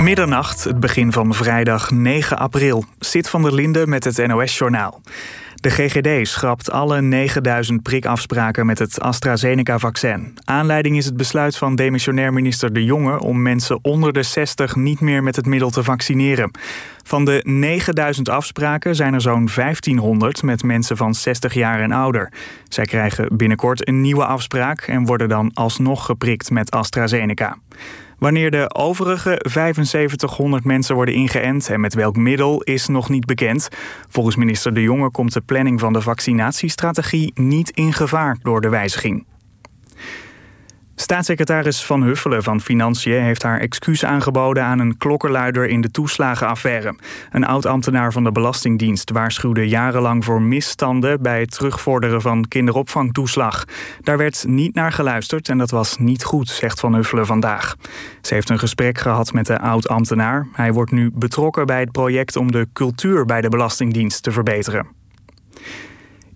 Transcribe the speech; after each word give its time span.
Middernacht, 0.00 0.64
het 0.64 0.80
begin 0.80 1.12
van 1.12 1.34
vrijdag 1.34 1.90
9 1.90 2.38
april. 2.38 2.84
Zit 2.98 3.28
van 3.28 3.42
der 3.42 3.54
Linde 3.54 3.86
met 3.86 4.04
het 4.04 4.26
NOS-journaal. 4.26 5.00
De 5.54 5.70
GGD 5.70 6.28
schrapt 6.28 6.70
alle 6.70 7.00
9000 7.00 7.82
prikafspraken 7.82 8.66
met 8.66 8.78
het 8.78 9.00
AstraZeneca-vaccin. 9.00 10.38
Aanleiding 10.44 10.96
is 10.96 11.04
het 11.04 11.16
besluit 11.16 11.56
van 11.56 11.74
demissionair 11.74 12.32
minister 12.32 12.72
De 12.72 12.84
Jonge 12.84 13.20
om 13.20 13.42
mensen 13.42 13.78
onder 13.82 14.12
de 14.12 14.22
60 14.22 14.76
niet 14.76 15.00
meer 15.00 15.22
met 15.22 15.36
het 15.36 15.46
middel 15.46 15.70
te 15.70 15.82
vaccineren. 15.82 16.50
Van 17.02 17.24
de 17.24 17.40
9000 17.44 18.28
afspraken 18.28 18.94
zijn 18.94 19.14
er 19.14 19.20
zo'n 19.20 19.48
1500 19.54 20.42
met 20.42 20.62
mensen 20.62 20.96
van 20.96 21.14
60 21.14 21.54
jaar 21.54 21.80
en 21.80 21.92
ouder. 21.92 22.32
Zij 22.68 22.84
krijgen 22.84 23.36
binnenkort 23.36 23.88
een 23.88 24.00
nieuwe 24.00 24.24
afspraak 24.24 24.80
en 24.80 25.06
worden 25.06 25.28
dan 25.28 25.50
alsnog 25.54 26.04
geprikt 26.04 26.50
met 26.50 26.70
AstraZeneca. 26.70 27.56
Wanneer 28.20 28.50
de 28.50 28.74
overige 28.74 29.40
7500 29.42 30.64
mensen 30.64 30.94
worden 30.94 31.14
ingeënt 31.14 31.68
en 31.68 31.80
met 31.80 31.94
welk 31.94 32.16
middel 32.16 32.62
is 32.62 32.86
nog 32.86 33.08
niet 33.08 33.24
bekend. 33.24 33.68
Volgens 34.08 34.36
minister 34.36 34.74
De 34.74 34.82
Jonge 34.82 35.10
komt 35.10 35.32
de 35.32 35.40
planning 35.40 35.80
van 35.80 35.92
de 35.92 36.00
vaccinatiestrategie 36.00 37.32
niet 37.34 37.70
in 37.70 37.92
gevaar 37.92 38.38
door 38.42 38.60
de 38.60 38.68
wijziging. 38.68 39.24
Staatssecretaris 41.00 41.84
Van 41.84 42.02
Huffelen 42.02 42.42
van 42.42 42.60
Financiën 42.60 43.22
heeft 43.22 43.42
haar 43.42 43.60
excuus 43.60 44.04
aangeboden 44.04 44.64
aan 44.64 44.78
een 44.78 44.96
klokkenluider 44.96 45.68
in 45.68 45.80
de 45.80 45.90
toeslagenaffaire. 45.90 46.94
Een 47.30 47.44
oud-ambtenaar 47.44 48.12
van 48.12 48.24
de 48.24 48.32
Belastingdienst 48.32 49.10
waarschuwde 49.10 49.68
jarenlang 49.68 50.24
voor 50.24 50.42
misstanden 50.42 51.22
bij 51.22 51.40
het 51.40 51.50
terugvorderen 51.50 52.20
van 52.20 52.48
kinderopvangtoeslag. 52.48 53.64
Daar 54.00 54.16
werd 54.16 54.44
niet 54.48 54.74
naar 54.74 54.92
geluisterd 54.92 55.48
en 55.48 55.58
dat 55.58 55.70
was 55.70 55.98
niet 55.98 56.24
goed, 56.24 56.48
zegt 56.48 56.80
Van 56.80 56.94
Huffelen 56.94 57.26
vandaag. 57.26 57.76
Ze 58.20 58.34
heeft 58.34 58.50
een 58.50 58.58
gesprek 58.58 58.98
gehad 58.98 59.32
met 59.32 59.46
de 59.46 59.60
oud-ambtenaar. 59.60 60.48
Hij 60.52 60.72
wordt 60.72 60.90
nu 60.90 61.10
betrokken 61.14 61.66
bij 61.66 61.80
het 61.80 61.92
project 61.92 62.36
om 62.36 62.52
de 62.52 62.68
cultuur 62.72 63.24
bij 63.24 63.40
de 63.40 63.48
Belastingdienst 63.48 64.22
te 64.22 64.32
verbeteren. 64.32 64.99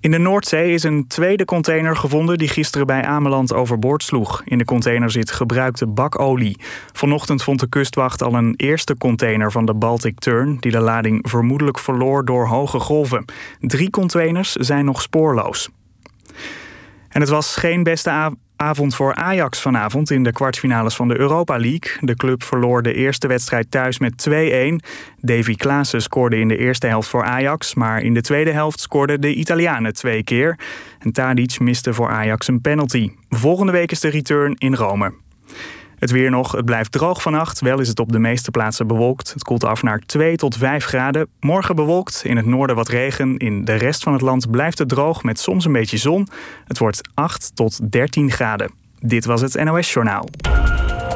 In 0.05 0.10
de 0.10 0.19
Noordzee 0.19 0.72
is 0.72 0.83
een 0.83 1.06
tweede 1.06 1.44
container 1.44 1.97
gevonden 1.97 2.38
die 2.38 2.48
gisteren 2.48 2.86
bij 2.86 3.05
Ameland 3.05 3.52
overboord 3.52 4.02
sloeg. 4.02 4.42
In 4.44 4.58
de 4.58 4.64
container 4.64 5.11
zit 5.11 5.30
gebruikte 5.30 5.86
bakolie. 5.86 6.56
Vanochtend 6.92 7.42
vond 7.42 7.61
de 7.61 7.69
kustwacht 7.69 8.22
al 8.22 8.34
een 8.34 8.55
eerste 8.56 8.96
container 8.96 9.52
van 9.52 9.66
de 9.66 9.74
Baltic 9.74 10.19
Turn... 10.19 10.56
die 10.61 10.72
de 10.72 10.80
lading 10.80 11.27
vermoedelijk 11.28 11.78
verloor 11.78 12.24
door 12.24 12.46
hoge 12.46 12.78
golven. 12.78 13.24
Drie 13.61 13.91
containers 13.91 14.52
zijn 14.52 14.84
nog 14.84 15.02
spoorloos. 15.02 15.69
En 17.08 17.20
het 17.20 17.30
was 17.30 17.56
geen 17.56 17.83
beste 17.83 18.11
avond 18.65 18.95
voor 18.95 19.15
Ajax 19.15 19.61
vanavond 19.61 20.11
in 20.11 20.23
de 20.23 20.33
kwartfinales 20.33 20.97
van 20.97 21.09
de 21.09 21.19
Europa 21.19 21.57
League. 21.57 21.97
De 22.01 22.15
club 22.15 22.43
verloor 22.43 22.83
de 22.83 22.95
eerste 22.95 23.27
wedstrijd 23.27 23.70
thuis 23.70 23.98
met 23.98 24.29
2-1. 24.29 24.33
Davy 25.20 25.55
Klaassen 25.55 26.03
scoorde 26.03 26.39
in 26.39 26.48
de 26.48 26.57
eerste 26.57 26.87
helft 26.87 27.09
voor 27.09 27.25
Ajax, 27.25 27.75
maar 27.75 28.03
in 28.03 28.15
de 28.15 28.20
tweede 28.20 28.51
helft 28.51 28.81
scoorden 28.81 29.20
de 29.20 29.35
Italianen 29.35 29.95
twee 29.95 30.25
keer. 30.25 30.59
En 30.98 31.12
Tadic 31.12 31.61
miste 31.61 31.95
voor 31.95 32.09
Ajax 32.09 32.48
een 32.48 32.61
penalty. 32.61 33.11
Volgende 33.29 33.73
week 33.73 33.91
is 33.91 34.01
de 34.01 34.09
return 34.09 34.55
in 34.59 34.75
Rome. 34.75 35.23
Het 36.05 36.12
weer 36.12 36.30
nog, 36.30 36.52
het 36.52 36.64
blijft 36.64 36.92
droog 36.92 37.22
vannacht. 37.22 37.60
Wel 37.60 37.80
is 37.80 37.88
het 37.88 38.00
op 38.00 38.12
de 38.12 38.19
meeste 38.19 38.50
plaatsen 38.50 38.86
bewolkt. 38.86 39.33
Het 39.33 39.42
koelt 39.42 39.64
af 39.64 39.83
naar 39.83 39.98
2 39.98 40.36
tot 40.36 40.56
5 40.56 40.84
graden. 40.84 41.28
Morgen 41.41 41.77
bewolkt, 41.77 42.22
in 42.24 42.36
het 42.36 42.46
noorden 42.46 42.77
wat 42.77 42.88
regen. 42.88 43.36
In 43.36 43.64
de 43.64 43.74
rest 43.74 44.02
van 44.02 44.12
het 44.12 44.22
land 44.22 44.50
blijft 44.50 44.78
het 44.78 44.88
droog 44.88 45.22
met 45.22 45.38
soms 45.38 45.64
een 45.64 45.72
beetje 45.72 45.96
zon. 45.96 46.28
Het 46.64 46.78
wordt 46.78 47.08
8 47.14 47.50
tot 47.55 47.92
13 47.92 48.30
graden. 48.30 48.70
Dit 49.00 49.24
was 49.24 49.41
het 49.41 49.64
NOS 49.64 49.92
Journaal. 49.92 50.28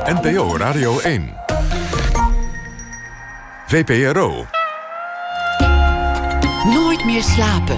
NPO 0.04 0.56
Radio 0.56 0.98
1. 0.98 1.34
VPRO. 3.66 4.46
Nooit 6.64 7.04
meer 7.04 7.22
slapen. 7.22 7.76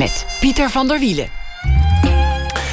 Met 0.00 0.26
Pieter 0.40 0.70
van 0.70 0.88
der 0.88 0.98
Wielen. 0.98 1.28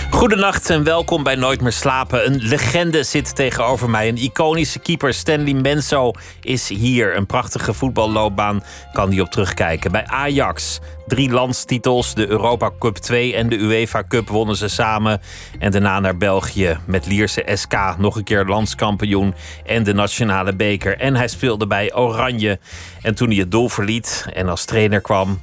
Goedenacht 0.10 0.70
en 0.70 0.84
welkom 0.84 1.24
bij 1.24 1.36
Nooit 1.36 1.62
meer 1.62 1.72
slapen. 1.72 2.26
Een 2.26 2.38
legende 2.42 3.04
zit 3.04 3.36
tegenover 3.36 3.90
mij. 3.90 4.08
Een 4.08 4.18
iconische 4.18 4.80
keeper, 4.80 5.14
Stanley 5.14 5.54
Menso, 5.54 6.12
is 6.42 6.70
hier. 6.70 7.16
Een 7.16 7.26
prachtige 7.26 7.74
voetballoopbaan 7.74 8.64
kan 8.94 9.10
hij 9.10 9.20
op 9.20 9.30
terugkijken. 9.30 9.92
Bij 9.92 10.06
Ajax, 10.06 10.80
drie 11.08 11.30
landstitels, 11.30 12.14
de 12.14 12.28
Europa 12.28 12.72
Cup 12.80 12.96
2 12.96 13.36
en 13.36 13.50
de 13.50 13.58
UEFA 13.58 14.04
Cup 14.08 14.28
wonnen 14.28 14.56
ze 14.56 14.68
samen. 14.68 15.22
En 15.60 15.72
daarna 15.72 16.00
naar 16.00 16.18
België 16.18 16.78
met 16.86 17.06
Lierse 17.06 17.48
SK, 17.54 17.76
nog 17.98 18.16
een 18.16 18.24
keer 18.24 18.46
landskampioen 18.46 19.36
en 19.66 19.84
de 19.84 19.94
nationale 19.94 20.56
beker. 20.56 20.98
En 20.98 21.16
hij 21.16 21.28
speelde 21.28 21.68
bij 21.68 21.96
Oranje. 21.96 22.60
En 23.02 23.16
toen 23.16 23.28
hij 23.28 23.38
het 23.38 23.52
doel 23.52 23.70
verliet 23.70 24.26
en 24.34 24.50
als 24.50 24.66
trainer 24.66 25.02
kwam 25.02 25.40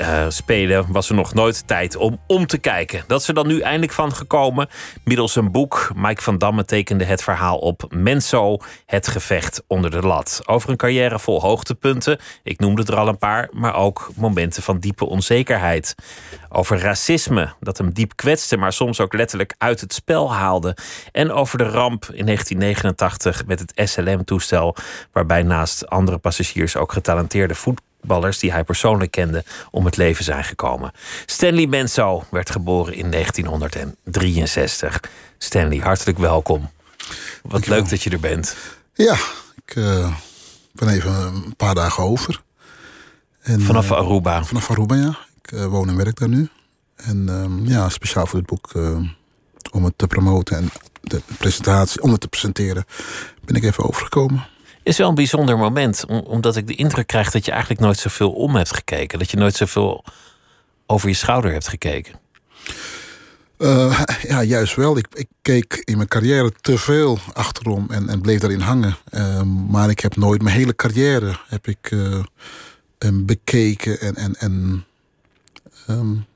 uh, 0.00 0.24
spelen 0.28 0.92
was 0.92 1.08
er 1.08 1.14
nog 1.14 1.34
nooit 1.34 1.66
tijd 1.66 1.96
om 1.96 2.20
om 2.26 2.46
te 2.46 2.58
kijken. 2.58 3.04
Dat 3.06 3.20
is 3.20 3.28
er 3.28 3.34
dan 3.34 3.46
nu 3.46 3.60
eindelijk 3.60 3.92
van 3.92 4.14
gekomen. 4.14 4.68
Middels 5.04 5.36
een 5.36 5.52
boek. 5.52 5.90
Mike 5.94 6.22
van 6.22 6.38
Damme 6.38 6.64
tekende 6.64 7.04
het 7.04 7.22
verhaal 7.22 7.58
op 7.58 7.86
Menso, 7.88 8.56
het 8.86 9.08
gevecht 9.08 9.62
onder 9.66 9.90
de 9.90 10.00
lat. 10.00 10.42
Over 10.46 10.70
een 10.70 10.76
carrière 10.76 11.18
vol 11.18 11.40
hoogtepunten. 11.40 12.18
Ik 12.42 12.60
noemde 12.60 12.82
er 12.84 12.96
al 12.96 13.08
een 13.08 13.18
paar, 13.18 13.48
maar 13.52 13.74
ook 13.74 14.10
momenten 14.16 14.62
van 14.62 14.78
diepe 14.78 15.04
onzekerheid. 15.04 15.94
Over 16.48 16.78
racisme, 16.78 17.52
dat 17.60 17.78
hem 17.78 17.92
diep 17.92 18.16
kwetste, 18.16 18.56
maar 18.56 18.72
soms 18.72 19.00
ook 19.00 19.12
letterlijk 19.12 19.54
uit 19.58 19.80
het 19.80 19.94
spel 19.94 20.32
haalde. 20.32 20.76
En 21.12 21.32
over 21.32 21.58
de 21.58 21.64
ramp 21.64 22.04
in 22.04 22.26
1989 22.26 23.46
met 23.46 23.58
het 23.58 23.88
SLM-toestel, 23.88 24.76
waarbij 25.12 25.42
naast 25.42 25.88
andere 25.88 26.18
passagiers 26.18 26.76
ook 26.76 26.92
getalenteerde 26.92 27.54
voetballers 27.54 27.92
ballers 28.06 28.38
die 28.38 28.52
hij 28.52 28.64
persoonlijk 28.64 29.10
kende 29.10 29.44
om 29.70 29.84
het 29.84 29.96
leven 29.96 30.24
zijn 30.24 30.44
gekomen. 30.44 30.92
Stanley 31.26 31.66
Menso 31.66 32.24
werd 32.30 32.50
geboren 32.50 32.94
in 32.94 33.10
1963. 33.10 35.00
Stanley, 35.38 35.78
hartelijk 35.78 36.18
welkom. 36.18 36.70
Wat 37.42 37.66
leuk 37.66 37.88
dat 37.88 38.02
je 38.02 38.10
er 38.10 38.20
bent. 38.20 38.56
Ja, 38.94 39.16
ik 39.66 39.74
uh, 39.74 40.14
ben 40.72 40.88
even 40.88 41.12
een 41.12 41.56
paar 41.56 41.74
dagen 41.74 42.04
over. 42.04 42.42
En, 43.42 43.60
vanaf 43.60 43.90
uh, 43.90 43.96
Aruba? 43.96 44.44
Vanaf 44.44 44.70
Aruba, 44.70 44.94
ja. 44.94 45.18
Ik 45.42 45.52
uh, 45.52 45.66
woon 45.66 45.88
en 45.88 45.96
werk 45.96 46.18
daar 46.18 46.28
nu. 46.28 46.48
En 46.96 47.28
ehm, 47.28 47.66
ja, 47.66 47.88
speciaal 47.88 48.26
voor 48.26 48.38
het 48.38 48.48
boek 48.48 48.72
om 49.70 49.84
het 49.84 49.92
te 49.96 50.06
promoten 50.06 50.56
en 50.56 50.70
de 51.00 51.20
presentatie, 51.38 52.02
om 52.02 52.10
het 52.10 52.20
te 52.20 52.28
presenteren, 52.28 52.84
ben 53.44 53.56
ik 53.56 53.64
even 53.64 53.84
overgekomen 53.84 54.52
is 54.84 54.96
wel 54.98 55.08
een 55.08 55.14
bijzonder 55.14 55.58
moment, 55.58 56.04
omdat 56.06 56.56
ik 56.56 56.66
de 56.66 56.74
indruk 56.74 57.06
krijg 57.06 57.30
dat 57.30 57.44
je 57.44 57.50
eigenlijk 57.50 57.80
nooit 57.80 57.98
zoveel 57.98 58.32
om 58.32 58.54
hebt 58.54 58.74
gekeken. 58.74 59.18
Dat 59.18 59.30
je 59.30 59.36
nooit 59.36 59.54
zoveel 59.54 60.04
over 60.86 61.08
je 61.08 61.14
schouder 61.14 61.52
hebt 61.52 61.68
gekeken. 61.68 62.14
Uh, 63.58 64.02
ja, 64.22 64.42
juist 64.42 64.74
wel. 64.74 64.96
Ik, 64.96 65.06
ik, 65.12 65.28
keek 65.42 65.82
in 65.84 65.96
mijn 65.96 66.08
carrière 66.08 66.52
te 66.60 66.78
veel 66.78 67.18
achterom 67.32 67.86
en, 67.90 68.08
en 68.08 68.20
bleef 68.20 68.40
daarin 68.40 68.60
hangen. 68.60 68.96
Uh, 69.10 69.42
maar 69.42 69.90
ik 69.90 70.00
heb 70.00 70.16
nooit 70.16 70.42
mijn 70.42 70.56
hele 70.56 70.74
carrière 70.74 71.38
heb 71.48 71.66
ik, 71.66 71.90
uh, 71.90 72.22
bekeken 73.12 74.00
en, 74.00 74.14
en, 74.14 74.34
en 74.34 74.84
um, 75.88 76.26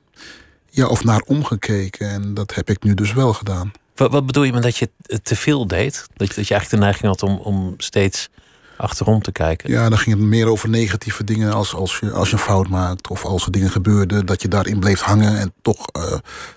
ja, 0.69 0.87
of 0.87 1.03
naar 1.03 1.21
omgekeken. 1.25 2.09
En 2.09 2.33
dat 2.33 2.55
heb 2.55 2.69
ik 2.69 2.83
nu 2.83 2.93
dus 2.93 3.13
wel 3.13 3.33
gedaan. 3.33 3.71
Wat, 3.99 4.11
wat 4.11 4.25
bedoel 4.25 4.43
je 4.43 4.53
met 4.53 4.63
dat 4.63 4.77
je 4.77 4.89
te 5.23 5.35
veel 5.35 5.67
deed? 5.67 6.07
Dat 6.13 6.27
je, 6.27 6.33
dat 6.35 6.47
je 6.47 6.53
eigenlijk 6.53 6.69
de 6.69 6.77
neiging 6.77 7.07
had 7.07 7.23
om, 7.23 7.37
om 7.37 7.73
steeds 7.77 8.29
achterom 8.77 9.21
te 9.21 9.31
kijken. 9.31 9.71
Ja, 9.71 9.89
dan 9.89 9.97
ging 9.97 10.15
het 10.15 10.25
meer 10.25 10.47
over 10.47 10.69
negatieve 10.69 11.23
dingen 11.23 11.53
als, 11.53 11.73
als, 11.73 11.97
je, 11.99 12.11
als 12.11 12.29
je 12.29 12.35
een 12.35 12.41
fout 12.41 12.67
maakt 12.67 13.07
of 13.07 13.25
als 13.25 13.45
er 13.45 13.51
dingen 13.51 13.69
gebeurden, 13.69 14.25
dat 14.25 14.41
je 14.41 14.47
daarin 14.47 14.79
bleef 14.79 14.99
hangen 14.99 15.39
en 15.39 15.53
toch 15.61 15.87
uh, 15.97 16.13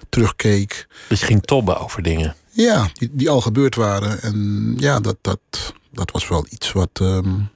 terugkeek. 0.09 0.87
Dus 1.09 1.21
je 1.21 1.27
ging 1.27 1.43
tobben 1.43 1.81
over 1.81 2.03
dingen? 2.03 2.35
Ja, 2.51 2.89
die, 2.93 3.11
die 3.13 3.31
al 3.31 3.41
gebeurd 3.41 3.75
waren. 3.75 4.23
En 4.23 4.75
ja, 4.79 5.01
dat, 5.01 5.17
dat, 5.21 5.39
dat 5.93 6.11
was 6.11 6.29
wel 6.29 6.47
iets 6.51 6.73
wat, 6.73 6.99
um, 7.03 7.51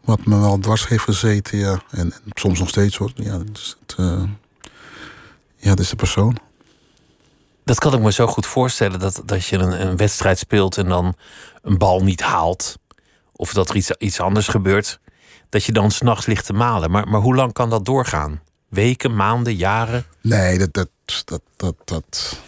wat 0.00 0.24
me 0.26 0.40
wel 0.40 0.58
dwars 0.58 0.88
heeft 0.88 1.04
gezeten. 1.04 1.58
Ja. 1.58 1.82
En, 1.90 2.12
en 2.12 2.20
soms 2.34 2.58
nog 2.58 2.68
steeds 2.68 2.96
hoor. 2.96 3.12
Ja, 3.14 3.38
dat 3.38 3.56
is, 3.56 3.76
het, 3.80 3.96
uh, 4.00 4.22
ja, 5.56 5.70
dat 5.70 5.80
is 5.80 5.90
de 5.90 5.96
persoon. 5.96 6.36
Dat 7.70 7.78
kan 7.78 7.94
ik 7.94 8.00
me 8.00 8.12
zo 8.12 8.26
goed 8.26 8.46
voorstellen. 8.46 8.98
Dat, 8.98 9.22
dat 9.24 9.44
je 9.44 9.56
een, 9.56 9.86
een 9.86 9.96
wedstrijd 9.96 10.38
speelt 10.38 10.76
en 10.76 10.88
dan 10.88 11.14
een 11.62 11.78
bal 11.78 12.02
niet 12.02 12.20
haalt 12.20 12.78
of 13.32 13.52
dat 13.52 13.68
er 13.68 13.76
iets, 13.76 13.90
iets 13.90 14.20
anders 14.20 14.48
gebeurt, 14.48 15.00
dat 15.48 15.64
je 15.64 15.72
dan 15.72 15.90
s'nachts 15.90 16.26
ligt 16.26 16.46
te 16.46 16.52
malen. 16.52 16.90
Maar, 16.90 17.08
maar 17.08 17.20
hoe 17.20 17.34
lang 17.34 17.52
kan 17.52 17.70
dat 17.70 17.84
doorgaan? 17.84 18.40
Weken, 18.68 19.16
maanden, 19.16 19.54
jaren? 19.54 20.04
Nee, 20.20 20.58
dat, 20.58 20.72
dat, 20.72 20.88
dat, 21.24 21.42
dat, 21.56 21.74
dat, 21.84 22.40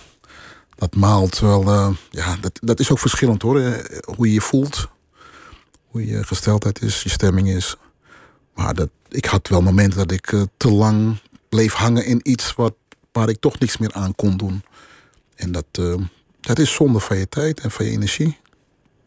dat 0.74 0.94
maalt 0.94 1.38
wel. 1.38 1.62
Uh, 1.62 1.88
ja, 2.10 2.36
dat, 2.40 2.58
dat 2.62 2.80
is 2.80 2.90
ook 2.90 2.98
verschillend 2.98 3.42
hoor. 3.42 3.60
Eh, 3.60 3.98
hoe 4.16 4.26
je 4.26 4.32
je 4.32 4.40
voelt, 4.40 4.88
hoe 5.86 6.06
je 6.06 6.24
gesteldheid 6.24 6.82
is, 6.82 7.02
je 7.02 7.08
stemming 7.08 7.48
is. 7.48 7.76
Maar 8.54 8.74
dat, 8.74 8.88
ik 9.08 9.24
had 9.24 9.48
wel 9.48 9.62
momenten 9.62 9.98
dat 9.98 10.10
ik 10.10 10.32
uh, 10.32 10.42
te 10.56 10.70
lang 10.70 11.20
bleef 11.48 11.72
hangen 11.72 12.06
in 12.06 12.20
iets 12.22 12.54
wat, 12.54 12.74
waar 13.12 13.28
ik 13.28 13.40
toch 13.40 13.58
niks 13.58 13.76
meer 13.76 13.92
aan 13.92 14.14
kon 14.14 14.36
doen. 14.36 14.62
En 15.34 15.52
dat, 15.52 15.66
uh, 15.80 15.94
dat 16.40 16.58
is 16.58 16.72
zonde 16.72 17.00
van 17.00 17.16
je 17.16 17.28
tijd 17.28 17.60
en 17.60 17.70
van 17.70 17.84
je 17.84 17.90
energie. 17.90 18.38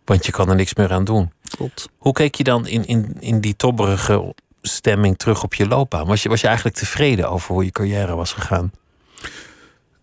Want 0.05 0.25
je 0.25 0.31
kan 0.31 0.49
er 0.49 0.55
niks 0.55 0.73
meer 0.73 0.91
aan 0.91 1.03
doen. 1.03 1.31
Klopt. 1.49 1.89
Hoe 1.97 2.13
keek 2.13 2.35
je 2.35 2.43
dan 2.43 2.67
in, 2.67 2.85
in, 2.85 3.15
in 3.19 3.41
die 3.41 3.55
tobberige 3.55 4.33
stemming 4.61 5.17
terug 5.17 5.43
op 5.43 5.53
je 5.53 5.67
loopbaan? 5.67 6.07
Was 6.07 6.23
je, 6.23 6.29
was 6.29 6.41
je 6.41 6.47
eigenlijk 6.47 6.77
tevreden 6.77 7.29
over 7.29 7.53
hoe 7.53 7.65
je 7.65 7.71
carrière 7.71 8.15
was 8.15 8.33
gegaan? 8.33 8.71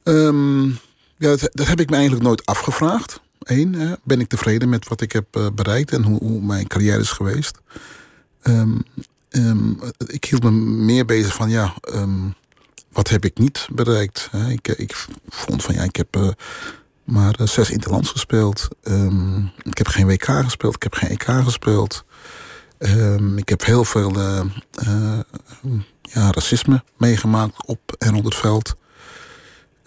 Um, 0.05 0.69
ja, 1.17 1.29
dat, 1.29 1.49
dat, 1.53 1.67
heb 1.67 1.81
ik 1.81 1.89
me 1.91 1.95
eigenlijk 1.95 2.25
nooit 2.25 2.47
afgevraagd. 2.47 3.21
Eén, 3.43 3.75
hè, 3.75 3.95
ben 4.05 4.21
ik 4.21 4.29
tevreden 4.29 4.69
met 4.69 4.89
wat 4.89 5.01
ik 5.01 5.13
heb 5.13 5.37
uh, 5.37 5.47
bereikt 5.55 5.93
en 5.93 6.03
hoe, 6.03 6.19
hoe, 6.19 6.43
mijn 6.43 6.67
carrière 6.67 7.01
is 7.01 7.11
geweest? 7.11 7.59
Um, 8.43 8.83
um, 9.31 9.81
ik 10.07 10.25
hield 10.25 10.43
me 10.43 10.51
meer 10.51 11.05
bezig 11.05 11.35
van, 11.35 11.51
ja, 11.51 11.75
wat 12.93 13.09
heb 13.09 13.25
ik 13.25 13.39
niet 13.39 13.69
bereikt? 13.73 14.29
Hè? 14.31 14.51
Ik, 14.51 14.69
ik 14.69 15.07
vond 15.29 15.63
van, 15.63 15.75
ja, 15.75 15.83
ik 15.83 15.97
heb 15.97 16.17
uh, 16.17 16.29
maar 17.05 17.41
uh, 17.41 17.47
zes 17.47 17.71
interlands 17.71 18.11
gespeeld. 18.11 18.69
ik 19.63 19.79
heb 19.79 19.87
geen 19.87 20.07
WK 20.07 20.25
gespeeld, 20.25 20.75
ik 20.75 20.83
heb 20.83 20.95
geen 20.95 21.11
EK 21.11 21.23
gespeeld. 21.45 22.05
ik 23.37 23.49
heb 23.49 23.65
heel 23.65 23.85
veel 23.85 24.13
ja, 26.03 26.31
racisme 26.31 26.85
meegemaakt 26.97 27.67
op 27.67 27.95
en 27.99 28.09
onder 28.09 28.25
het 28.25 28.41
veld. 28.41 28.75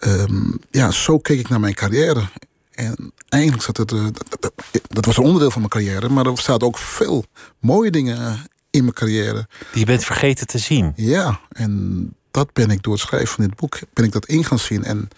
Um, 0.00 0.58
ja, 0.70 0.90
zo 0.90 1.18
keek 1.18 1.38
ik 1.38 1.48
naar 1.48 1.60
mijn 1.60 1.74
carrière. 1.74 2.28
En 2.70 3.12
eigenlijk 3.28 3.62
zat 3.62 3.76
het. 3.76 3.92
Uh, 3.92 4.06
dat, 4.40 4.52
dat, 4.88 5.04
was 5.04 5.16
een 5.16 5.24
onderdeel 5.24 5.50
van 5.50 5.60
mijn 5.60 5.72
carrière, 5.72 6.08
maar 6.08 6.26
er 6.26 6.38
staat 6.38 6.62
ook 6.62 6.78
veel 6.78 7.24
mooie 7.58 7.90
dingen 7.90 8.46
in 8.70 8.82
mijn 8.82 8.94
carrière. 8.94 9.48
Die 9.70 9.80
je 9.80 9.86
bent 9.86 10.04
vergeten 10.04 10.46
te 10.46 10.58
zien. 10.58 10.92
Ja, 10.96 11.40
en 11.48 12.14
dat 12.36 12.52
ben 12.52 12.70
ik 12.70 12.82
door 12.82 12.92
het 12.92 13.02
schrijven 13.02 13.28
van 13.28 13.44
dit 13.44 13.56
boek 13.56 13.78
ben 13.92 14.04
ik 14.04 14.12
dat 14.12 14.26
in 14.26 14.44
gaan 14.44 14.58
zien. 14.58 14.84
En 14.84 15.08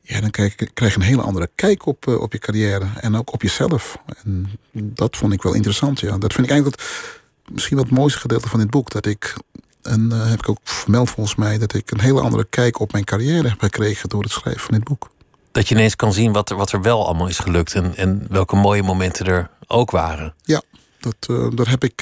ja, 0.00 0.20
dan 0.20 0.30
krijg, 0.30 0.54
krijg 0.54 0.94
je 0.94 1.00
een 1.00 1.06
hele 1.06 1.22
andere 1.22 1.50
kijk 1.54 1.86
op, 1.86 2.06
uh, 2.06 2.20
op 2.20 2.32
je 2.32 2.38
carrière 2.38 2.86
en 3.00 3.16
ook 3.16 3.32
op 3.32 3.42
jezelf. 3.42 3.98
En 4.24 4.50
dat 4.72 5.16
vond 5.16 5.32
ik 5.32 5.42
wel 5.42 5.54
interessant. 5.54 6.00
Ja. 6.00 6.18
Dat 6.18 6.32
vind 6.32 6.46
ik 6.46 6.52
eigenlijk 6.52 6.80
het, 6.80 7.52
misschien 7.52 7.76
wel 7.76 7.84
het 7.86 7.94
mooiste 7.94 8.18
gedeelte 8.18 8.48
van 8.48 8.58
dit 8.58 8.70
boek. 8.70 8.90
Dat 8.90 9.06
ik 9.06 9.36
en 9.82 10.10
uh, 10.12 10.28
heb 10.28 10.38
ik 10.38 10.48
ook 10.48 10.58
vermeld 10.62 11.10
volgens 11.10 11.36
mij 11.36 11.58
dat 11.58 11.74
ik 11.74 11.90
een 11.90 12.00
hele 12.00 12.20
andere 12.20 12.46
kijk 12.50 12.80
op 12.80 12.92
mijn 12.92 13.04
carrière 13.04 13.48
heb 13.48 13.60
gekregen 13.60 14.08
door 14.08 14.22
het 14.22 14.32
schrijven 14.32 14.60
van 14.62 14.74
dit 14.74 14.84
boek. 14.84 15.10
Dat 15.52 15.68
je 15.68 15.74
ineens 15.74 15.96
kan 15.96 16.12
zien 16.12 16.32
wat 16.32 16.50
er, 16.50 16.56
wat 16.56 16.72
er 16.72 16.82
wel 16.82 17.06
allemaal 17.06 17.28
is 17.28 17.38
gelukt 17.38 17.74
en, 17.74 17.96
en 17.96 18.26
welke 18.30 18.56
mooie 18.56 18.82
momenten 18.82 19.26
er 19.26 19.50
ook 19.66 19.90
waren. 19.90 20.34
Ja, 20.42 20.62
dat, 21.00 21.16
uh, 21.30 21.50
daar 21.54 21.68
heb 21.68 21.84
ik 21.84 21.96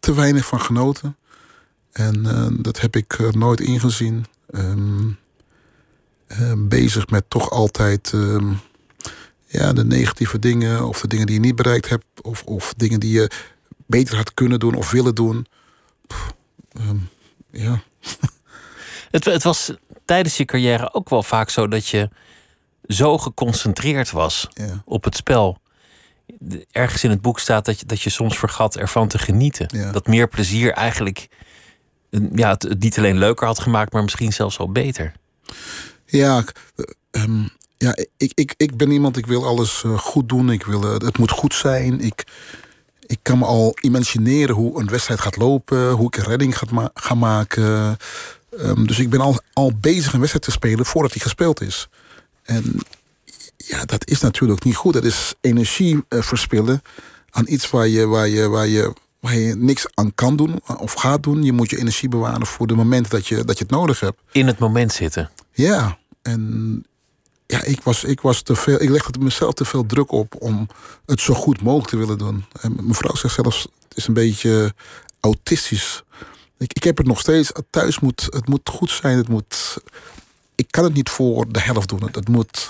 te 0.00 0.14
weinig 0.14 0.46
van 0.46 0.60
genoten. 0.60 1.16
En 1.98 2.56
dat 2.60 2.80
heb 2.80 2.96
ik 2.96 3.18
nooit 3.30 3.60
ingezien. 3.60 4.24
Um, 4.54 5.18
bezig 6.56 7.08
met 7.08 7.24
toch 7.28 7.50
altijd 7.50 8.12
um, 8.12 8.60
ja, 9.46 9.72
de 9.72 9.84
negatieve 9.84 10.38
dingen 10.38 10.86
of 10.86 11.00
de 11.00 11.08
dingen 11.08 11.26
die 11.26 11.34
je 11.34 11.40
niet 11.40 11.56
bereikt 11.56 11.88
hebt. 11.88 12.04
Of, 12.22 12.42
of 12.42 12.74
dingen 12.76 13.00
die 13.00 13.12
je 13.12 13.30
beter 13.86 14.16
had 14.16 14.34
kunnen 14.34 14.58
doen 14.58 14.74
of 14.74 14.90
willen 14.90 15.14
doen. 15.14 15.46
Pff, 16.06 16.34
um, 16.80 17.08
ja. 17.50 17.82
Het, 19.10 19.24
het, 19.24 19.42
was 19.42 19.72
tijdens 20.04 20.36
je 20.36 20.44
carrière 20.44 20.94
ook 20.94 21.08
wel 21.08 21.22
vaak 21.22 21.50
zo 21.50 21.68
dat 21.68 21.86
je 21.86 22.10
zo 22.86 23.18
geconcentreerd 23.18 24.10
was 24.10 24.48
ja. 24.54 24.82
op 24.84 25.04
het 25.04 25.16
spel. 25.16 25.60
Ergens 26.70 27.04
in 27.04 27.10
het 27.10 27.20
boek 27.20 27.40
staat 27.40 27.64
dat 27.64 27.80
je, 27.80 27.86
dat 27.86 28.00
je 28.00 28.10
soms 28.10 28.38
vergat 28.38 28.76
ervan 28.76 29.08
te 29.08 29.18
genieten. 29.18 29.66
Ja. 29.78 29.92
Dat 29.92 30.06
meer 30.06 30.28
plezier 30.28 30.72
eigenlijk 30.72 31.28
ja, 32.10 32.50
het, 32.50 32.62
het, 32.62 32.82
niet 32.82 32.98
alleen 32.98 33.18
leuker 33.18 33.46
had 33.46 33.58
gemaakt, 33.58 33.92
maar 33.92 34.02
misschien 34.02 34.32
zelfs 34.32 34.56
wel 34.56 34.72
beter. 34.72 35.12
Ja, 36.06 36.44
um, 37.10 37.48
ja 37.76 37.96
ik, 38.16 38.32
ik, 38.34 38.54
ik 38.56 38.76
ben 38.76 38.90
iemand, 38.90 39.16
ik 39.16 39.26
wil 39.26 39.46
alles 39.46 39.82
uh, 39.86 39.98
goed 39.98 40.28
doen. 40.28 40.50
Ik 40.50 40.64
wil, 40.64 40.84
uh, 40.84 40.92
het 40.92 41.18
moet 41.18 41.30
goed 41.30 41.54
zijn. 41.54 42.00
Ik, 42.00 42.26
ik 43.06 43.18
kan 43.22 43.38
me 43.38 43.44
al 43.44 43.76
imagineren 43.80 44.54
hoe 44.54 44.80
een 44.80 44.88
wedstrijd 44.88 45.20
gaat 45.20 45.36
lopen, 45.36 45.90
hoe 45.90 46.06
ik 46.06 46.16
een 46.16 46.24
redding 46.24 46.58
ga, 46.58 46.66
ma 46.70 46.90
ga 46.94 47.14
maken. 47.14 47.96
Um, 48.60 48.86
dus 48.86 48.98
ik 48.98 49.10
ben 49.10 49.20
al, 49.20 49.40
al 49.52 49.72
bezig 49.80 50.12
een 50.12 50.18
wedstrijd 50.18 50.44
te 50.44 50.50
spelen 50.50 50.86
voordat 50.86 51.12
die 51.12 51.22
gespeeld 51.22 51.60
is. 51.60 51.88
En 52.42 52.80
ja, 53.56 53.84
dat 53.84 54.06
is 54.06 54.20
natuurlijk 54.20 54.64
niet 54.64 54.76
goed. 54.76 54.92
Dat 54.92 55.04
is 55.04 55.34
energie 55.40 56.04
verspillen 56.08 56.82
aan 57.30 57.44
iets 57.48 57.70
waar 57.70 57.88
je, 57.88 58.06
waar, 58.06 58.28
je, 58.28 58.48
waar, 58.48 58.66
je, 58.66 58.92
waar 59.20 59.36
je 59.36 59.54
niks 59.54 59.86
aan 59.94 60.14
kan 60.14 60.36
doen 60.36 60.60
of 60.78 60.92
gaat 60.92 61.22
doen. 61.22 61.42
Je 61.42 61.52
moet 61.52 61.70
je 61.70 61.78
energie 61.78 62.08
bewaren 62.08 62.46
voor 62.46 62.66
de 62.66 62.74
moment 62.74 63.10
dat 63.10 63.26
je, 63.26 63.44
dat 63.44 63.58
je 63.58 63.64
het 63.64 63.72
nodig 63.72 64.00
hebt. 64.00 64.20
In 64.32 64.46
het 64.46 64.58
moment 64.58 64.92
zitten. 64.92 65.30
Ja, 65.52 65.98
en 66.22 66.84
ja, 67.46 67.62
ik 67.62 67.82
was, 67.82 68.04
ik 68.04 68.20
was 68.20 68.42
te 68.42 68.54
veel. 68.54 68.82
Ik 68.82 68.88
legde 68.88 69.18
mezelf 69.18 69.54
te 69.54 69.64
veel 69.64 69.86
druk 69.86 70.12
op 70.12 70.34
om 70.38 70.68
het 71.06 71.20
zo 71.20 71.34
goed 71.34 71.62
mogelijk 71.62 71.88
te 71.88 71.96
willen 71.96 72.18
doen. 72.18 72.44
En 72.60 72.74
mijn 72.74 72.94
vrouw 72.94 73.14
zegt 73.14 73.34
zelfs, 73.34 73.62
het 73.88 73.96
is 73.96 74.06
een 74.06 74.14
beetje 74.14 74.74
autistisch. 75.20 76.02
Ik, 76.58 76.72
ik 76.72 76.84
heb 76.84 76.96
het 76.96 77.06
nog 77.06 77.20
steeds. 77.20 77.52
Thuis 77.70 77.98
moet 77.98 78.26
het 78.30 78.48
moet 78.48 78.68
goed 78.68 78.90
zijn. 78.90 79.16
Het 79.16 79.28
moet. 79.28 79.78
Ik 80.54 80.66
kan 80.70 80.84
het 80.84 80.94
niet 80.94 81.10
voor 81.10 81.52
de 81.52 81.60
helft 81.60 81.88
doen. 81.88 82.08
Het 82.12 82.28
moet 82.28 82.68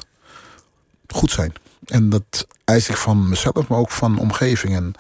goed 1.07 1.31
zijn. 1.31 1.53
En 1.85 2.09
dat 2.09 2.47
eis 2.65 2.89
ik 2.89 2.97
van 2.97 3.29
mezelf, 3.29 3.69
maar 3.69 3.79
ook 3.79 3.91
van 3.91 4.15
de 4.15 4.21
omgeving. 4.21 4.75
En 4.75 4.95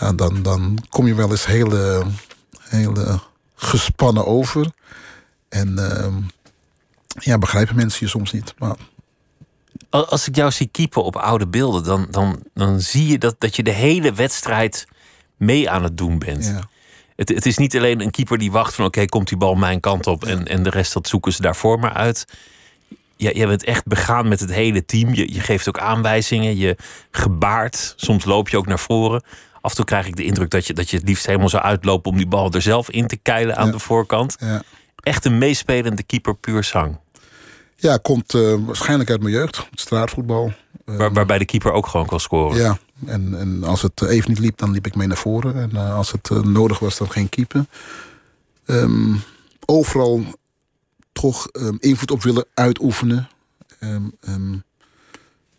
ja, 0.00 0.12
dan, 0.12 0.42
dan 0.42 0.78
kom 0.88 1.06
je 1.06 1.14
wel 1.14 1.30
eens 1.30 1.46
hele, 1.46 2.06
hele 2.60 3.20
gespannen 3.54 4.26
over. 4.26 4.70
En 5.48 5.74
uh, 5.78 6.16
ja, 7.18 7.38
begrijpen 7.38 7.76
mensen 7.76 7.98
je 8.00 8.10
soms 8.10 8.32
niet. 8.32 8.54
Maar... 8.58 8.76
Als 9.90 10.28
ik 10.28 10.36
jou 10.36 10.50
zie 10.50 10.68
keepen 10.72 11.04
op 11.04 11.16
oude 11.16 11.46
beelden, 11.46 11.84
dan, 11.84 12.06
dan, 12.10 12.42
dan 12.54 12.80
zie 12.80 13.06
je 13.06 13.18
dat, 13.18 13.34
dat 13.38 13.56
je 13.56 13.62
de 13.62 13.70
hele 13.70 14.12
wedstrijd 14.12 14.86
mee 15.36 15.70
aan 15.70 15.82
het 15.82 15.96
doen 15.96 16.18
bent. 16.18 16.44
Ja. 16.44 16.68
Het, 17.16 17.28
het 17.28 17.46
is 17.46 17.56
niet 17.56 17.76
alleen 17.76 18.00
een 18.00 18.10
keeper 18.10 18.38
die 18.38 18.50
wacht 18.50 18.74
van 18.74 18.84
oké, 18.84 19.04
komt 19.04 19.28
die 19.28 19.38
bal 19.38 19.54
mijn 19.54 19.80
kant 19.80 20.06
op 20.06 20.24
en, 20.24 20.46
en 20.46 20.62
de 20.62 20.70
rest 20.70 20.92
dat 20.92 21.08
zoeken 21.08 21.32
ze 21.32 21.42
daarvoor 21.42 21.78
maar 21.78 21.92
uit. 21.92 22.24
Ja, 23.16 23.30
je 23.34 23.46
bent 23.46 23.64
echt 23.64 23.86
begaan 23.86 24.28
met 24.28 24.40
het 24.40 24.52
hele 24.52 24.84
team. 24.84 25.14
Je, 25.14 25.32
je 25.32 25.40
geeft 25.40 25.68
ook 25.68 25.78
aanwijzingen, 25.78 26.56
je 26.56 26.76
gebaart. 27.10 27.92
Soms 27.96 28.24
loop 28.24 28.48
je 28.48 28.56
ook 28.56 28.66
naar 28.66 28.78
voren. 28.78 29.22
Af 29.66 29.72
en 29.72 29.78
toe 29.78 29.86
krijg 29.86 30.06
ik 30.06 30.16
de 30.16 30.24
indruk 30.24 30.50
dat 30.50 30.66
je, 30.66 30.72
dat 30.72 30.90
je 30.90 30.96
het 30.96 31.06
liefst 31.06 31.26
helemaal 31.26 31.48
zou 31.48 31.62
uitlopen 31.62 32.10
om 32.10 32.16
die 32.16 32.26
bal 32.26 32.52
er 32.52 32.62
zelf 32.62 32.90
in 32.90 33.06
te 33.06 33.16
keilen 33.16 33.56
aan 33.56 33.66
Ja. 33.66 33.72
de 33.72 33.78
voorkant. 33.78 34.36
Ja. 34.38 34.62
Echt 34.96 35.24
een 35.24 35.38
meespelende 35.38 36.02
keeper 36.02 36.36
puur 36.36 36.64
zang. 36.64 36.98
Ja, 37.76 37.96
komt 37.96 38.34
uh, 38.34 38.54
waarschijnlijk 38.66 39.10
uit 39.10 39.20
mijn 39.20 39.34
jeugd, 39.34 39.68
straatvoetbal. 39.74 40.52
Waar, 40.84 41.12
waarbij 41.12 41.38
de 41.38 41.44
keeper 41.44 41.72
ook 41.72 41.86
gewoon 41.86 42.06
kan 42.06 42.20
scoren. 42.20 42.58
Ja, 42.58 42.78
en, 43.06 43.38
en 43.38 43.64
als 43.64 43.82
het 43.82 44.02
even 44.02 44.30
niet 44.30 44.38
liep, 44.38 44.58
dan 44.58 44.70
liep 44.70 44.86
ik 44.86 44.94
mee 44.94 45.06
naar 45.06 45.16
voren. 45.16 45.54
En 45.56 45.70
uh, 45.74 45.94
als 45.94 46.12
het 46.12 46.30
nodig 46.44 46.78
was, 46.78 46.98
dan 46.98 47.10
geen 47.10 47.28
keeper. 47.28 47.66
Um, 48.66 49.22
overal 49.64 50.24
toch 51.12 51.48
um, 51.52 51.76
invloed 51.80 52.10
op 52.10 52.22
willen 52.22 52.46
uitoefenen. 52.54 53.28
Um, 53.80 54.64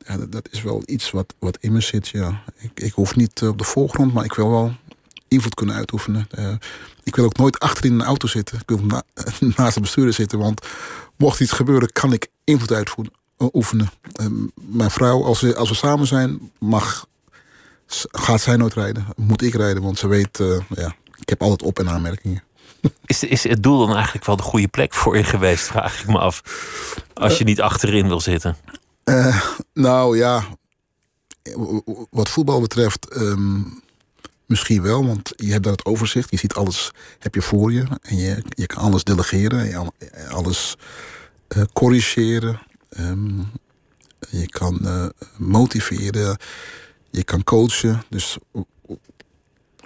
ja, 0.07 0.17
dat, 0.17 0.31
dat, 0.31 0.47
is 0.51 0.61
wel 0.61 0.81
iets 0.85 1.11
wat, 1.11 1.33
wat 1.39 1.57
in 1.59 1.71
me 1.71 1.81
zit, 1.81 2.07
ja. 2.07 2.43
Ik, 2.57 2.79
ik 2.79 2.93
hoef 2.93 3.15
niet 3.15 3.41
op 3.41 3.57
de 3.57 3.63
voorgrond, 3.63 4.13
maar 4.13 4.25
ik 4.25 4.33
wil 4.33 4.49
wel 4.49 4.75
invloed 5.27 5.53
kunnen 5.53 5.75
uitoefenen. 5.75 6.27
Uh, 6.39 6.53
ik 7.03 7.15
wil 7.15 7.25
ook 7.25 7.37
nooit 7.37 7.59
achterin 7.59 7.93
een 7.93 8.03
auto 8.03 8.27
zitten. 8.27 8.59
Ik 8.59 8.69
wil 8.69 8.79
na, 8.83 9.03
naast 9.57 9.73
de 9.73 9.81
bestuurder 9.81 10.13
zitten. 10.13 10.39
Want 10.39 10.67
mocht 11.15 11.39
iets 11.39 11.51
gebeuren, 11.51 11.91
kan 11.91 12.13
ik 12.13 12.27
invloed 12.43 12.71
uitoefenen. 12.71 13.89
Uh, 14.21 14.27
mijn 14.55 14.91
vrouw, 14.91 15.23
als 15.23 15.41
we, 15.41 15.55
als 15.55 15.69
we 15.69 15.75
samen 15.75 16.07
zijn, 16.07 16.51
mag, 16.59 17.07
gaat 18.11 18.41
zij 18.41 18.55
nooit 18.55 18.73
rijden. 18.73 19.05
Moet 19.15 19.41
ik 19.41 19.53
rijden, 19.53 19.83
want 19.83 19.97
ze 19.97 20.07
weet, 20.07 20.39
uh, 20.39 20.59
ja, 20.69 20.95
ik 21.15 21.29
heb 21.29 21.41
altijd 21.41 21.61
op- 21.61 21.79
en 21.79 21.89
aanmerkingen. 21.89 22.43
Is, 23.05 23.23
is 23.23 23.43
het 23.43 23.63
doel 23.63 23.87
dan 23.87 23.95
eigenlijk 23.95 24.25
wel 24.25 24.35
de 24.35 24.43
goede 24.43 24.67
plek 24.67 24.93
voor 24.93 25.17
je 25.17 25.23
geweest, 25.23 25.67
vraag 25.67 26.01
ik 26.01 26.07
me 26.07 26.17
af. 26.17 26.41
Als 27.13 27.37
je 27.37 27.43
niet 27.43 27.61
achterin 27.61 28.07
wil 28.07 28.19
zitten. 28.19 28.57
Uh, 29.09 29.41
nou 29.73 30.17
ja, 30.17 30.43
wat 32.09 32.29
voetbal 32.29 32.61
betreft... 32.61 33.15
Um, 33.15 33.85
Misschien 34.45 34.81
wel, 34.81 35.05
want 35.05 35.33
je 35.35 35.51
hebt 35.51 35.63
daar 35.63 35.71
het 35.71 35.85
overzicht. 35.85 36.31
Je 36.31 36.37
ziet 36.37 36.53
alles, 36.53 36.91
heb 37.19 37.35
je 37.35 37.41
voor 37.41 37.73
je. 37.73 37.85
En 38.01 38.17
je, 38.17 38.43
je 38.49 38.65
kan 38.65 38.77
alles 38.77 39.03
delegeren. 39.03 39.65
Je 39.65 39.91
alles 40.29 40.77
uh, 41.57 41.63
corrigeren. 41.73 42.59
Um, 42.99 43.51
je 44.29 44.45
kan 44.45 44.79
uh, 44.81 45.05
motiveren. 45.37 46.37
Je 47.11 47.23
kan 47.23 47.43
coachen. 47.43 48.03
Dus 48.09 48.37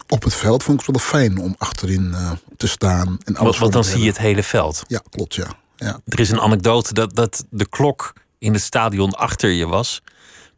op 0.07 0.23
het 0.23 0.33
veld 0.33 0.63
vond 0.63 0.79
ik 0.79 0.85
het 0.85 0.95
wel 0.95 1.05
fijn 1.05 1.37
om 1.37 1.55
achterin 1.57 2.07
uh, 2.11 2.31
te 2.57 2.67
staan. 2.67 3.17
En 3.23 3.35
alles 3.35 3.57
want, 3.57 3.57
want 3.57 3.73
dan 3.73 3.83
zie 3.83 4.01
je 4.01 4.07
het 4.07 4.17
hele 4.17 4.43
veld. 4.43 4.83
Ja, 4.87 5.01
klopt, 5.09 5.35
ja. 5.35 5.55
ja. 5.75 5.99
Er 6.05 6.19
is 6.19 6.29
een 6.29 6.39
anekdote 6.39 6.93
dat, 6.93 7.15
dat 7.15 7.45
de 7.49 7.67
klok 7.67 8.13
in 8.41 8.53
het 8.53 8.61
stadion 8.61 9.11
achter 9.11 9.49
je 9.49 9.67
was. 9.67 10.01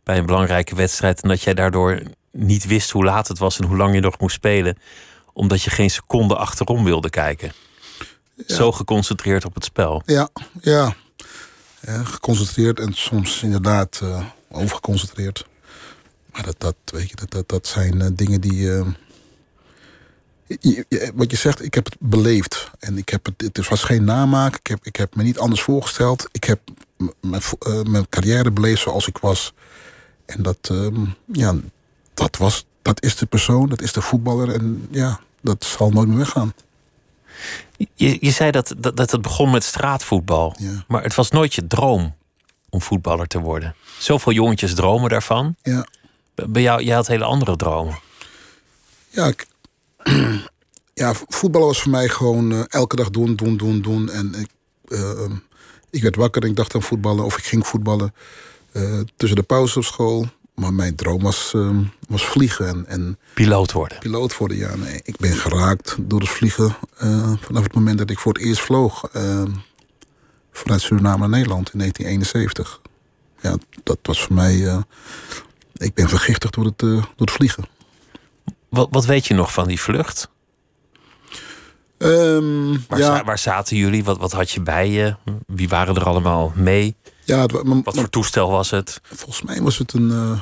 Bij 0.03 0.17
een 0.17 0.25
belangrijke 0.25 0.75
wedstrijd. 0.75 1.21
En 1.21 1.29
dat 1.29 1.41
jij 1.41 1.53
daardoor 1.53 2.01
niet 2.31 2.65
wist 2.65 2.89
hoe 2.89 3.03
laat 3.03 3.27
het 3.27 3.37
was 3.37 3.59
en 3.59 3.65
hoe 3.65 3.77
lang 3.77 3.93
je 3.93 3.99
nog 3.99 4.19
moest 4.19 4.35
spelen. 4.35 4.77
Omdat 5.33 5.61
je 5.61 5.69
geen 5.69 5.89
seconde 5.89 6.35
achterom 6.35 6.83
wilde 6.83 7.09
kijken. 7.09 7.51
Ja. 8.35 8.55
Zo 8.55 8.71
geconcentreerd 8.71 9.45
op 9.45 9.53
het 9.53 9.63
spel. 9.63 10.01
Ja, 10.05 10.29
ja. 10.61 10.95
Ja, 11.79 12.03
geconcentreerd 12.03 12.79
en 12.79 12.93
soms 12.93 13.43
inderdaad 13.43 13.99
uh, 14.03 14.25
overgeconcentreerd. 14.51 15.45
Maar 16.31 16.43
dat, 16.43 16.55
dat, 16.57 16.75
weet 16.85 17.09
je, 17.09 17.15
dat, 17.15 17.31
dat, 17.31 17.49
dat 17.49 17.67
zijn 17.67 17.95
uh, 17.95 18.07
dingen 18.13 18.41
die. 18.41 18.61
Uh, 18.61 18.87
je, 20.47 20.85
je, 20.89 21.11
wat 21.15 21.31
je 21.31 21.37
zegt, 21.37 21.63
ik 21.63 21.73
heb 21.73 21.85
het 21.85 21.95
beleefd. 21.99 22.71
En 22.79 22.97
ik 22.97 23.09
heb 23.09 23.25
het, 23.25 23.55
het 23.57 23.69
was 23.69 23.83
geen 23.83 24.03
namaak. 24.03 24.55
Ik 24.55 24.67
heb, 24.67 24.79
ik 24.85 24.95
heb 24.95 25.15
me 25.15 25.23
niet 25.23 25.39
anders 25.39 25.61
voorgesteld. 25.61 26.27
Ik 26.31 26.43
heb 26.43 26.59
mijn 27.21 28.09
carrière 28.09 28.51
beleefd 28.51 28.81
zoals 28.81 29.07
ik 29.07 29.17
was. 29.17 29.53
En 30.25 30.43
dat, 30.43 30.57
ehm, 30.61 31.05
ja, 31.25 31.55
dat, 32.13 32.37
was, 32.37 32.65
dat 32.81 33.03
is 33.03 33.15
de 33.15 33.25
persoon, 33.25 33.69
dat 33.69 33.81
is 33.81 33.93
de 33.93 34.01
voetballer. 34.01 34.53
En 34.53 34.87
ja, 34.91 35.19
dat 35.41 35.65
zal 35.65 35.89
nooit 35.89 36.07
meer 36.07 36.17
weggaan. 36.17 36.53
Je, 37.95 38.17
je 38.19 38.31
zei 38.31 38.51
dat, 38.51 38.73
dat, 38.77 38.97
dat 38.97 39.11
het 39.11 39.21
begon 39.21 39.51
met 39.51 39.63
straatvoetbal. 39.63 40.55
Ja. 40.57 40.83
Maar 40.87 41.03
het 41.03 41.15
was 41.15 41.29
nooit 41.29 41.53
je 41.53 41.67
droom 41.67 42.15
om 42.69 42.81
voetballer 42.81 43.27
te 43.27 43.39
worden. 43.39 43.75
Zoveel 43.97 44.31
jongetjes 44.31 44.73
dromen 44.75 45.09
daarvan. 45.09 45.55
Ja. 45.61 45.85
Bij 46.35 46.61
jou, 46.61 46.83
jij 46.83 46.95
had 46.95 47.07
hele 47.07 47.23
andere 47.23 47.55
dromen. 47.55 47.99
Ja, 49.09 49.25
ik, 49.25 49.47
ja 50.93 51.13
voetballen 51.27 51.67
was 51.67 51.81
voor 51.81 51.91
mij 51.91 52.07
gewoon 52.07 52.51
uh, 52.51 52.63
elke 52.67 52.95
dag 52.95 53.09
doen, 53.09 53.35
doen, 53.35 53.57
doen, 53.57 53.81
doen. 53.81 54.09
En 54.09 54.33
ik, 54.33 54.49
uh, 54.87 55.31
ik 55.93 56.01
werd 56.01 56.15
wakker 56.15 56.43
en 56.43 56.49
ik 56.49 56.55
dacht 56.55 56.75
aan 56.75 56.83
voetballen. 56.83 57.25
Of 57.25 57.37
ik 57.37 57.43
ging 57.43 57.67
voetballen 57.67 58.13
uh, 58.73 58.99
tussen 59.15 59.37
de 59.37 59.43
pauze 59.43 59.77
op 59.77 59.83
school. 59.83 60.27
Maar 60.55 60.73
mijn 60.73 60.95
droom 60.95 61.21
was, 61.21 61.53
uh, 61.55 61.77
was 62.07 62.25
vliegen. 62.25 62.67
En, 62.67 62.85
en 62.87 63.19
piloot 63.33 63.71
worden. 63.71 63.99
Piloot 63.99 64.37
worden, 64.37 64.57
ja. 64.57 64.75
Nee, 64.75 65.01
ik 65.03 65.17
ben 65.17 65.33
geraakt 65.33 65.95
door 65.99 66.19
het 66.19 66.29
vliegen 66.29 66.75
uh, 67.03 67.33
vanaf 67.39 67.63
het 67.63 67.73
moment 67.73 67.97
dat 67.97 68.09
ik 68.09 68.19
voor 68.19 68.33
het 68.33 68.41
eerst 68.41 68.61
vloog. 68.61 69.09
Uh, 69.15 69.43
vanuit 70.51 70.81
Suriname 70.81 71.17
naar 71.17 71.29
Nederland 71.29 71.73
in 71.73 71.79
1971. 71.79 72.81
Ja, 73.41 73.57
dat 73.83 73.97
was 74.01 74.23
voor 74.23 74.35
mij... 74.35 74.55
Uh, 74.55 74.77
ik 75.73 75.93
ben 75.93 76.09
vergiftigd 76.09 76.53
door 76.53 76.65
het, 76.65 76.79
door 76.79 77.05
het 77.15 77.31
vliegen. 77.31 77.63
Wat, 78.69 78.87
wat 78.91 79.05
weet 79.05 79.27
je 79.27 79.33
nog 79.33 79.53
van 79.53 79.67
die 79.67 79.79
vlucht? 79.79 80.29
Um, 82.03 82.83
waar, 82.87 82.99
ja. 82.99 83.23
waar 83.23 83.37
zaten 83.37 83.77
jullie? 83.77 84.03
Wat, 84.03 84.17
wat 84.17 84.31
had 84.31 84.51
je 84.51 84.61
bij 84.61 84.89
je? 84.89 85.15
Wie 85.47 85.69
waren 85.69 85.95
er 85.95 86.03
allemaal 86.03 86.51
mee? 86.55 86.95
Ja, 87.25 87.41
het, 87.41 87.51
wat 87.83 87.95
voor 87.95 88.09
toestel 88.09 88.49
was 88.49 88.69
het? 88.69 89.01
Volgens 89.03 89.41
mij 89.41 89.61
was 89.61 89.77
het 89.77 89.93
een, 89.93 90.09
uh, 90.09 90.39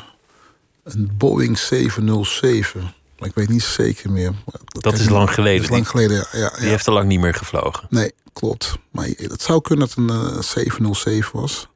een 0.84 1.12
Boeing 1.18 1.58
707. 1.58 2.94
Maar 3.20 3.30
ik 3.30 3.36
weet 3.36 3.50
niet 3.50 3.64
zeker 3.64 4.12
meer. 4.12 4.32
Dat, 4.46 4.84
dat 4.84 4.94
is 4.94 5.10
lang 5.10 5.34
geleden. 5.34 5.62
Dat 5.62 5.70
is 5.70 5.76
lang 5.76 5.88
geleden, 5.88 6.16
ja. 6.32 6.40
ja. 6.40 6.52
Die 6.60 6.70
heeft 6.70 6.88
al 6.88 6.94
lang 6.94 7.08
niet 7.08 7.20
meer 7.20 7.34
gevlogen. 7.34 7.88
Nee, 7.90 8.12
klopt. 8.34 8.78
Maar 8.92 9.08
het 9.18 9.42
zou 9.42 9.62
kunnen 9.62 9.88
dat 9.88 9.96
het 9.96 10.10
een 10.10 10.36
uh, 10.36 10.42
707 10.42 11.40
was. 11.40 11.68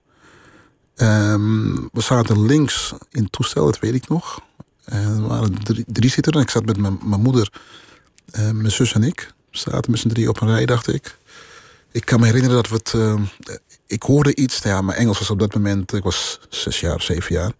Um, 0.95 1.89
we 1.91 2.01
zaten 2.01 2.45
links 2.45 2.93
in 3.11 3.23
het 3.23 3.31
toestel, 3.31 3.65
dat 3.65 3.79
weet 3.79 3.93
ik 3.93 4.07
nog. 4.07 4.41
En 4.85 5.15
er 5.15 5.27
waren 5.27 5.63
drie, 5.63 5.83
drie 5.87 6.09
zitteren. 6.09 6.41
Ik 6.41 6.49
zat 6.49 6.65
met 6.65 6.77
mijn 6.77 7.21
moeder, 7.21 7.49
uh, 8.39 8.51
mijn 8.51 8.71
zus 8.71 8.93
en 8.93 9.03
ik. 9.03 9.33
Zaten 9.57 9.91
met 9.91 9.99
z'n 9.99 10.07
drie 10.07 10.29
op 10.29 10.41
een 10.41 10.47
rij, 10.47 10.65
dacht 10.65 10.93
ik. 10.93 11.17
Ik 11.91 12.05
kan 12.05 12.19
me 12.19 12.25
herinneren 12.25 12.55
dat 12.55 12.69
we 12.69 12.75
het... 12.75 12.93
Uh, 12.93 13.21
ik 13.87 14.03
hoorde 14.03 14.35
iets, 14.35 14.59
ja, 14.63 14.81
mijn 14.81 14.97
Engels 14.97 15.19
was 15.19 15.29
op 15.29 15.39
dat 15.39 15.53
moment... 15.53 15.93
Ik 15.93 16.03
was 16.03 16.39
zes 16.49 16.79
jaar, 16.79 17.01
zeven 17.01 17.35
jaar. 17.35 17.51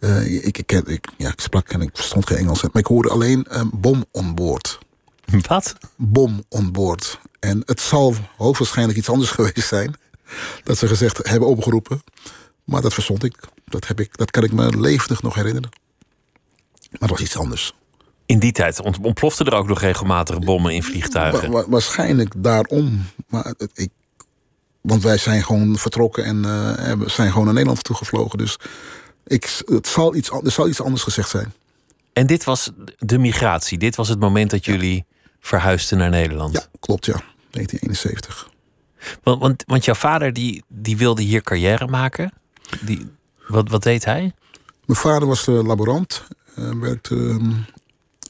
Uh, 0.00 0.44
ik, 0.46 0.58
ik, 0.58 0.72
ik, 0.72 1.08
ja, 1.16 1.28
ik 1.28 1.40
sprak 1.40 1.68
en 1.68 1.80
ik 1.80 1.90
verstond 1.92 2.26
geen 2.26 2.38
Engels. 2.38 2.62
Maar 2.62 2.70
ik 2.82 2.86
hoorde 2.86 3.08
alleen 3.08 3.44
een 3.48 3.70
bom 3.74 4.04
on 4.10 4.34
boord. 4.34 4.78
Wat? 5.48 5.74
Bom 5.96 6.44
on 6.48 6.72
boord. 6.72 7.20
En 7.40 7.62
het 7.66 7.80
zal 7.80 8.14
hoogstwaarschijnlijk 8.36 8.98
iets 8.98 9.08
anders 9.08 9.30
geweest 9.40 9.68
zijn. 9.68 9.94
Dat 10.64 10.78
ze 10.78 10.88
gezegd 10.88 11.28
hebben 11.28 11.48
opgeroepen. 11.48 12.02
Maar 12.64 12.82
dat 12.82 12.94
verstond 12.94 13.24
ik. 13.24 13.36
Dat, 13.64 13.86
heb 13.86 14.00
ik. 14.00 14.16
dat 14.16 14.30
kan 14.30 14.42
ik 14.42 14.52
me 14.52 14.80
levendig 14.80 15.22
nog 15.22 15.34
herinneren. 15.34 15.70
Maar 16.90 17.00
het 17.00 17.10
was 17.10 17.20
iets 17.20 17.36
anders. 17.36 17.74
In 18.32 18.38
die 18.38 18.52
tijd 18.52 18.80
ontploften 18.80 19.46
er 19.46 19.54
ook 19.54 19.68
nog 19.68 19.80
regelmatig 19.80 20.38
bommen 20.38 20.74
in 20.74 20.82
vliegtuigen. 20.82 21.50
Wa 21.50 21.60
wa 21.62 21.68
waarschijnlijk 21.68 22.34
daarom. 22.36 23.04
Maar 23.28 23.54
ik, 23.74 23.90
want 24.80 25.02
wij 25.02 25.16
zijn 25.16 25.44
gewoon 25.44 25.76
vertrokken 25.76 26.24
en 26.24 26.44
uh, 26.44 27.06
zijn 27.06 27.30
gewoon 27.30 27.44
naar 27.44 27.54
Nederland 27.54 27.84
toegevlogen. 27.84 28.38
Dus 28.38 28.56
ik, 29.26 29.62
het 29.64 29.86
zal 29.86 30.14
iets, 30.14 30.30
er 30.30 30.50
zal 30.50 30.68
iets 30.68 30.80
anders 30.80 31.02
gezegd 31.02 31.28
zijn. 31.28 31.52
En 32.12 32.26
dit 32.26 32.44
was 32.44 32.70
de 32.98 33.18
migratie. 33.18 33.78
Dit 33.78 33.96
was 33.96 34.08
het 34.08 34.20
moment 34.20 34.50
dat 34.50 34.64
jullie 34.64 34.94
ja. 34.94 35.04
verhuisden 35.40 35.98
naar 35.98 36.10
Nederland. 36.10 36.52
Ja, 36.52 36.64
klopt 36.80 37.06
ja. 37.06 37.22
1971. 37.50 38.50
Want, 39.22 39.40
want, 39.40 39.62
want 39.66 39.84
jouw 39.84 39.94
vader 39.94 40.32
die, 40.32 40.64
die 40.68 40.96
wilde 40.96 41.22
hier 41.22 41.42
carrière 41.42 41.86
maken. 41.86 42.32
Die, 42.80 43.10
wat, 43.48 43.68
wat 43.68 43.82
deed 43.82 44.04
hij? 44.04 44.32
Mijn 44.86 44.98
vader 44.98 45.28
was 45.28 45.46
uh, 45.46 45.62
laborant. 45.62 46.22
Uh, 46.58 46.70
werkte 46.70 47.40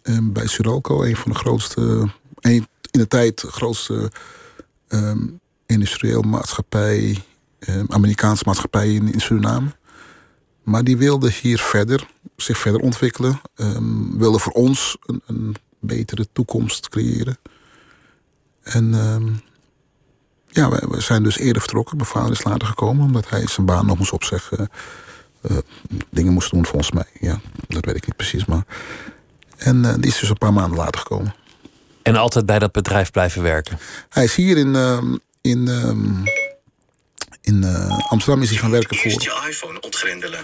uh, 0.03 0.19
bij 0.23 0.47
Suralco, 0.47 1.03
een 1.03 1.17
van 1.17 1.33
de 1.33 1.39
grootste, 1.39 1.81
een, 2.41 2.67
in 2.91 3.01
de 3.01 3.09
tijd 3.09 3.41
grootste 3.41 4.11
um, 4.89 5.41
industrieel 5.67 6.23
maatschappij, 6.23 7.23
um, 7.59 7.87
Amerikaanse 7.89 8.43
maatschappij 8.47 8.95
in, 8.95 9.13
in, 9.13 9.21
Suriname. 9.21 9.69
Maar 10.63 10.85
die 10.85 10.97
wilde 10.97 11.31
hier 11.31 11.59
verder, 11.59 12.07
zich 12.37 12.59
verder 12.59 12.81
ontwikkelen. 12.81 13.41
Wilde 14.17 14.39
voor 14.39 14.53
ons 14.53 14.97
een, 15.07 15.23
een, 15.27 15.57
betere 15.85 16.27
toekomst 16.33 16.89
creëren. 16.89 17.39
En 18.63 18.95
ja, 20.53 20.69
we, 20.71 21.01
zijn 21.01 21.23
dus 21.23 21.39
eerder 21.39 21.63
vertrokken. 21.63 21.97
Mijn 21.97 22.09
vader 22.09 22.31
is 22.31 22.45
later 22.45 22.69
gekomen, 22.69 23.05
omdat 23.05 23.29
hij 23.29 23.47
zijn 23.47 23.67
baan 23.67 23.87
nog 23.87 23.99
moest 23.99 24.13
opzeggen. 24.13 24.71
Uh, 25.51 25.57
dingen 26.11 26.33
moest 26.33 26.51
doen 26.51 26.67
volgens 26.67 26.91
mij. 26.93 27.07
Ja, 27.21 27.41
dat 27.69 27.85
weet 27.85 27.97
ik 27.97 28.07
niet 28.07 28.17
precies. 28.17 28.45
Maar... 28.45 28.65
En 29.65 29.85
uh, 29.85 29.95
die 29.95 30.11
is 30.11 30.19
dus 30.19 30.29
een 30.29 30.39
paar 30.39 30.53
maanden 30.53 30.79
later 30.79 31.01
gekomen. 31.01 31.35
En 32.03 32.17
altijd 32.17 32.47
bij 32.47 32.59
dat 32.59 32.73
bedrijf 32.73 33.11
blijven 33.11 33.43
werken? 33.43 33.79
Hij 34.09 34.25
is 34.25 34.35
hier 34.35 34.57
in, 34.57 34.75
uh, 34.75 34.99
in, 35.41 35.69
in 37.41 37.65
Amsterdam 38.09 38.43
is 38.43 38.51
hij 38.51 38.59
gaan 38.59 38.71
werken 38.71 38.97
voor... 38.97 39.11
Eerst 39.11 39.23
je 39.23 39.45
iPhone 39.49 39.81
ontgrendelen. 39.81 40.39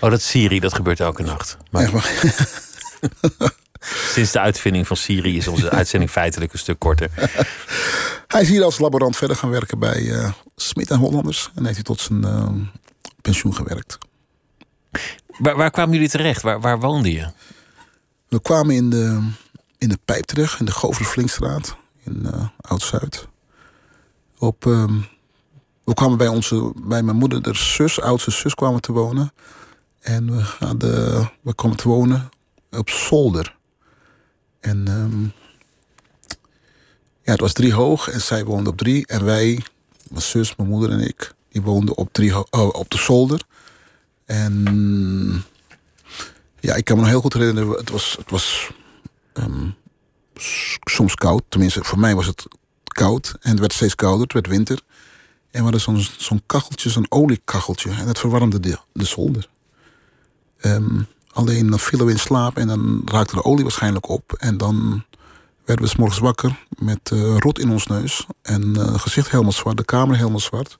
Oh, 0.00 0.10
dat 0.10 0.18
is 0.18 0.28
Siri, 0.28 0.60
dat 0.60 0.74
gebeurt 0.74 1.00
elke 1.00 1.22
nacht. 1.22 1.56
Maar... 1.70 1.82
Echt 1.82 1.92
waar? 1.92 2.12
Sinds 4.14 4.32
de 4.32 4.40
uitvinding 4.40 4.86
van 4.86 4.96
Siri 4.96 5.36
is 5.36 5.48
onze 5.48 5.70
uitzending 5.70 6.10
feitelijk 6.10 6.52
een 6.52 6.58
stuk 6.58 6.78
korter. 6.78 7.10
Hij 8.34 8.42
is 8.42 8.48
hier 8.48 8.64
als 8.64 8.78
laborant 8.78 9.16
verder 9.16 9.36
gaan 9.36 9.50
werken 9.50 9.78
bij 9.78 10.00
uh, 10.00 10.32
Smit 10.56 10.90
en 10.90 10.98
Hollanders. 10.98 11.50
En 11.54 11.62
heeft 11.62 11.74
hij 11.74 11.84
tot 11.84 12.00
zijn 12.00 12.22
uh, 12.24 12.48
pensioen 13.20 13.54
gewerkt. 13.54 13.98
Waar, 15.38 15.56
waar, 15.56 15.70
kwamen 15.70 15.94
jullie 15.94 16.08
terecht? 16.08 16.42
Waar, 16.42 16.60
waar 16.60 16.80
woonde 16.80 17.12
je? 17.12 17.26
We 18.34 18.42
kwamen 18.42 18.74
in 18.74 18.90
de, 18.90 19.30
in 19.78 19.88
de 19.88 19.98
Pijp 20.04 20.24
terecht, 20.24 20.60
in 20.60 20.66
de 20.66 20.72
Govers-Flinkstraat, 20.72 21.76
in 22.02 22.22
uh, 22.24 22.48
Oud-Zuid. 22.60 23.28
Op, 24.38 24.64
um, 24.64 25.06
we 25.84 25.94
kwamen 25.94 26.18
bij, 26.18 26.28
onze, 26.28 26.72
bij 26.76 27.02
mijn 27.02 27.16
moeder, 27.16 27.42
de 27.42 27.54
zus, 27.54 28.00
oudste 28.00 28.30
zus, 28.30 28.54
kwamen 28.54 28.80
te 28.80 28.92
wonen. 28.92 29.32
En 30.00 30.36
we, 30.36 30.42
hadden, 30.58 31.30
we 31.40 31.54
kwamen 31.54 31.76
te 31.76 31.88
wonen 31.88 32.28
op 32.70 32.88
zolder. 32.88 33.56
En 34.60 34.88
um, 34.88 35.32
ja, 37.22 37.32
het 37.32 37.40
was 37.40 37.52
drie 37.52 37.72
hoog 37.72 38.08
en 38.08 38.20
zij 38.20 38.44
woonde 38.44 38.70
op 38.70 38.76
drie. 38.76 39.06
En 39.06 39.24
wij, 39.24 39.64
mijn 40.08 40.22
zus, 40.22 40.56
mijn 40.56 40.68
moeder 40.68 40.90
en 40.90 41.00
ik, 41.00 41.34
die 41.48 41.62
woonden 41.62 41.96
op, 41.96 42.12
drie 42.12 42.36
oh, 42.50 42.74
op 42.74 42.90
de 42.90 42.98
zolder. 42.98 43.42
En 44.24 44.64
ja, 46.64 46.74
ik 46.74 46.84
kan 46.84 46.96
me 46.96 47.02
nog 47.02 47.10
heel 47.10 47.20
goed 47.20 47.32
herinneren, 47.32 47.70
het 47.70 47.90
was, 47.90 48.16
het 48.18 48.30
was 48.30 48.70
um, 49.34 49.74
soms 50.84 51.14
koud. 51.14 51.42
Tenminste, 51.48 51.84
voor 51.84 51.98
mij 51.98 52.14
was 52.14 52.26
het 52.26 52.46
koud. 52.84 53.36
En 53.40 53.50
het 53.50 53.58
werd 53.58 53.72
steeds 53.72 53.94
kouder, 53.94 54.22
het 54.22 54.32
werd 54.32 54.46
winter. 54.46 54.80
En 55.50 55.58
we 55.58 55.62
hadden 55.62 55.80
zo'n 55.80 56.06
zo'n 56.18 56.42
kacheltje, 56.46 56.90
zo'n 56.90 57.06
oliekacheltje. 57.08 57.90
En 57.90 58.06
dat 58.06 58.18
verwarmde 58.18 58.60
de, 58.60 58.78
de 58.92 59.04
zolder. 59.04 59.48
Um, 60.62 61.06
alleen 61.32 61.70
dan 61.70 61.78
vielen 61.78 62.06
we 62.06 62.12
in 62.12 62.18
slaap 62.18 62.56
en 62.56 62.66
dan 62.66 63.02
raakte 63.04 63.34
de 63.34 63.44
olie 63.44 63.62
waarschijnlijk 63.62 64.08
op. 64.08 64.32
En 64.32 64.56
dan 64.56 65.04
werden 65.64 65.84
we 65.84 65.90
's 65.90 65.96
morgens 65.96 66.18
wakker 66.18 66.66
met 66.78 67.10
uh, 67.12 67.36
rot 67.38 67.58
in 67.58 67.70
ons 67.70 67.86
neus. 67.86 68.26
En 68.42 68.74
uh, 68.76 68.98
gezicht 68.98 69.30
helemaal 69.30 69.52
zwart, 69.52 69.76
de 69.76 69.84
kamer 69.84 70.16
helemaal 70.16 70.40
zwart. 70.40 70.78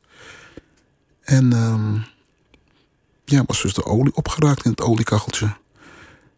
En 1.21 1.51
uh, 1.55 2.03
ja, 3.25 3.45
was 3.47 3.63
dus 3.63 3.75
de 3.75 3.85
olie 3.85 4.15
opgeraakt 4.15 4.65
in 4.65 4.71
het 4.71 4.81
oliekacheltje. 4.81 5.63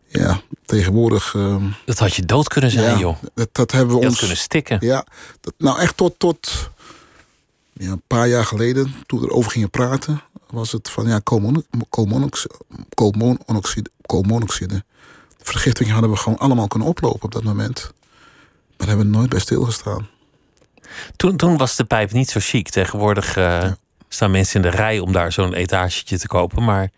Ja, 0.08 0.40
tegenwoordig... 0.64 1.34
Uh, 1.34 1.64
dat 1.84 1.98
had 1.98 2.14
je 2.14 2.25
dood 2.25 2.48
kunnen 2.48 2.70
zijn, 2.70 2.92
ja, 2.92 2.98
joh. 2.98 3.16
Dat, 3.34 3.48
dat 3.52 3.72
hebben 3.72 3.94
we 3.94 4.00
je 4.00 4.06
ons... 4.06 4.18
kunnen 4.18 4.36
stikken. 4.36 4.78
Ja, 4.80 5.06
dat, 5.40 5.54
nou 5.58 5.80
echt 5.80 5.96
tot, 5.96 6.18
tot 6.18 6.70
ja, 7.72 7.90
een 7.90 8.02
paar 8.06 8.28
jaar 8.28 8.44
geleden, 8.44 8.94
toen 9.06 9.20
we 9.20 9.26
erover 9.26 9.50
gingen 9.50 9.70
praten... 9.70 10.22
was 10.50 10.72
het 10.72 10.90
van, 10.90 11.08
ja, 11.08 11.20
koolmonoxide... 11.88 13.90
koolmonoxide. 14.04 14.84
Vergiftiging 15.42 15.92
hadden 15.92 16.10
we 16.10 16.16
gewoon 16.16 16.38
allemaal 16.38 16.68
kunnen 16.68 16.88
oplopen 16.88 17.22
op 17.22 17.32
dat 17.32 17.42
moment. 17.42 17.92
Maar 18.76 18.88
hebben 18.88 19.06
we 19.06 19.16
nooit 19.16 19.28
bij 19.28 19.40
stilgestaan. 19.40 20.08
Toen, 21.16 21.36
toen 21.36 21.56
was 21.56 21.76
de 21.76 21.84
pijp 21.84 22.12
niet 22.12 22.30
zo 22.30 22.40
chic. 22.42 22.68
Tegenwoordig 22.68 23.36
uh, 23.36 23.44
ja. 23.44 23.76
staan 24.08 24.30
mensen 24.30 24.56
in 24.56 24.70
de 24.70 24.76
rij 24.76 24.98
om 24.98 25.12
daar 25.12 25.32
zo'n 25.32 25.54
etagetje 25.54 26.18
te 26.18 26.26
kopen. 26.26 26.64
Maar 26.64 26.90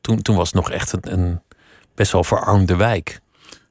toen, 0.00 0.22
toen 0.22 0.36
was 0.36 0.46
het 0.46 0.56
nog 0.56 0.70
echt 0.70 0.92
een, 0.92 1.12
een 1.12 1.40
best 2.00 2.12
wel 2.12 2.24
verarmde 2.24 2.76
wijk. 2.76 3.20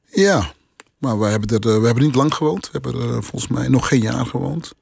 Ja, 0.06 0.52
maar 0.98 1.20
we 1.20 1.26
hebben, 1.26 1.50
er, 1.50 1.74
eh, 1.74 1.80
we 1.80 1.86
hebben 1.86 2.04
niet 2.04 2.16
lang 2.16 2.34
gewoond. 2.34 2.66
We 2.66 2.70
hebben 2.72 3.02
er 3.02 3.16
eh, 3.16 3.22
volgens 3.22 3.48
mij 3.48 3.68
nog 3.68 3.88
geen 3.88 4.02
jaar 4.02 4.26
gewoond. 4.26 4.74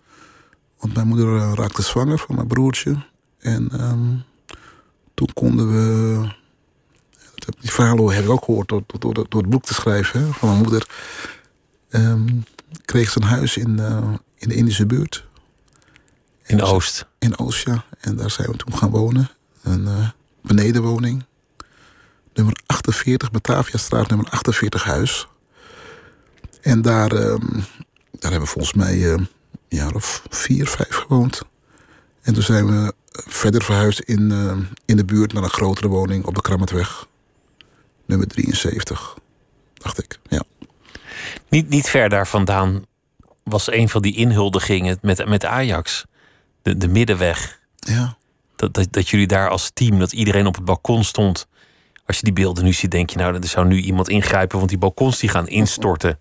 Want 0.80 0.94
mijn 0.94 1.08
moeder 1.08 1.36
eh, 1.36 1.54
raakte 1.56 1.82
zwanger 1.82 2.18
van 2.18 2.36
mijn 2.36 2.48
broertje. 2.48 3.06
En 3.40 3.70
ehm, 3.72 4.16
toen 5.14 5.30
konden 5.34 5.72
we. 5.72 6.36
Die 7.60 7.72
verhalen 7.72 8.16
heb 8.16 8.24
ik 8.24 8.30
ook 8.30 8.44
gehoord 8.44 8.68
door, 8.68 8.84
door, 9.00 9.14
door, 9.14 9.42
het 9.42 9.50
boek 9.50 9.64
te 9.64 9.74
schrijven 9.74 10.20
hè, 10.20 10.32
van 10.32 10.50
mijn 10.50 10.62
moeder. 10.62 10.88
Ehm, 11.90 12.28
kreeg 12.86 13.10
ze 13.10 13.22
een 13.22 13.28
huis 13.28 13.58
in, 13.58 13.80
in 14.36 14.50
de 14.50 14.56
Indische 14.56 14.86
buurt. 14.86 15.26
In 16.46 16.62
Oost? 16.62 17.06
In 17.20 17.38
Oost, 17.38 17.66
ja. 17.66 17.84
En 18.00 18.16
daar 18.16 18.32
zijn 18.32 18.52
we 18.52 18.58
toen 18.58 18.78
gaan 18.78 18.90
wonen. 18.90 19.30
Een 19.62 19.88
benedenwoning. 20.42 21.26
Nummer 22.38 22.56
48, 22.66 23.32
Bataviastraat, 23.32 24.08
nummer 24.08 24.30
48 24.30 24.84
huis. 24.84 25.28
En 26.62 26.82
daar, 26.82 27.12
ehm, 27.12 27.60
daar 28.12 28.32
hebben 28.32 28.40
we 28.40 28.46
volgens 28.46 28.74
mij 28.74 28.96
uh, 28.96 29.12
een 29.12 29.28
jaar 29.68 29.94
of 29.96 30.24
vier, 30.30 30.68
vijf 30.68 30.96
gewoond. 30.96 31.42
En 32.22 32.34
toen 32.34 32.44
zijn 32.44 32.66
we 32.66 32.94
verder 33.12 33.64
verhuisd 33.64 34.00
in, 34.00 34.32
uh, 34.32 34.58
in 34.86 34.98
de 34.98 35.06
buurt 35.06 35.34
naar 35.34 35.44
een 35.44 35.50
grotere 35.50 35.88
woning 35.88 36.26
op 36.26 36.36
de 36.36 36.42
Krammetweg. 36.42 37.08
Nummer 38.06 38.28
73, 38.28 39.18
dacht 39.74 40.04
ik, 40.04 40.20
ja. 40.28 40.44
Niet, 41.50 41.70
niet 41.70 41.90
ver 41.90 42.10
daar 42.10 42.28
vandaan 42.28 42.86
was 43.44 43.72
een 43.72 43.90
van 43.90 44.02
die 44.02 44.16
inhuldigingen 44.16 44.98
met, 45.02 45.26
met 45.28 45.46
Ajax. 45.46 46.06
De, 46.62 46.78
de 46.78 46.88
middenweg. 46.88 47.60
Ja. 47.76 48.18
Dat, 48.56 48.74
dat, 48.74 48.88
dat 48.94 49.10
jullie 49.10 49.28
daar 49.28 49.50
als 49.50 49.72
team, 49.74 50.00
dat 50.00 50.12
iedereen 50.12 50.48
op 50.48 50.56
het 50.56 50.66
balkon 50.66 51.04
stond. 51.04 51.48
Als 52.08 52.18
je 52.18 52.24
die 52.24 52.34
beelden 52.34 52.64
nu 52.64 52.74
ziet, 52.74 52.92
denk 52.92 53.10
je 53.10 53.18
nou, 53.18 53.36
er 53.36 53.48
zou 53.48 53.68
nu 53.68 53.82
iemand 53.82 54.10
ingrijpen, 54.10 54.58
want 54.58 54.70
die 54.70 54.78
balkons 54.78 55.20
die 55.20 55.30
gaan 55.30 55.48
instorten 55.48 56.20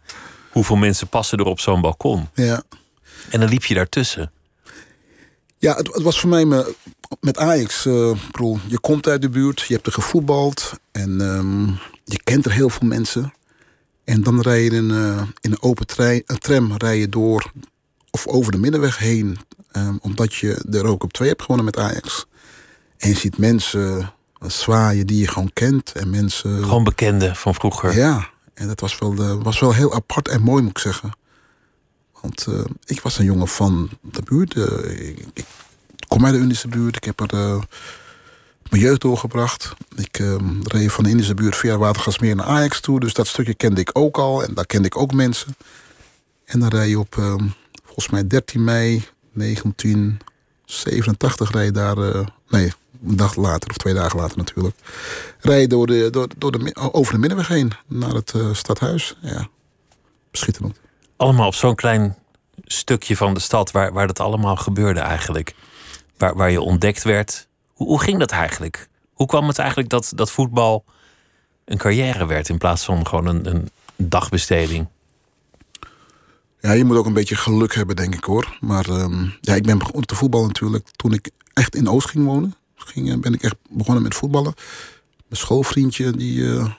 hoeveel 0.51 0.77
mensen 0.77 1.09
passen 1.09 1.39
er 1.39 1.45
op 1.45 1.61
zo'n 1.61 1.81
balkon? 1.81 2.29
Ja. 2.35 2.63
En 3.31 3.41
dan 3.41 3.49
liep 3.49 3.65
je 3.65 3.75
daartussen. 3.75 4.33
Ja, 5.59 5.77
het, 5.77 5.95
het 5.95 6.03
was 6.03 6.21
voor 6.21 6.29
mij 6.29 6.45
me, 6.45 6.75
met 7.21 7.39
Ajax. 7.39 7.87
Uh, 7.87 8.17
je 8.67 8.79
komt 8.81 9.07
uit 9.07 9.23
de 9.23 9.29
buurt, 9.29 9.61
je 9.61 9.75
hebt 9.75 9.87
er 9.87 9.93
gevoetbald 9.93 10.73
en 10.93 11.21
um, 11.21 11.79
je 12.05 12.23
kent 12.23 12.45
er 12.45 12.53
heel 12.53 12.69
veel 12.69 12.89
mensen. 12.89 13.33
En 14.05 14.23
dan 14.23 14.41
rij 14.41 14.63
je 14.63 14.71
in, 14.71 14.91
uh, 14.91 15.23
in 15.41 15.51
een 15.51 15.63
open 15.63 15.87
trein, 15.87 16.23
een 16.27 16.39
tram 16.39 16.73
rij 16.77 16.99
je 16.99 17.09
door 17.09 17.53
of 18.11 18.27
over 18.27 18.53
de 18.53 18.59
middenweg 18.59 18.99
heen. 18.99 19.39
Um, 19.73 19.99
omdat 20.03 20.35
je 20.35 20.65
er 20.71 20.87
ook 20.87 21.03
op 21.03 21.13
twee 21.13 21.29
hebt 21.29 21.43
gewonnen 21.43 21.65
met 21.65 21.79
Ajax. 21.79 22.27
En 22.97 23.09
je 23.09 23.17
ziet 23.17 23.39
mensen 23.39 24.13
zwaaien 24.41 25.07
die 25.07 25.21
je 25.21 25.29
gewoon 25.29 25.51
kent. 25.53 25.93
En 25.93 26.11
mensen... 26.11 26.63
Gewoon 26.63 26.85
bekenden 26.85 27.37
van 27.37 27.55
vroeger. 27.55 27.97
Ja, 27.97 28.29
en 28.55 28.67
dat 28.67 28.81
was 28.81 28.99
wel, 28.99 29.15
uh, 29.15 29.43
was 29.43 29.61
wel 29.61 29.75
heel 29.75 29.95
apart 29.95 30.29
en 30.29 30.43
mooi, 30.43 30.63
moet 30.63 30.71
ik 30.71 30.79
zeggen. 30.79 31.13
Want 32.21 32.47
uh, 32.49 32.65
ik 32.85 33.01
was 33.01 33.19
een 33.19 33.25
jongen 33.25 33.49
van 33.49 33.91
de 34.03 34.23
buurt. 34.23 34.55
Uh, 34.55 35.09
ik, 35.09 35.25
ik, 35.35 35.45
kom 36.09 36.25
uit 36.25 36.35
de 36.35 36.41
Indische 36.41 36.69
buurt. 36.69 36.97
Ik 36.97 37.05
heb 37.05 37.21
er 37.21 37.29
mijn 38.71 38.83
jeugd 38.83 39.01
doorgebracht. 39.01 39.73
Ik 39.97 40.23
reed 40.63 40.93
van 40.93 41.05
de 41.05 41.11
Indische 41.11 41.35
buurt 41.35 41.57
via 41.57 41.77
Watergasmeer 41.77 42.37
naar 42.37 42.47
Ajax 42.47 42.81
toe. 42.81 43.01
Dus 43.01 43.15
dat 43.15 43.27
stukje 43.27 43.55
kende 43.55 43.81
ik 43.81 43.91
ook 43.93 44.19
al. 44.19 44.43
En 44.43 44.55
daar 44.55 44.67
kende 44.67 44.87
ik 44.87 44.97
ook 44.97 45.13
mensen. 45.13 45.57
En 46.45 46.61
dan 46.61 46.69
rij 46.69 46.89
je 46.89 46.99
op, 46.99 47.15
volgens 47.85 48.09
mij 48.09 48.27
13 48.27 48.65
mei 48.65 49.05
1987 49.33 51.51
rij 51.51 51.65
je 51.65 51.71
daar... 51.71 51.97
nee, 52.49 52.73
een 53.07 53.17
dag 53.17 53.37
later 53.37 53.71
of 53.71 53.77
twee 53.77 53.95
dagen 53.95 54.19
later 54.19 54.37
natuurlijk. 54.37 54.77
Rijden 55.41 55.69
door 55.69 55.87
de, 55.87 56.09
door, 56.11 56.29
door 56.39 56.53
de, 56.53 56.75
over 56.93 57.13
de 57.13 57.19
middenweg 57.19 57.49
heen 57.49 57.73
naar 57.87 58.15
het 58.15 58.33
uh, 58.37 58.55
stadhuis. 58.55 59.17
Ja, 59.21 59.49
schitterend. 60.33 60.81
Allemaal 61.17 61.47
op 61.47 61.55
zo'n 61.55 61.75
klein 61.75 62.17
stukje 62.65 63.17
van 63.17 63.35
de 63.35 63.41
stad 63.41 63.71
waar, 63.71 63.93
waar 63.93 64.07
dat 64.07 64.21
allemaal 64.21 64.57
gebeurde 64.57 65.01
eigenlijk. 65.01 65.55
Waar, 66.17 66.35
waar 66.37 66.51
je 66.51 66.61
ontdekt 66.61 67.03
werd. 67.03 67.49
Hoe, 67.73 67.87
hoe 67.87 68.01
ging 68.01 68.19
dat 68.19 68.31
eigenlijk? 68.31 68.89
Hoe 69.13 69.27
kwam 69.27 69.49
het 69.49 69.59
eigenlijk 69.59 69.89
dat, 69.89 70.13
dat 70.15 70.31
voetbal 70.31 70.85
een 71.65 71.79
carrière 71.79 72.27
werd 72.27 72.49
in 72.49 72.59
plaats 72.59 72.85
van 72.85 73.07
gewoon 73.07 73.27
een, 73.27 73.47
een 73.47 73.71
dagbesteding? 73.97 74.89
Ja, 76.61 76.73
je 76.73 76.85
moet 76.85 76.97
ook 76.97 77.07
een 77.07 77.13
beetje 77.13 77.37
geluk 77.37 77.75
hebben, 77.75 77.97
denk 77.97 78.15
ik 78.15 78.25
hoor. 78.25 78.57
Maar 78.61 78.89
um, 78.89 79.35
ja, 79.41 79.55
ik 79.55 79.63
ben 79.63 79.79
begonnen 79.79 80.07
te 80.07 80.15
voetballen 80.15 80.47
natuurlijk 80.47 80.87
toen 80.97 81.13
ik 81.13 81.31
echt 81.53 81.75
in 81.75 81.89
Oost 81.89 82.09
ging 82.09 82.25
wonen 82.25 82.55
ging, 82.87 83.21
ben 83.21 83.35
ik 83.35 83.43
echt 83.43 83.57
begonnen 83.71 84.03
met 84.03 84.15
voetballen. 84.15 84.55
Mijn 85.29 85.41
schoolvriendje 85.41 86.11
die, 86.11 86.39
uh, 86.39 86.73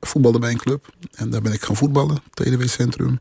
voetbalde 0.00 0.38
bij 0.38 0.50
een 0.50 0.58
club. 0.58 0.92
En 1.14 1.30
daar 1.30 1.42
ben 1.42 1.52
ik 1.52 1.62
gaan 1.62 1.76
voetballen, 1.76 2.22
TDW-centrum. 2.34 3.20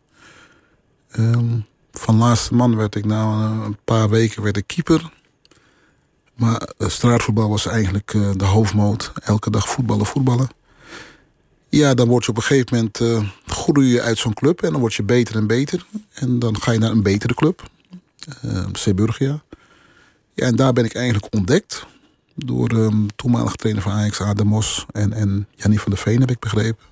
Um, 1.18 1.66
van 1.92 2.18
laatste 2.18 2.54
man 2.54 2.76
werd 2.76 2.96
ik 2.96 3.06
na 3.06 3.52
een 3.66 3.78
paar 3.84 4.10
weken 4.10 4.44
werd 4.44 4.58
ik 4.58 4.68
keeper. 4.68 5.12
Maar 6.36 6.70
straatvoetbal 6.78 7.50
was 7.50 7.66
eigenlijk 7.66 8.12
de 8.36 8.46
hoofdmoot. 8.46 9.12
Elke 9.24 9.50
dag 9.50 9.70
voetballen, 9.70 10.06
voetballen. 10.06 10.50
Ja, 11.70 11.94
dan 11.94 12.08
word 12.08 12.24
je 12.24 12.30
op 12.30 12.38
een 12.38 12.44
gegeven 12.44 12.76
moment 12.76 13.00
uh, 13.00 13.30
groei 13.46 13.88
je 13.88 14.02
uit 14.02 14.18
zo'n 14.18 14.34
club 14.34 14.62
en 14.62 14.72
dan 14.72 14.80
word 14.80 14.94
je 14.94 15.04
beter 15.04 15.36
en 15.36 15.48
beter. 15.48 15.86
En 16.14 16.40
dan 16.40 16.62
ga 16.62 16.72
je 16.72 16.80
naar 16.80 16.92
een 16.92 17.04
betere 17.04 17.34
club, 17.34 17.70
uh. 18.46 18.66
Ja, 20.38 20.46
en 20.46 20.56
daar 20.56 20.74
ben 20.74 20.86
ik 20.86 20.96
eigenlijk 20.96 21.34
ontdekt. 21.36 21.86
Door 22.36 22.72
um, 22.72 23.16
toenmalige 23.16 23.56
trainer 23.56 23.82
van 23.82 23.92
Ajax, 23.92 24.22
Ademos 24.22 24.86
en, 24.92 25.14
en 25.14 25.48
Jannie 25.56 25.80
van 25.80 25.92
der 25.92 26.02
Veen, 26.02 26.20
heb 26.20 26.32
ik 26.32 26.40
begrepen. 26.40 26.86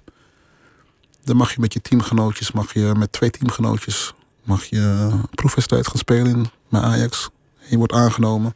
Dan 1.23 1.35
mag 1.35 1.53
je 1.53 1.59
met 1.59 1.73
je 1.73 1.81
teamgenootjes, 1.81 2.51
mag 2.51 2.73
je 2.73 2.93
met 2.97 3.11
twee 3.11 3.29
teamgenootjes, 3.29 4.13
mag 4.43 4.63
je 4.63 4.79
een 4.79 5.29
proefwedstrijd 5.35 5.87
gaan 5.87 5.97
spelen 5.97 6.27
in, 6.27 6.49
met 6.69 6.81
Ajax. 6.81 7.29
je 7.69 7.77
wordt 7.77 7.93
aangenomen. 7.93 8.55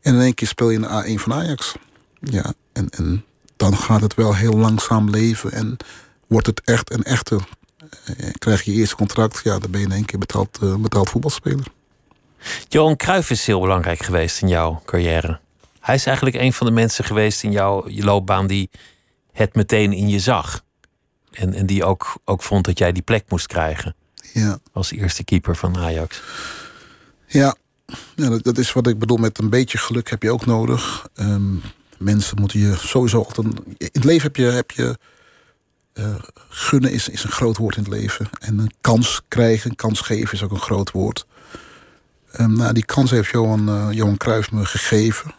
En 0.00 0.14
in 0.14 0.20
één 0.20 0.34
keer 0.34 0.48
speel 0.48 0.70
je 0.70 0.76
in 0.76 0.82
de 0.82 1.18
A1 1.18 1.22
van 1.22 1.32
Ajax. 1.32 1.74
Ja, 2.20 2.52
en, 2.72 2.88
en 2.88 3.24
dan 3.56 3.76
gaat 3.76 4.00
het 4.00 4.14
wel 4.14 4.34
heel 4.34 4.56
langzaam 4.56 5.10
leven 5.10 5.52
en 5.52 5.76
wordt 6.26 6.46
het 6.46 6.60
echt 6.64 6.92
een 6.92 7.04
echte. 7.04 7.38
Eh, 8.04 8.30
krijg 8.38 8.62
je 8.62 8.72
je 8.72 8.78
eerste 8.78 8.96
contract, 8.96 9.40
ja, 9.44 9.58
dan 9.58 9.70
ben 9.70 9.80
je 9.80 9.86
in 9.86 9.92
één 9.92 10.04
keer 10.04 10.18
betaald, 10.18 10.58
uh, 10.62 10.74
betaald 10.74 11.10
voetbalspeler. 11.10 11.66
Johan 12.68 12.96
Cruijff 12.96 13.30
is 13.30 13.46
heel 13.46 13.60
belangrijk 13.60 14.02
geweest 14.02 14.42
in 14.42 14.48
jouw 14.48 14.82
carrière. 14.84 15.40
Hij 15.80 15.94
is 15.94 16.06
eigenlijk 16.06 16.36
een 16.36 16.52
van 16.52 16.66
de 16.66 16.72
mensen 16.72 17.04
geweest 17.04 17.42
in 17.42 17.50
jouw 17.50 17.84
loopbaan 17.86 18.46
die 18.46 18.70
het 19.32 19.54
meteen 19.54 19.92
in 19.92 20.08
je 20.08 20.18
zag. 20.18 20.64
En, 21.30 21.54
en 21.54 21.66
die 21.66 21.84
ook, 21.84 22.16
ook 22.24 22.42
vond 22.42 22.64
dat 22.64 22.78
jij 22.78 22.92
die 22.92 23.02
plek 23.02 23.24
moest 23.28 23.46
krijgen. 23.46 23.94
Ja. 24.32 24.58
Als 24.72 24.92
eerste 24.92 25.24
keeper 25.24 25.56
van 25.56 25.76
Ajax. 25.76 26.22
Ja, 27.26 27.54
ja 28.16 28.28
dat, 28.28 28.42
dat, 28.44 28.58
is 28.58 28.72
wat 28.72 28.86
ik 28.86 28.98
bedoel 28.98 29.16
met 29.16 29.38
een 29.38 29.50
beetje 29.50 29.78
geluk 29.78 30.10
heb 30.10 30.22
je 30.22 30.32
ook 30.32 30.46
nodig. 30.46 31.08
Um, 31.14 31.62
mensen 31.98 32.40
moeten 32.40 32.60
je 32.60 32.76
sowieso 32.76 33.18
altijd... 33.18 33.46
In 33.76 33.88
het 33.92 34.04
leven 34.04 34.22
heb 34.22 34.36
je... 34.36 34.44
Heb 34.44 34.70
je 34.70 34.98
uh, 35.94 36.14
gunnen 36.48 36.92
is, 36.92 37.08
is 37.08 37.24
een 37.24 37.30
groot 37.30 37.56
woord 37.56 37.76
in 37.76 37.82
het 37.82 37.92
leven. 37.92 38.28
En 38.40 38.58
een 38.58 38.72
kans 38.80 39.20
krijgen, 39.28 39.70
een 39.70 39.76
kans 39.76 40.00
geven 40.00 40.34
is 40.34 40.42
ook 40.42 40.50
een 40.50 40.58
groot 40.58 40.90
woord. 40.90 41.26
Um, 42.38 42.52
nou, 42.52 42.72
die 42.72 42.84
kans 42.84 43.10
heeft 43.10 43.30
Johan, 43.30 43.68
uh, 43.68 43.88
Johan 43.90 44.16
Cruijff 44.16 44.52
me 44.52 44.64
gegeven. 44.64 45.34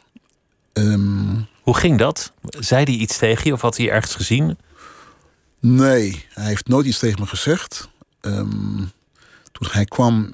Um, 0.73 1.47
Hoe 1.62 1.77
ging 1.77 1.97
dat? 1.97 2.32
Zei 2.41 2.84
hij 2.84 2.93
iets 2.93 3.17
tegen 3.17 3.43
je 3.45 3.54
of 3.54 3.62
had 3.62 3.77
hij 3.77 3.89
ergens 3.89 4.15
gezien? 4.15 4.58
Nee, 5.60 6.25
hij 6.30 6.45
heeft 6.45 6.67
nooit 6.67 6.86
iets 6.86 6.99
tegen 6.99 7.19
me 7.19 7.27
gezegd. 7.27 7.89
Um, 8.21 8.91
toen 9.51 9.67
hij 9.71 9.86
kwam, 9.86 10.34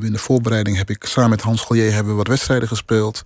in 0.00 0.12
de 0.12 0.18
voorbereiding 0.18 0.76
heb 0.76 0.90
ik 0.90 1.04
samen 1.04 1.30
met 1.30 1.40
Hans 1.40 1.60
Golier 1.60 1.92
hebben 1.92 2.16
wat 2.16 2.28
wedstrijden 2.28 2.68
gespeeld. 2.68 3.24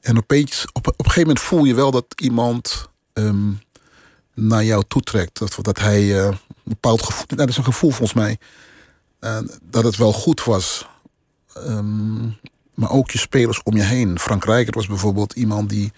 En 0.00 0.16
opeens, 0.16 0.64
op, 0.72 0.86
op 0.86 0.98
een 0.98 1.04
gegeven 1.04 1.26
moment 1.26 1.40
voel 1.40 1.64
je 1.64 1.74
wel 1.74 1.90
dat 1.90 2.04
iemand 2.16 2.88
naar 4.34 4.64
jou 4.64 4.84
toetrekt. 4.88 5.38
Dat, 5.38 5.58
dat 5.60 5.78
hij 5.78 6.02
uh, 6.02 6.24
een 6.24 6.38
bepaald 6.64 7.02
gevoel, 7.02 7.24
nou, 7.26 7.40
dat 7.40 7.48
is 7.48 7.56
een 7.56 7.64
gevoel 7.64 7.90
volgens 7.90 8.12
mij, 8.12 8.38
uh, 9.20 9.38
dat 9.62 9.84
het 9.84 9.96
wel 9.96 10.12
goed 10.12 10.44
was. 10.44 10.86
Um, 11.56 12.36
maar 12.74 12.90
ook 12.90 13.10
je 13.10 13.18
spelers 13.18 13.62
om 13.62 13.76
je 13.76 13.82
heen. 13.82 14.18
Frank 14.18 14.44
Rijker 14.44 14.74
was 14.74 14.86
bijvoorbeeld 14.86 15.32
iemand 15.32 15.68
die. 15.68 15.92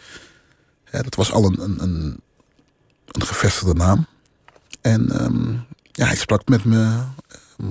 Ja, 0.92 1.02
dat 1.02 1.14
was 1.14 1.32
al 1.32 1.44
een, 1.44 1.60
een, 1.60 1.82
een, 1.82 2.20
een 3.06 3.26
gevestigde 3.26 3.74
naam. 3.74 4.06
En 4.80 5.24
um, 5.24 5.66
ja, 5.92 6.06
hij 6.06 6.16
sprak 6.16 6.48
met 6.48 6.64
me, 6.64 7.00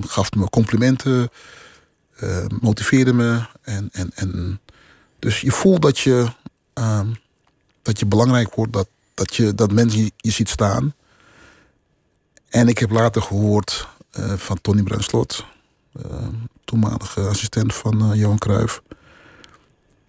gaf 0.00 0.32
me 0.32 0.50
complimenten, 0.50 1.30
motiveerde 2.60 3.12
me. 3.12 3.46
En, 3.62 3.88
en, 3.92 4.10
en, 4.14 4.60
dus 5.18 5.40
je 5.40 5.50
voelt 5.50 5.82
dat 5.82 5.98
je, 5.98 6.28
dat 7.82 7.98
je 7.98 8.06
belangrijk 8.06 8.54
wordt, 8.54 8.72
dat, 8.72 8.88
dat, 9.14 9.34
je, 9.34 9.54
dat 9.54 9.72
mensen 9.72 10.10
je, 10.16 10.30
ziet 10.30 10.48
staan. 10.48 10.94
En 12.48 12.68
ik 12.68 12.78
heb 12.78 12.90
later 12.90 13.22
gehoord 13.22 13.88
uh, 14.18 14.32
van 14.32 14.60
Tony 14.60 14.82
Bruinslot, 14.82 15.44
toenmalige 16.80 17.20
assistent 17.20 17.74
van 17.74 18.10
uh, 18.10 18.18
Johan 18.18 18.38
Cruijff. 18.38 18.82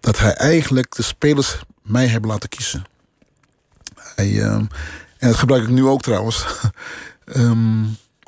dat 0.00 0.18
hij 0.18 0.32
eigenlijk 0.32 0.96
de 0.96 1.02
spelers 1.02 1.58
mij 1.82 2.06
hebben 2.06 2.30
laten 2.30 2.48
kiezen. 2.48 2.84
Hij, 4.14 4.42
ehm, 4.42 4.64
en 5.18 5.28
dat 5.28 5.36
gebruik 5.36 5.62
ik 5.62 5.68
nu 5.68 5.86
ook 5.86 6.02
trouwens. 6.02 6.44
Ehm, 7.26 7.82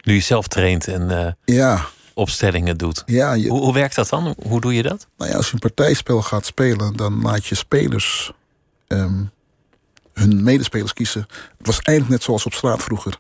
nu 0.05 0.15
je 0.15 0.21
zelf 0.21 0.49
traint 0.49 0.89
en 0.89 1.11
uh, 1.11 1.57
ja. 1.57 1.87
opstellingen 2.15 2.77
doet. 2.77 3.03
Ja, 3.07 3.37
hoe, 3.37 3.61
hoe, 3.61 3.73
werkt 3.73 3.95
dat 3.95 4.09
dan? 4.09 4.35
Hoe 4.43 4.61
doe 4.61 4.75
je 4.75 4.83
dat? 4.83 5.07
Nou 5.17 5.31
ja, 5.31 5.37
als 5.37 5.47
je 5.47 5.53
een 5.53 5.59
partijspel 5.59 6.23
gaat 6.23 6.47
spelen, 6.47 6.97
dan 6.97 7.23
laat 7.23 7.47
je 7.47 7.55
spelers 7.55 8.33
um, 8.89 9.31
hun 10.13 10.43
medespelers 10.43 10.93
kiezen. 10.93 11.27
Het 11.59 11.67
was 11.67 11.79
eigenlijk 11.79 12.17
net 12.17 12.23
zoals 12.23 12.47
op 12.47 12.53
straat 12.53 12.83
vroeger. 12.83 13.19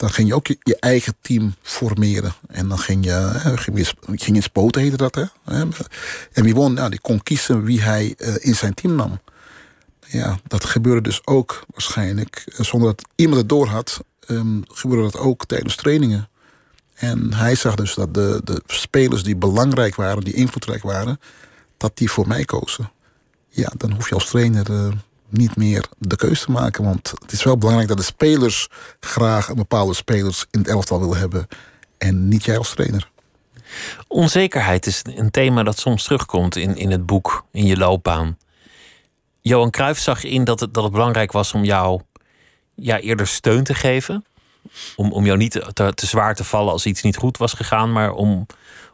Dan 0.00 0.10
ging 0.10 0.28
je 0.28 0.34
ook 0.34 0.46
je, 0.46 0.76
eigen 0.78 1.14
team 1.20 1.54
formeren. 1.62 2.34
En 2.46 2.68
dan 2.68 2.78
ging 2.78 3.04
je, 3.04 3.10
hè, 3.10 3.56
ging 3.56 3.78
je, 4.24 4.34
je 4.34 4.40
spoten, 4.40 4.82
heette 4.82 4.96
dat. 4.96 5.14
Hè? 5.14 5.24
En 6.32 6.44
wie 6.44 6.54
won, 6.54 6.74
nou, 6.74 6.90
die 6.90 7.00
kon 7.00 7.22
kiezen 7.22 7.64
wie 7.64 7.82
hij 7.82 8.14
uh, 8.18 8.34
in 8.38 8.54
zijn 8.54 8.74
team 8.74 8.94
nam. 8.94 9.20
Ja, 10.06 10.38
dat 10.46 10.64
gebeurde 10.64 11.00
dus 11.00 11.26
ook 11.26 11.64
waarschijnlijk, 11.66 12.44
zonder 12.46 12.88
dat 12.88 13.08
iemand 13.14 13.40
het 13.40 13.48
door 13.48 13.66
had, 13.66 14.04
um, 14.26 14.62
gebeurde 14.66 15.02
dat 15.02 15.16
ook 15.16 15.46
tijdens 15.46 15.76
trainingen. 15.76 16.28
En 16.94 17.34
hij 17.34 17.54
zag 17.54 17.74
dus 17.74 17.94
dat 17.94 18.14
de, 18.14 18.40
de 18.44 18.62
spelers 18.66 19.22
die 19.22 19.36
belangrijk 19.36 19.94
waren, 19.94 20.24
die 20.24 20.34
invloedrijk 20.34 20.82
waren, 20.82 21.20
dat 21.76 21.96
die 21.96 22.10
voor 22.10 22.28
mij 22.28 22.44
kozen. 22.44 22.90
Ja, 23.48 23.72
dan 23.76 23.92
hoef 23.92 24.08
je 24.08 24.14
als 24.14 24.28
trainer 24.28 24.92
niet 25.32 25.56
meer 25.56 25.84
de 25.98 26.16
keuze 26.16 26.44
te 26.44 26.50
maken. 26.50 26.84
Want 26.84 27.12
het 27.20 27.32
is 27.32 27.42
wel 27.42 27.58
belangrijk 27.58 27.88
dat 27.88 27.98
de 27.98 28.04
spelers 28.04 28.68
graag 29.00 29.48
een 29.48 29.56
bepaalde 29.56 29.94
spelers 29.94 30.46
in 30.50 30.58
het 30.58 30.68
elftal 30.68 31.00
willen 31.00 31.18
hebben. 31.18 31.48
En 31.98 32.28
niet 32.28 32.44
jij 32.44 32.58
als 32.58 32.70
trainer. 32.70 33.10
Onzekerheid 34.08 34.86
is 34.86 35.02
een 35.04 35.30
thema 35.30 35.62
dat 35.62 35.78
soms 35.78 36.04
terugkomt 36.04 36.56
in, 36.56 36.76
in 36.76 36.90
het 36.90 37.06
boek, 37.06 37.44
in 37.52 37.66
je 37.66 37.76
loopbaan. 37.76 38.38
Johan 39.40 39.70
Cruijff 39.70 40.00
zag 40.00 40.24
in 40.24 40.44
dat 40.44 40.60
het, 40.60 40.74
dat 40.74 40.82
het 40.82 40.92
belangrijk 40.92 41.32
was 41.32 41.52
om 41.52 41.64
jou 41.64 42.00
ja, 42.74 42.98
eerder 42.98 43.26
steun 43.26 43.64
te 43.64 43.74
geven. 43.74 44.24
Om, 44.96 45.12
om 45.12 45.26
jou 45.26 45.38
niet 45.38 45.60
te, 45.72 45.92
te 45.94 46.06
zwaar 46.06 46.34
te 46.34 46.44
vallen 46.44 46.72
als 46.72 46.86
iets 46.86 47.02
niet 47.02 47.16
goed 47.16 47.36
was 47.36 47.52
gegaan, 47.52 47.92
maar 47.92 48.12
om, 48.12 48.46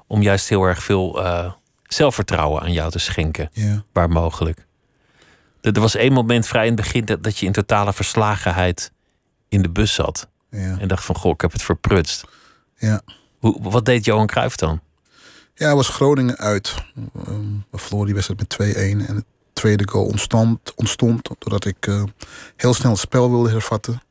om 0.07 0.23
juist 0.23 0.49
heel 0.49 0.63
erg 0.63 0.83
veel 0.83 1.23
uh, 1.23 1.53
zelfvertrouwen 1.83 2.63
aan 2.63 2.73
jou 2.73 2.91
te 2.91 2.99
schenken, 2.99 3.51
ja. 3.53 3.85
waar 3.93 4.09
mogelijk. 4.09 4.67
Er 5.75 5.81
was 5.81 5.95
één 5.95 6.13
moment 6.13 6.47
vrij 6.47 6.67
in 6.67 6.73
het 6.73 6.81
begin 6.81 7.05
dat, 7.05 7.23
dat 7.23 7.39
je 7.39 7.47
in 7.47 7.53
totale 7.53 7.93
verslagenheid 7.93 8.93
in 9.49 9.63
de 9.63 9.71
bus 9.71 9.95
zat. 9.95 10.29
Ja. 10.51 10.79
En 10.79 10.89
dacht 10.89 11.05
van, 11.05 11.17
goh, 11.17 11.33
ik 11.33 11.41
heb 11.41 11.53
het 11.53 11.63
verprutst. 11.63 12.25
Ja. 12.77 13.01
Hoe, 13.39 13.63
wat 13.63 13.85
deed 13.85 14.05
Johan 14.05 14.27
Cruijff 14.27 14.57
dan? 14.57 14.81
Ja, 15.55 15.75
was 15.75 15.89
Groningen 15.89 16.37
uit. 16.37 16.75
We 17.71 17.79
verloren 17.79 18.07
die 18.07 18.15
wedstrijd 18.15 18.59
met 18.59 19.05
2-1. 19.05 19.09
En 19.09 19.17
het 19.17 19.25
tweede 19.53 19.89
goal 19.89 20.05
ontstond, 20.05 20.75
ontstond 20.75 21.29
doordat 21.39 21.65
ik 21.65 21.87
uh, 21.87 22.03
heel 22.57 22.75
snel 22.75 22.91
het 22.91 23.01
spel 23.01 23.31
wilde 23.31 23.51
hervatten. 23.51 24.03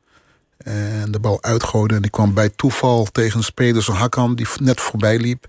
En 0.56 1.10
de 1.10 1.20
bal 1.20 1.42
uitgooide. 1.42 1.94
En 1.94 2.02
die 2.02 2.10
kwam 2.10 2.34
bij 2.34 2.48
toeval 2.48 3.04
tegen 3.04 3.38
een 3.38 3.44
speler, 3.44 4.34
die 4.34 4.46
net 4.60 4.80
voorbij 4.80 5.18
liep. 5.18 5.46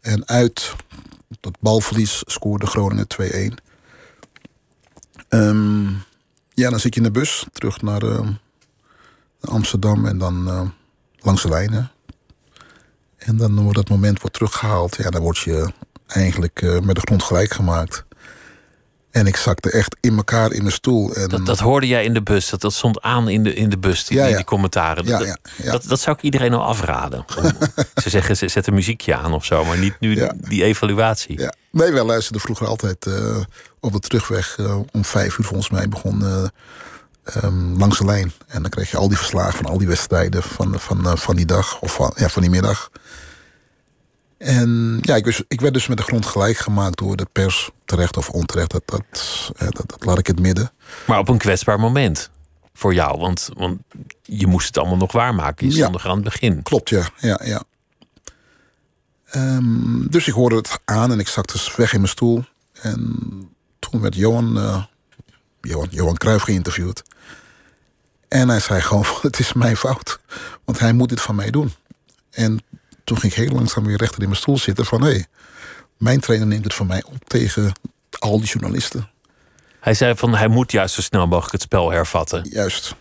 En 0.00 0.28
uit 0.28 0.74
dat 1.40 1.56
balverlies 1.60 2.22
scoorde 2.26 2.66
Groningen 2.66 3.06
2-1. 3.60 3.65
Um, 5.28 6.04
ja, 6.54 6.70
dan 6.70 6.80
zit 6.80 6.94
je 6.94 7.00
in 7.00 7.06
de 7.06 7.18
bus 7.18 7.46
terug 7.52 7.82
naar 7.82 8.02
uh, 8.02 8.28
Amsterdam 9.40 10.06
en 10.06 10.18
dan 10.18 10.48
uh, 10.48 10.60
langs 11.18 11.42
de 11.42 11.48
lijnen. 11.48 11.90
En 13.16 13.36
dan 13.36 13.60
wordt 13.60 13.76
dat 13.76 13.88
moment 13.88 14.20
wordt 14.20 14.36
teruggehaald. 14.36 14.96
Ja, 14.96 15.10
dan 15.10 15.22
word 15.22 15.38
je 15.38 15.72
eigenlijk 16.06 16.62
uh, 16.62 16.80
met 16.80 16.94
de 16.94 17.00
grond 17.00 17.22
gelijk 17.22 17.52
gemaakt. 17.52 18.04
En 19.10 19.26
ik 19.26 19.36
zakte 19.36 19.70
echt 19.70 19.96
in 20.00 20.16
elkaar 20.16 20.52
in 20.52 20.64
de 20.64 20.70
stoel. 20.70 21.14
En, 21.14 21.28
dat, 21.28 21.46
dat 21.46 21.58
hoorde 21.58 21.86
jij 21.86 22.04
in 22.04 22.14
de 22.14 22.22
bus, 22.22 22.50
dat, 22.50 22.60
dat 22.60 22.72
stond 22.72 23.00
aan 23.00 23.28
in 23.28 23.42
de, 23.42 23.54
in 23.54 23.68
de 23.68 23.78
bus, 23.78 24.04
die, 24.04 24.16
ja, 24.16 24.26
ja. 24.26 24.36
die 24.36 24.44
commentaren. 24.44 25.06
Ja, 25.06 25.18
dat. 25.18 25.38
Dat, 25.64 25.84
dat 25.84 26.00
zou 26.00 26.16
ik 26.16 26.22
iedereen 26.22 26.54
al 26.54 26.64
afraden. 26.64 27.24
Om, 27.42 27.50
ze 27.94 28.10
zeggen, 28.10 28.36
ze 28.36 28.48
zet 28.48 28.66
een 28.66 28.74
muziekje 28.74 29.16
aan 29.16 29.32
of 29.32 29.44
zo, 29.44 29.64
maar 29.64 29.78
niet 29.78 30.00
nu 30.00 30.28
die 30.48 30.64
evaluatie. 30.64 31.38
Ja. 31.38 31.52
Nee, 31.76 31.92
wij 31.92 32.02
luisterden 32.02 32.40
vroeger 32.40 32.66
altijd 32.66 33.06
uh, 33.06 33.38
op 33.80 33.92
de 33.92 33.98
terugweg 33.98 34.58
uh, 34.58 34.78
om 34.92 35.04
vijf 35.04 35.38
uur 35.38 35.44
volgens 35.44 35.70
mij 35.70 35.88
begon 35.88 36.22
uh, 36.22 36.44
um, 37.44 37.78
langs 37.78 37.98
de 37.98 38.04
lijn. 38.04 38.32
En 38.46 38.62
dan 38.62 38.70
kreeg 38.70 38.90
je 38.90 38.96
al 38.96 39.08
die 39.08 39.16
verslagen 39.16 39.52
van 39.52 39.66
al 39.66 39.78
die 39.78 39.88
wedstrijden 39.88 40.42
van, 40.42 40.80
van, 40.80 41.18
van 41.18 41.36
die 41.36 41.46
dag 41.46 41.80
of 41.80 41.94
van, 41.94 42.12
ja, 42.16 42.28
van 42.28 42.42
die 42.42 42.50
middag. 42.50 42.90
En 44.38 44.98
ja, 45.00 45.16
ik, 45.16 45.24
was, 45.24 45.42
ik 45.48 45.60
werd 45.60 45.74
dus 45.74 45.86
met 45.86 45.96
de 45.96 46.02
grond 46.02 46.26
gelijk 46.26 46.56
gemaakt 46.56 46.98
door 46.98 47.16
de 47.16 47.26
pers, 47.32 47.70
terecht 47.84 48.16
of 48.16 48.28
onterecht. 48.28 48.70
Dat, 48.70 48.82
dat, 48.84 49.02
dat, 49.56 49.84
dat 49.86 50.04
laat 50.04 50.18
ik 50.18 50.26
het 50.26 50.40
midden. 50.40 50.72
Maar 51.06 51.18
op 51.18 51.28
een 51.28 51.38
kwetsbaar 51.38 51.80
moment 51.80 52.30
voor 52.74 52.94
jou, 52.94 53.18
want, 53.18 53.48
want 53.54 53.80
je 54.22 54.46
moest 54.46 54.66
het 54.66 54.78
allemaal 54.78 54.96
nog 54.96 55.12
waarmaken. 55.12 55.66
Je 55.66 55.72
stond 55.72 55.92
nog 55.92 56.06
aan 56.06 56.14
het 56.14 56.24
begin. 56.24 56.62
Klopt, 56.62 56.88
ja. 56.88 57.08
ja, 57.16 57.40
ja. 57.44 57.62
Um, 59.36 60.06
dus 60.10 60.28
ik 60.28 60.34
hoorde 60.34 60.56
het 60.56 60.80
aan 60.84 61.12
en 61.12 61.18
ik 61.18 61.28
zat 61.28 61.50
dus 61.50 61.76
weg 61.76 61.92
in 61.92 62.00
mijn 62.00 62.12
stoel. 62.12 62.44
En 62.72 63.18
toen 63.78 64.00
werd 64.00 64.14
Johan, 64.14 64.56
uh, 64.56 64.84
Johan, 65.60 65.88
Johan 65.90 66.16
Cruijff 66.16 66.44
geïnterviewd. 66.44 67.02
En 68.28 68.48
hij 68.48 68.60
zei 68.60 68.80
gewoon, 68.80 69.06
het 69.22 69.38
is 69.38 69.52
mijn 69.52 69.76
fout. 69.76 70.20
Want 70.64 70.78
hij 70.78 70.92
moet 70.92 71.08
dit 71.08 71.20
van 71.20 71.34
mij 71.34 71.50
doen. 71.50 71.72
En 72.30 72.62
toen 73.04 73.18
ging 73.18 73.32
ik 73.32 73.38
heel 73.38 73.52
langzaam 73.52 73.84
weer 73.84 73.96
rechter 73.96 74.20
in 74.22 74.28
mijn 74.28 74.40
stoel 74.40 74.58
zitten 74.58 74.84
van... 74.84 75.02
hé, 75.02 75.10
hey, 75.10 75.26
mijn 75.96 76.20
trainer 76.20 76.46
neemt 76.46 76.64
het 76.64 76.74
van 76.74 76.86
mij 76.86 77.02
op 77.04 77.24
tegen 77.24 77.72
al 78.18 78.38
die 78.38 78.48
journalisten. 78.48 79.10
Hij 79.80 79.94
zei 79.94 80.16
van, 80.16 80.34
hij 80.34 80.48
moet 80.48 80.72
juist 80.72 80.94
zo 80.94 81.00
snel 81.00 81.26
mogelijk 81.26 81.52
het 81.52 81.62
spel 81.62 81.90
hervatten. 81.90 82.48
Juist. 82.50 82.94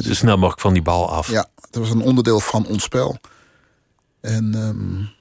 Zo 0.00 0.14
snel 0.14 0.36
mogelijk 0.36 0.60
van 0.60 0.72
die 0.72 0.82
bal 0.82 1.10
af. 1.10 1.30
Ja, 1.30 1.46
dat 1.70 1.82
was 1.82 1.90
een 1.90 2.00
onderdeel 2.00 2.40
van 2.40 2.66
ons 2.66 2.82
spel. 2.82 3.18
En 4.20 4.54
um, 4.54 5.14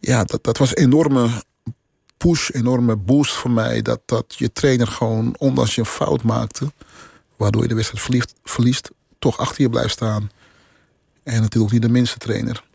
ja, 0.00 0.24
dat, 0.24 0.44
dat 0.44 0.58
was 0.58 0.70
een 0.70 0.82
enorme 0.82 1.28
push, 2.16 2.50
enorme 2.50 2.96
boost 2.96 3.32
voor 3.34 3.50
mij. 3.50 3.82
Dat, 3.82 4.00
dat 4.04 4.34
je 4.36 4.52
trainer 4.52 4.86
gewoon, 4.86 5.34
ondanks 5.38 5.74
je 5.74 5.80
een 5.80 5.86
fout 5.86 6.22
maakte... 6.22 6.72
waardoor 7.36 7.62
je 7.62 7.68
de 7.68 7.74
wedstrijd 7.74 8.34
verliest, 8.44 8.90
toch 9.18 9.38
achter 9.38 9.62
je 9.62 9.70
blijft 9.70 9.92
staan. 9.92 10.30
En 11.22 11.40
natuurlijk 11.40 11.72
niet 11.72 11.82
de 11.82 11.88
minste 11.88 12.18
trainer 12.18 12.66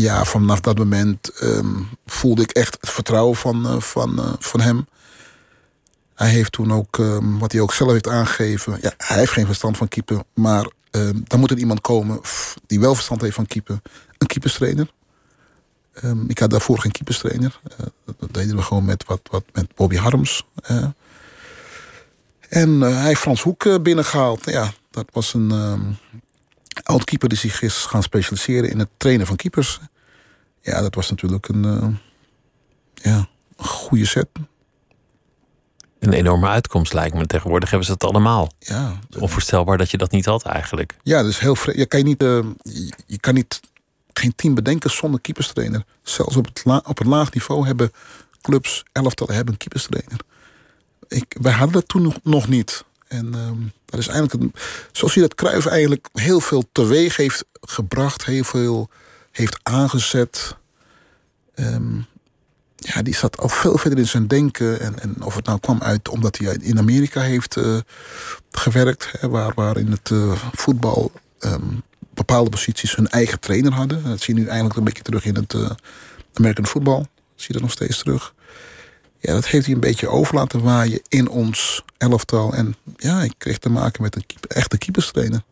ja, 0.00 0.24
vanaf 0.24 0.60
dat 0.60 0.78
moment 0.78 1.42
um, 1.42 1.88
voelde 2.06 2.42
ik 2.42 2.50
echt 2.50 2.76
het 2.80 2.90
vertrouwen 2.90 3.36
van, 3.36 3.66
uh, 3.66 3.80
van, 3.80 4.18
uh, 4.18 4.32
van 4.38 4.60
hem. 4.60 4.86
Hij 6.14 6.28
heeft 6.28 6.52
toen 6.52 6.72
ook, 6.72 6.98
um, 6.98 7.38
wat 7.38 7.52
hij 7.52 7.60
ook 7.60 7.72
zelf 7.72 7.90
heeft 7.90 8.08
aangegeven... 8.08 8.78
Ja, 8.80 8.92
hij 8.96 9.18
heeft 9.18 9.32
geen 9.32 9.46
verstand 9.46 9.76
van 9.76 9.88
keeper, 9.88 10.22
maar 10.34 10.70
um, 10.90 11.22
dan 11.24 11.40
moet 11.40 11.50
er 11.50 11.58
iemand 11.58 11.80
komen... 11.80 12.20
die 12.66 12.80
wel 12.80 12.94
verstand 12.94 13.20
heeft 13.20 13.34
van 13.34 13.46
keeper. 13.46 13.80
Een 14.18 14.26
keeperstrainer. 14.26 14.90
Ik 16.28 16.38
had 16.38 16.50
daarvoor 16.50 16.78
geen 16.78 16.92
keeperstrainer. 16.92 17.60
Uh, 17.70 17.86
dat 18.18 18.34
deden 18.34 18.56
we 18.56 18.62
gewoon 18.62 18.84
met, 18.84 19.04
wat, 19.04 19.20
wat, 19.30 19.44
met 19.52 19.74
Bobby 19.74 19.96
Harms. 19.96 20.44
en 22.48 22.80
hij 22.80 23.06
heeft 23.06 23.20
Frans 23.20 23.42
Hoek 23.42 23.82
binnengehaald. 23.82 24.50
Ja, 24.50 24.72
dat 24.90 25.06
was 25.12 25.34
een 25.34 25.52
oud-keeper 26.82 27.28
die 27.28 27.38
zich 27.38 27.62
is 27.62 27.74
gaan 27.74 28.02
specialiseren 28.02 28.70
in 28.70 28.78
het 28.78 28.88
trainen 28.96 29.26
van 29.26 29.36
keepers. 29.36 29.80
Ja, 30.60 30.80
dat 30.80 30.94
was 30.94 31.10
natuurlijk 31.10 31.48
een, 31.48 31.98
ja, 32.94 33.28
een 33.56 33.64
goede 33.66 34.06
set. 34.06 34.28
Een 35.98 36.12
enorme 36.12 36.48
uitkomst 36.48 36.92
lijkt 36.92 37.14
me. 37.14 37.26
Tegenwoordig 37.26 37.68
hebben 37.70 37.86
ze 37.86 37.92
het 37.92 38.04
allemaal. 38.04 38.52
Ja. 38.58 38.98
Onvoorstelbaar 39.18 39.78
dat 39.78 39.90
je 39.90 39.96
dat 39.96 40.10
niet 40.10 40.24
had 40.24 40.42
eigenlijk. 40.42 40.96
Ja, 41.02 41.22
dus 41.22 41.38
heel 41.38 41.56
je 41.72 41.86
kan 41.86 42.04
niet, 42.04 42.22
uh, 42.22 42.44
je 43.06 43.18
kan 43.20 43.34
niet 43.34 43.60
geen 44.18 44.34
team 44.36 44.54
bedenken 44.54 44.90
zonder 44.90 45.20
keeperstrainer. 45.20 45.84
Zelfs 46.02 46.36
op 46.36 46.46
het, 46.46 46.62
op 46.84 46.98
het 46.98 47.06
laag 47.06 47.32
niveau 47.32 47.66
hebben 47.66 47.92
clubs, 48.42 48.84
elftallen 48.92 49.34
hebben 49.34 49.52
een 49.52 49.58
keeperstrainer. 49.58 50.20
Ik, 51.08 51.36
wij 51.40 51.52
hadden 51.52 51.72
dat 51.72 51.88
toen 51.88 52.14
nog, 52.22 52.48
niet. 52.48 52.84
En 53.08 53.34
um, 53.34 53.72
dat 53.84 54.00
is 54.00 54.08
eigenlijk, 54.08 54.42
een, 54.42 54.52
zoals 54.92 55.14
je 55.14 55.20
dat 55.20 55.34
Cruijff 55.34 55.66
eigenlijk 55.66 56.08
heel 56.12 56.40
veel 56.40 56.64
teweeg 56.72 57.16
heeft 57.16 57.44
gebracht, 57.60 58.24
heel 58.24 58.44
veel 58.44 58.90
heeft 59.30 59.58
aangezet. 59.62 60.56
Um, 61.54 62.06
ja, 62.76 63.02
die 63.02 63.14
zat 63.14 63.38
al 63.38 63.48
veel 63.48 63.78
verder 63.78 63.98
in 63.98 64.06
zijn 64.06 64.26
denken. 64.26 64.80
En, 64.80 65.00
en 65.00 65.22
of 65.22 65.34
het 65.34 65.46
nou 65.46 65.58
kwam 65.58 65.82
uit 65.82 66.08
omdat 66.08 66.38
hij 66.38 66.56
in 66.60 66.78
Amerika 66.78 67.20
heeft 67.20 67.56
uh, 67.56 67.78
gewerkt, 68.50 69.12
hè, 69.18 69.28
waar, 69.28 69.52
waar 69.54 69.76
in 69.76 69.90
het 69.90 70.10
uh, 70.10 70.32
voetbal 70.52 71.12
um, 71.40 71.82
bepaalde 72.18 72.50
posities 72.50 72.96
hun 72.96 73.08
eigen 73.08 73.40
trainer 73.40 73.72
hadden. 73.72 74.04
Dat 74.04 74.20
zie 74.20 74.34
je 74.34 74.40
nu 74.40 74.46
eigenlijk 74.46 74.78
een 74.78 74.84
beetje 74.84 75.02
terug 75.02 75.24
in 75.24 75.34
het 75.34 75.52
uh, 75.52 75.70
American 76.34 76.66
voetbal. 76.66 77.06
Zie 77.34 77.46
je 77.46 77.52
dat 77.52 77.62
nog 77.62 77.70
steeds 77.70 77.98
terug. 77.98 78.34
Ja, 79.20 79.32
dat 79.32 79.46
heeft 79.46 79.66
hij 79.66 79.74
een 79.74 79.80
beetje 79.80 80.08
over 80.08 80.34
laten 80.34 80.62
waaien 80.62 81.00
in 81.08 81.28
ons 81.28 81.82
elftal. 81.96 82.52
En 82.52 82.76
ja, 82.96 83.22
ik 83.22 83.34
kreeg 83.38 83.58
te 83.58 83.70
maken 83.70 84.02
met 84.02 84.16
een 84.16 84.24
echte 84.48 84.78
keeperstrainer. 84.78 85.42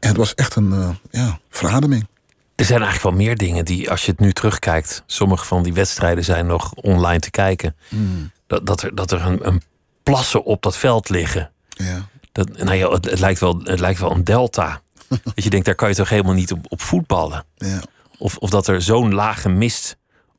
En 0.00 0.08
het 0.08 0.16
was 0.16 0.34
echt 0.34 0.56
een 0.56 0.70
uh, 0.70 0.90
ja, 1.10 1.38
verademing. 1.50 2.06
Er 2.54 2.64
zijn 2.64 2.82
eigenlijk 2.82 3.16
wel 3.16 3.26
meer 3.26 3.36
dingen 3.36 3.64
die, 3.64 3.90
als 3.90 4.04
je 4.04 4.10
het 4.10 4.20
nu 4.20 4.32
terugkijkt, 4.32 5.02
sommige 5.06 5.44
van 5.44 5.62
die 5.62 5.72
wedstrijden 5.72 6.24
zijn 6.24 6.46
nog 6.46 6.72
online 6.74 7.20
te 7.20 7.30
kijken. 7.30 7.76
Mm. 7.88 8.30
dat, 8.46 8.66
dat 8.66 8.82
er, 8.82 8.94
dat 8.94 9.12
er 9.12 9.22
een, 9.22 9.46
een 9.46 9.62
plassen 10.02 10.44
op 10.44 10.62
dat 10.62 10.76
veld 10.76 11.08
liggen. 11.08 11.50
Ja. 11.68 12.08
Dat, 12.32 12.56
nou 12.56 12.74
ja, 12.74 12.90
het, 12.90 13.04
het, 13.04 13.20
lijkt 13.20 13.40
wel, 13.40 13.60
het 13.62 13.80
lijkt 13.80 14.00
wel 14.00 14.10
een 14.10 14.24
delta. 14.24 14.82
Dat 15.08 15.44
je 15.44 15.50
denkt, 15.50 15.66
daar 15.66 15.74
kan 15.74 15.88
je 15.88 15.94
toch 15.94 16.08
helemaal 16.08 16.34
niet 16.34 16.52
op, 16.52 16.66
op 16.68 16.80
voetballen. 16.80 17.44
Ja. 17.56 17.82
Of, 18.18 18.36
of 18.36 18.50
dat 18.50 18.66
er 18.66 18.82
zo'n 18.82 19.14
lage 19.14 19.48
mist 19.48 19.96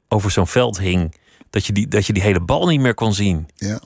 over 0.07 0.31
zo'n 0.31 0.47
veld 0.47 0.79
hing. 0.79 1.15
Dat 1.49 1.65
je, 1.65 1.73
die, 1.73 1.87
dat 1.87 2.05
je 2.05 2.13
die 2.13 2.23
hele 2.23 2.39
bal 2.39 2.67
niet 2.67 2.79
meer 2.79 2.93
kon 2.93 3.13
zien. 3.13 3.47
Ja. 3.55 3.79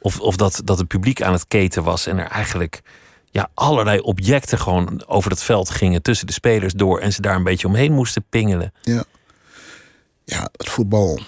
Of, 0.00 0.20
of 0.20 0.36
dat, 0.36 0.60
dat 0.64 0.78
het 0.78 0.88
publiek 0.88 1.22
aan 1.22 1.32
het 1.32 1.48
keten 1.48 1.82
was 1.82 2.06
en 2.06 2.18
er 2.18 2.26
eigenlijk 2.26 2.82
ja, 3.30 3.50
allerlei 3.54 3.98
objecten 3.98 4.58
gewoon 4.58 5.06
over 5.06 5.30
dat 5.30 5.42
veld 5.42 5.70
gingen 5.70 6.02
tussen 6.02 6.26
de 6.26 6.32
spelers 6.32 6.72
door 6.72 7.00
en 7.00 7.12
ze 7.12 7.20
daar 7.20 7.36
een 7.36 7.44
beetje 7.44 7.66
omheen 7.66 7.92
moesten 7.92 8.24
pingelen. 8.28 8.72
Ja. 8.82 9.04
Ja, 10.24 10.48
het 10.56 10.68
voetbal 10.68 11.20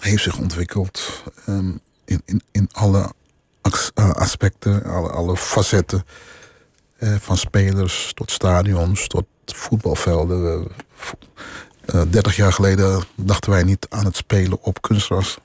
heeft 0.00 0.22
zich 0.22 0.38
ontwikkeld 0.38 1.22
ehm, 1.46 1.72
in, 2.04 2.22
in, 2.24 2.42
in 2.52 2.68
alle 2.72 3.12
eh, 3.94 4.10
aspecten, 4.10 4.84
alle, 4.84 5.08
alle 5.08 5.36
facetten. 5.36 6.04
Eh, 7.00 7.14
van 7.20 7.36
spelers 7.36 8.12
tot 8.14 8.30
stadions, 8.30 9.06
tot 9.06 9.24
voetbalvelden. 9.46 10.42
We- 10.62 10.70
vo- 10.94 11.18
eh, 11.84 12.02
30 12.10 12.36
jaar 12.36 12.52
geleden 12.52 13.02
dachten 13.14 13.50
wij 13.50 13.62
niet 13.62 13.86
aan 13.88 14.04
het 14.04 14.16
spelen 14.16 14.62
op 14.62 14.82
kunstgras. 14.82 15.38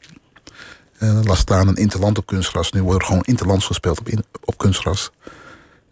Eh 0.98 1.20
laat 1.24 1.38
staan 1.38 1.68
een 1.68 1.76
interland 1.76 2.18
op 2.18 2.26
kunstgras. 2.26 2.72
Nu 2.72 2.84
wordt 2.84 3.00
er 3.02 3.08
gewoon 3.08 3.24
interlands 3.24 3.65
gespeeld 3.65 4.00
op, 4.00 4.10
in, 4.10 4.24
op 4.44 4.58
kunstgras. 4.58 5.12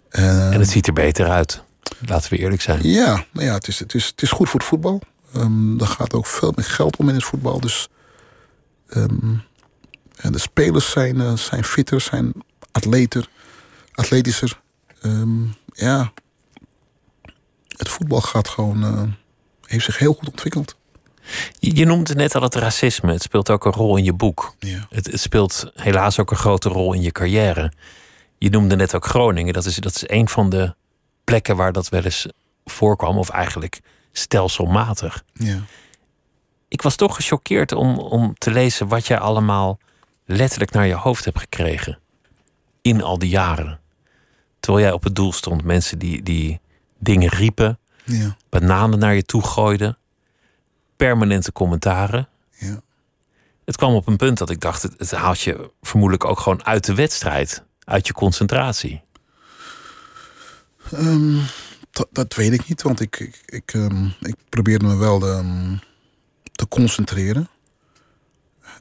Eh, 0.09 0.53
En 0.53 0.59
het 0.59 0.69
ziet 0.69 0.87
er 0.87 0.93
beter 0.93 1.29
uit. 1.29 1.63
Laten 2.05 2.29
we 2.29 2.37
eerlijk 2.37 2.61
zijn. 2.61 2.79
ja, 2.87 3.25
nou 3.31 3.45
ja 3.47 3.53
het, 3.53 3.67
is, 3.67 3.79
het, 3.79 3.93
is, 3.93 4.05
het 4.05 4.21
is 4.21 4.31
goed 4.31 4.49
voor 4.49 4.59
het 4.59 4.69
voetbal. 4.69 5.01
Ehm 5.33 5.79
er 5.79 5.87
gaat 5.87 6.13
ook 6.13 6.25
veel 6.25 6.51
meer 6.55 6.65
geld 6.65 6.97
om 6.97 7.09
in 7.09 7.15
het 7.15 7.23
voetbal. 7.23 7.59
Dus 7.59 7.89
ehm, 8.89 9.33
en 10.15 10.31
de 10.31 10.39
spelers 10.39 10.91
zijn, 10.91 11.21
eh, 11.21 11.33
zijn 11.35 11.63
fitter, 11.63 12.01
zijn 12.01 12.33
atleter, 12.71 13.27
atletischer. 13.93 14.61
Ehm, 15.03 15.43
ja, 15.73 16.13
het 17.67 17.89
voetbal 17.89 18.21
gaat 18.21 18.47
gewoon, 18.47 18.83
eh, 18.83 19.03
heeft 19.65 19.85
zich 19.85 19.97
heel 19.97 20.13
goed 20.13 20.29
ontwikkeld. 20.29 20.75
Je, 21.59 21.75
je 21.75 21.85
noemde 21.85 22.15
net 22.15 22.35
al 22.35 22.41
het 22.41 22.55
racisme. 22.55 23.11
Het 23.11 23.21
speelt 23.21 23.49
ook 23.49 23.65
een 23.65 23.71
rol 23.71 23.97
in 23.97 24.03
je 24.03 24.13
boek. 24.13 24.55
Ja. 24.59 24.87
Het, 24.89 25.11
het 25.11 25.19
speelt 25.19 25.71
helaas 25.73 26.19
ook 26.19 26.31
een 26.31 26.37
grote 26.37 26.69
rol 26.69 26.93
in 26.93 27.01
je 27.01 27.11
carrière. 27.11 27.71
Je 28.37 28.49
noemde 28.49 28.75
net 28.75 28.95
ook 28.95 29.05
Groningen. 29.05 29.53
Dat 29.53 29.65
is, 29.65 29.75
dat 29.75 29.95
is 29.95 30.03
een 30.05 30.29
van 30.29 30.49
de 30.49 30.75
plekken 31.23 31.55
waar 31.55 31.71
dat 31.71 31.89
wel 31.89 32.03
eens 32.03 32.27
voorkwam. 32.65 33.17
Of 33.17 33.29
eigenlijk 33.29 33.81
stelselmatig. 34.11 35.23
Ja. 35.33 35.59
Ik 36.67 36.81
was 36.81 36.95
toch 36.95 37.15
gechoqueerd 37.15 37.71
om, 37.71 37.99
om 37.99 38.33
te 38.37 38.51
lezen 38.51 38.87
wat 38.87 39.07
jij 39.07 39.19
allemaal 39.19 39.79
letterlijk 40.25 40.71
naar 40.71 40.87
je 40.87 40.95
hoofd 40.95 41.25
hebt 41.25 41.39
gekregen. 41.39 41.99
In 42.81 43.03
al 43.03 43.17
die 43.17 43.29
jaren. 43.29 43.79
Terwijl 44.63 44.85
jij 44.85 44.93
op 44.93 45.03
het 45.03 45.15
doel 45.15 45.33
stond. 45.33 45.63
Mensen 45.63 45.99
die, 45.99 46.23
die 46.23 46.59
dingen 46.99 47.29
riepen. 47.29 47.79
Ja. 48.03 48.37
Bananen 48.49 48.99
naar 48.99 49.15
je 49.15 49.23
toe 49.23 49.43
gooiden. 49.43 49.97
Permanente 50.95 51.51
commentaren. 51.51 52.27
Ja. 52.57 52.81
Het 53.65 53.77
kwam 53.77 53.93
op 53.93 54.07
een 54.07 54.17
punt 54.17 54.37
dat 54.37 54.49
ik 54.49 54.59
dacht, 54.59 54.81
het, 54.81 54.93
het 54.97 55.11
haalt 55.11 55.41
je 55.41 55.71
vermoedelijk 55.81 56.25
ook 56.25 56.39
gewoon 56.39 56.65
uit 56.65 56.85
de 56.85 56.93
wedstrijd. 56.93 57.63
Uit 57.83 58.07
je 58.07 58.13
concentratie. 58.13 59.01
Ehm, 60.91 61.37
dat, 61.91 62.07
dat 62.11 62.35
weet 62.35 62.53
ik 62.53 62.67
niet, 62.67 62.81
want 62.81 62.99
ik, 62.99 63.19
ik, 63.19 63.41
ik, 63.45 63.73
ehm, 63.73 64.05
ik 64.19 64.35
probeerde 64.49 64.85
me 64.85 64.95
wel 64.95 65.27
ehm, 65.27 65.75
te 66.51 66.67
concentreren. 66.67 67.49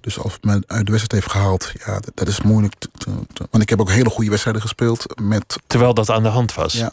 Dus 0.01 0.19
als 0.19 0.33
het 0.33 0.45
me 0.45 0.63
uit 0.67 0.87
de 0.87 0.93
wedstrijd 0.93 1.13
heeft 1.13 1.31
gehaald, 1.31 1.73
ja, 1.87 2.01
dat, 2.01 2.11
dat 2.15 2.29
is 2.29 2.41
moeilijk. 2.41 2.75
te- 2.79 2.91
te- 2.99 3.27
te- 3.33 3.47
want 3.51 3.63
ik 3.63 3.69
heb 3.69 3.81
ook 3.81 3.91
hele 3.91 4.11
goede 4.11 4.31
wedstrijden 4.31 4.63
gespeeld 4.63 5.21
met 5.21 5.59
Terwijl 5.67 5.95
dat 5.95 6.11
aan 6.11 6.23
de 6.23 6.29
hand 6.29 6.55
was. 6.55 6.73
Ja. 6.73 6.93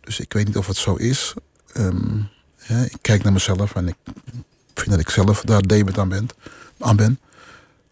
Dus 0.00 0.20
ik 0.20 0.32
weet 0.32 0.46
niet 0.46 0.56
of 0.56 0.66
het 0.66 0.76
zo 0.76 0.94
is. 0.94 1.34
Ehm, 1.72 2.16
ja, 2.66 2.76
ik 2.76 2.96
kijk 3.00 3.22
naar 3.22 3.32
mezelf 3.32 3.74
en 3.74 3.88
ik 3.88 3.96
vind 4.74 4.90
dat 4.90 5.00
ik 5.00 5.10
zelf 5.10 5.40
daar 5.40 5.62
debet 5.62 5.98
aan 5.98 6.08
ben. 6.08 6.28
Aan 6.78 6.96
ben. 6.96 7.20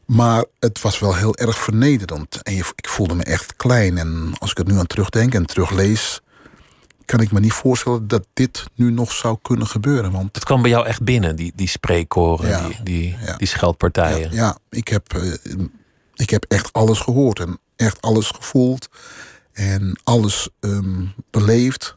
Maar 0.06 0.44
het 0.58 0.80
was 0.80 0.98
wel 0.98 1.14
heel 1.16 1.36
erg 1.36 1.58
vernederend. 1.58 2.42
En 2.42 2.54
je, 2.54 2.64
ik 2.76 2.88
voelde 2.88 3.14
me 3.14 3.22
echt 3.22 3.56
klein. 3.56 3.98
En 3.98 4.32
als 4.38 4.50
ik 4.50 4.58
er 4.58 4.64
nu 4.66 4.78
aan 4.78 4.86
terugdenk 4.86 5.34
en 5.34 5.46
teruglees... 5.46 6.20
kan 7.12 7.20
ik 7.20 7.32
me 7.32 7.40
niet 7.40 7.52
voorstellen 7.52 8.08
dat 8.08 8.26
dit 8.32 8.64
nu 8.74 8.90
nog 8.90 9.12
zou 9.12 9.38
kunnen 9.42 9.66
gebeuren. 9.66 10.10
Want 10.10 10.34
Het 10.34 10.44
kwam 10.44 10.62
bij 10.62 10.70
jou 10.70 10.86
echt 10.86 11.02
binnen, 11.02 11.36
die, 11.36 11.52
die 11.54 11.68
spreekkoren, 11.68 12.48
Ja. 12.48 12.66
die, 12.66 12.82
die, 12.82 13.16
Ja. 13.24 13.36
die 13.36 13.46
scheldpartijen. 13.46 14.30
Ja, 14.30 14.36
ja 14.36 14.58
ik, 14.70 14.88
heb, 14.88 15.14
eh, 15.14 15.32
ik 16.14 16.30
heb 16.30 16.44
echt 16.48 16.72
alles 16.72 16.98
gehoord 17.00 17.38
en 17.40 17.58
echt 17.76 18.00
alles 18.00 18.28
gevoeld 18.28 18.88
en 19.52 20.00
alles 20.04 20.48
ehm, 20.60 21.04
beleefd. 21.30 21.96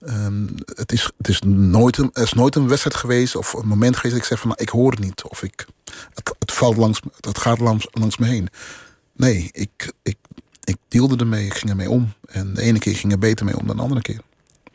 Ehm, 0.00 0.46
het, 0.74 0.92
is, 0.92 1.10
het 1.16 1.28
is 1.28 1.40
nooit 1.46 1.98
een, 1.98 2.10
er 2.12 2.22
is 2.22 2.32
nooit 2.32 2.54
een 2.54 2.68
wedstrijd 2.68 2.96
geweest 2.96 3.36
of 3.36 3.52
een 3.52 3.68
moment 3.68 3.96
geweest 3.96 4.14
dat 4.14 4.22
ik 4.22 4.28
zeg 4.28 4.38
van 4.38 4.48
nou, 4.48 4.62
ik 4.62 4.68
hoor 4.68 4.90
het 4.90 5.00
niet 5.00 5.22
of 5.22 5.42
ik, 5.42 5.66
het, 6.14 6.34
het, 6.38 6.52
valt 6.52 6.76
langs, 6.76 7.00
het 7.20 7.38
gaat 7.38 7.58
langs, 7.58 7.88
langs 7.90 8.16
me 8.16 8.26
heen. 8.26 8.48
Nee, 9.16 9.48
ik, 9.52 9.92
ik, 10.02 10.16
ik 10.64 10.76
deelde 10.88 11.16
ermee, 11.16 11.46
ik 11.46 11.54
ging 11.54 11.70
ermee 11.70 11.90
om. 11.90 12.12
En 12.28 12.54
de 12.54 12.62
ene 12.62 12.78
keer 12.78 12.96
ging 12.96 13.12
er 13.12 13.18
beter 13.18 13.44
mee 13.44 13.58
om 13.58 13.66
dan 13.66 13.76
de 13.76 13.82
andere 13.82 14.02
keer. 14.02 14.20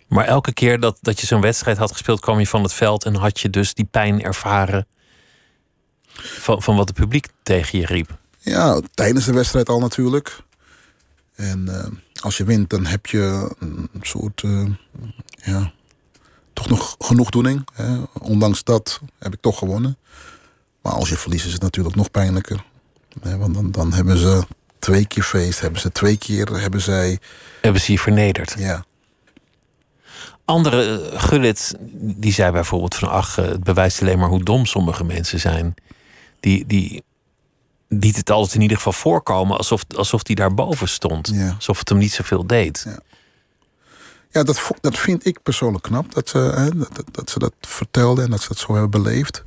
Maar 0.07 0.25
elke 0.25 0.53
keer 0.53 0.79
dat, 0.79 0.97
dat 1.01 1.19
je 1.19 1.27
zo'n 1.27 1.41
wedstrijd 1.41 1.77
had 1.77 1.91
gespeeld, 1.91 2.19
kwam 2.19 2.39
je 2.39 2.47
van 2.47 2.63
het 2.63 2.73
veld 2.73 3.05
en 3.05 3.15
had 3.15 3.39
je 3.39 3.49
dus 3.49 3.73
die 3.73 3.85
pijn 3.85 4.23
ervaren 4.23 4.87
van, 6.15 6.61
van 6.61 6.75
wat 6.75 6.87
het 6.87 6.97
publiek 6.97 7.27
tegen 7.43 7.79
je 7.79 7.85
riep. 7.85 8.17
Ja, 8.39 8.81
tijdens 8.93 9.25
de 9.25 9.33
wedstrijd 9.33 9.69
al 9.69 9.79
natuurlijk. 9.79 10.37
En 11.35 11.67
eh, 11.67 11.87
als 12.21 12.37
je 12.37 12.43
wint, 12.43 12.69
dan 12.69 12.85
heb 12.85 13.05
je 13.05 13.55
een 13.59 13.89
soort, 14.01 14.41
eh, 14.43 14.65
ja, 15.35 15.71
toch 16.53 16.69
nog 16.69 16.95
genoegdoening. 16.99 17.67
Hè? 17.73 17.97
Ondanks 18.19 18.63
dat 18.63 18.99
heb 19.19 19.33
ik 19.33 19.41
toch 19.41 19.57
gewonnen. 19.57 19.97
Maar 20.81 20.93
als 20.93 21.09
je 21.09 21.17
verliest, 21.17 21.45
is 21.45 21.53
het 21.53 21.61
natuurlijk 21.61 21.95
nog 21.95 22.11
pijnlijker. 22.11 22.63
Hè? 23.21 23.37
Want 23.37 23.53
dan, 23.53 23.71
dan 23.71 23.93
hebben 23.93 24.17
ze 24.17 24.43
twee 24.79 25.07
keer 25.07 25.23
feest, 25.23 25.59
hebben 25.59 25.81
ze 25.81 25.91
twee 25.91 26.17
keer, 26.17 26.59
hebben 26.61 26.81
zij, 26.81 27.19
Hebben 27.61 27.81
ze 27.81 27.91
je 27.91 27.99
vernederd. 27.99 28.55
ja, 28.57 28.85
Andere 30.53 31.09
uh, 31.13 31.21
Gullit, 31.21 31.75
die 31.97 32.33
zei 32.33 32.51
bijvoorbeeld 32.51 32.95
van... 32.95 33.09
ach, 33.09 33.37
eh, 33.37 33.45
het 33.45 33.63
bewijst 33.63 34.01
alleen 34.01 34.19
maar 34.19 34.29
hoe 34.29 34.43
dom 34.43 34.65
sommige 34.65 35.03
mensen 35.03 35.39
zijn. 35.39 35.73
Die, 36.39 36.65
die 36.65 37.03
liet 37.87 38.15
het 38.15 38.29
altijd 38.29 38.55
in 38.55 38.61
ieder 38.61 38.77
geval 38.77 38.93
voorkomen... 38.93 39.57
alsof, 39.57 39.83
alsof 39.95 40.23
die 40.23 40.35
daarboven 40.35 40.87
stond. 40.89 41.31
Ja. 41.33 41.53
Alsof 41.55 41.79
het 41.79 41.89
hem 41.89 41.97
niet 41.97 42.11
zoveel 42.13 42.47
deed. 42.47 42.83
Ja. 42.85 42.99
Ja, 44.29 44.43
dat, 44.43 44.71
dat 44.81 44.97
vind 44.97 45.25
ik 45.25 45.43
persoonlijk 45.43 45.83
knap. 45.83 46.13
Dat 46.13 46.29
ze, 46.29 46.37
hè, 46.37 46.77
dat, 46.77 47.01
dat- 47.11 47.29
ze 47.29 47.39
dat 47.39 47.53
vertelden 47.61 48.23
en 48.23 48.29
dat 48.31 48.41
ze 48.41 48.47
dat 48.47 48.57
zo 48.57 48.71
hebben 48.71 49.03
beleefd. 49.03 49.43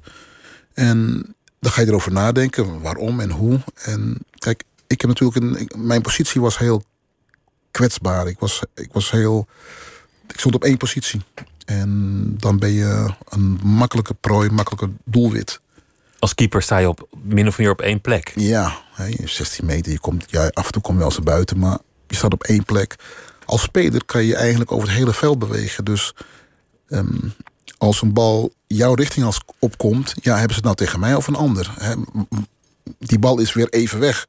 En 0.75 1.27
dan 1.61 1.73
ga 1.73 1.81
je 1.81 1.87
erover 1.87 2.13
nadenken, 2.13 2.81
waarom 2.81 3.21
en 3.21 3.31
hoe. 3.31 3.61
En 3.75 4.19
kijk, 4.39 4.63
ik 4.87 5.01
heb 5.01 5.11
natuurlijk 5.11 5.71
een. 5.73 5.87
mijn 5.87 6.03
positie 6.03 6.41
was 6.41 6.59
heel 6.59 6.83
kwetsbaar. 7.71 8.27
Ik 8.29 8.39
was, 8.39 8.63
ik 8.75 8.93
was 8.93 9.11
heel. 9.11 9.47
Ik 10.29 10.39
stond 10.39 10.55
op 10.55 10.65
één 10.65 10.77
positie. 10.77 11.23
En 11.65 12.35
dan 12.39 12.59
ben 12.59 12.73
je 12.73 13.15
een 13.29 13.59
makkelijke 13.63 14.15
prooi, 14.15 14.51
makkelijke 14.51 14.91
doelwit. 15.05 15.61
Als 16.19 16.35
keeper 16.35 16.63
sta 16.63 16.79
je 16.79 16.89
op, 16.89 17.09
min 17.23 17.47
of 17.47 17.59
meer 17.59 17.71
op 17.71 17.81
één 17.81 18.01
plek. 18.01 18.33
Ja, 18.37 18.79
hè, 18.93 19.05
je 19.05 19.29
16 19.29 19.67
meter, 19.67 19.93
je 19.93 19.99
komt, 19.99 20.25
ja, 20.27 20.51
af 20.53 20.67
en 20.67 20.73
toe 20.73 20.83
kom 20.83 20.93
je 20.93 20.99
wel 21.01 21.09
eens 21.09 21.21
buiten, 21.21 21.59
maar 21.59 21.79
je 22.07 22.17
staat 22.17 22.33
op 22.33 22.45
één 22.45 22.65
plek. 22.65 22.97
Als 23.45 23.63
speler 23.63 24.05
kan 24.05 24.25
je 24.25 24.37
eigenlijk 24.37 24.73
over 24.73 24.89
het 24.89 24.97
hele 24.97 25.13
veld 25.13 25.39
bewegen. 25.39 25.85
Dus 25.85 26.15
ehm, 26.89 27.29
als 27.79 28.03
een 28.03 28.13
bal 28.13 28.53
jouw 28.67 28.95
richting 28.95 29.27
als 29.27 29.41
opkomt, 29.59 30.15
ja, 30.21 30.33
hebben 30.33 30.49
ze 30.49 30.55
het 30.55 30.65
nou 30.65 30.77
tegen 30.77 31.01
mij 31.01 31.15
of 31.15 31.27
een 31.27 31.35
ander? 31.35 31.75
Hè? 31.79 31.95
Die 32.99 33.19
bal 33.19 33.39
is 33.39 33.53
weer 33.53 33.69
even 33.69 33.99
weg. 33.99 34.27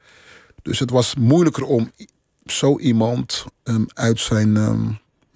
Dus 0.62 0.80
het 0.80 0.90
was 0.90 1.16
moeilijker 1.16 1.64
om 1.64 1.92
zo 2.46 2.80
iemand 2.80 3.46
ehm, 3.64 3.84
uit 3.94 4.20
zijn, 4.20 4.58
ehm, 4.58 4.88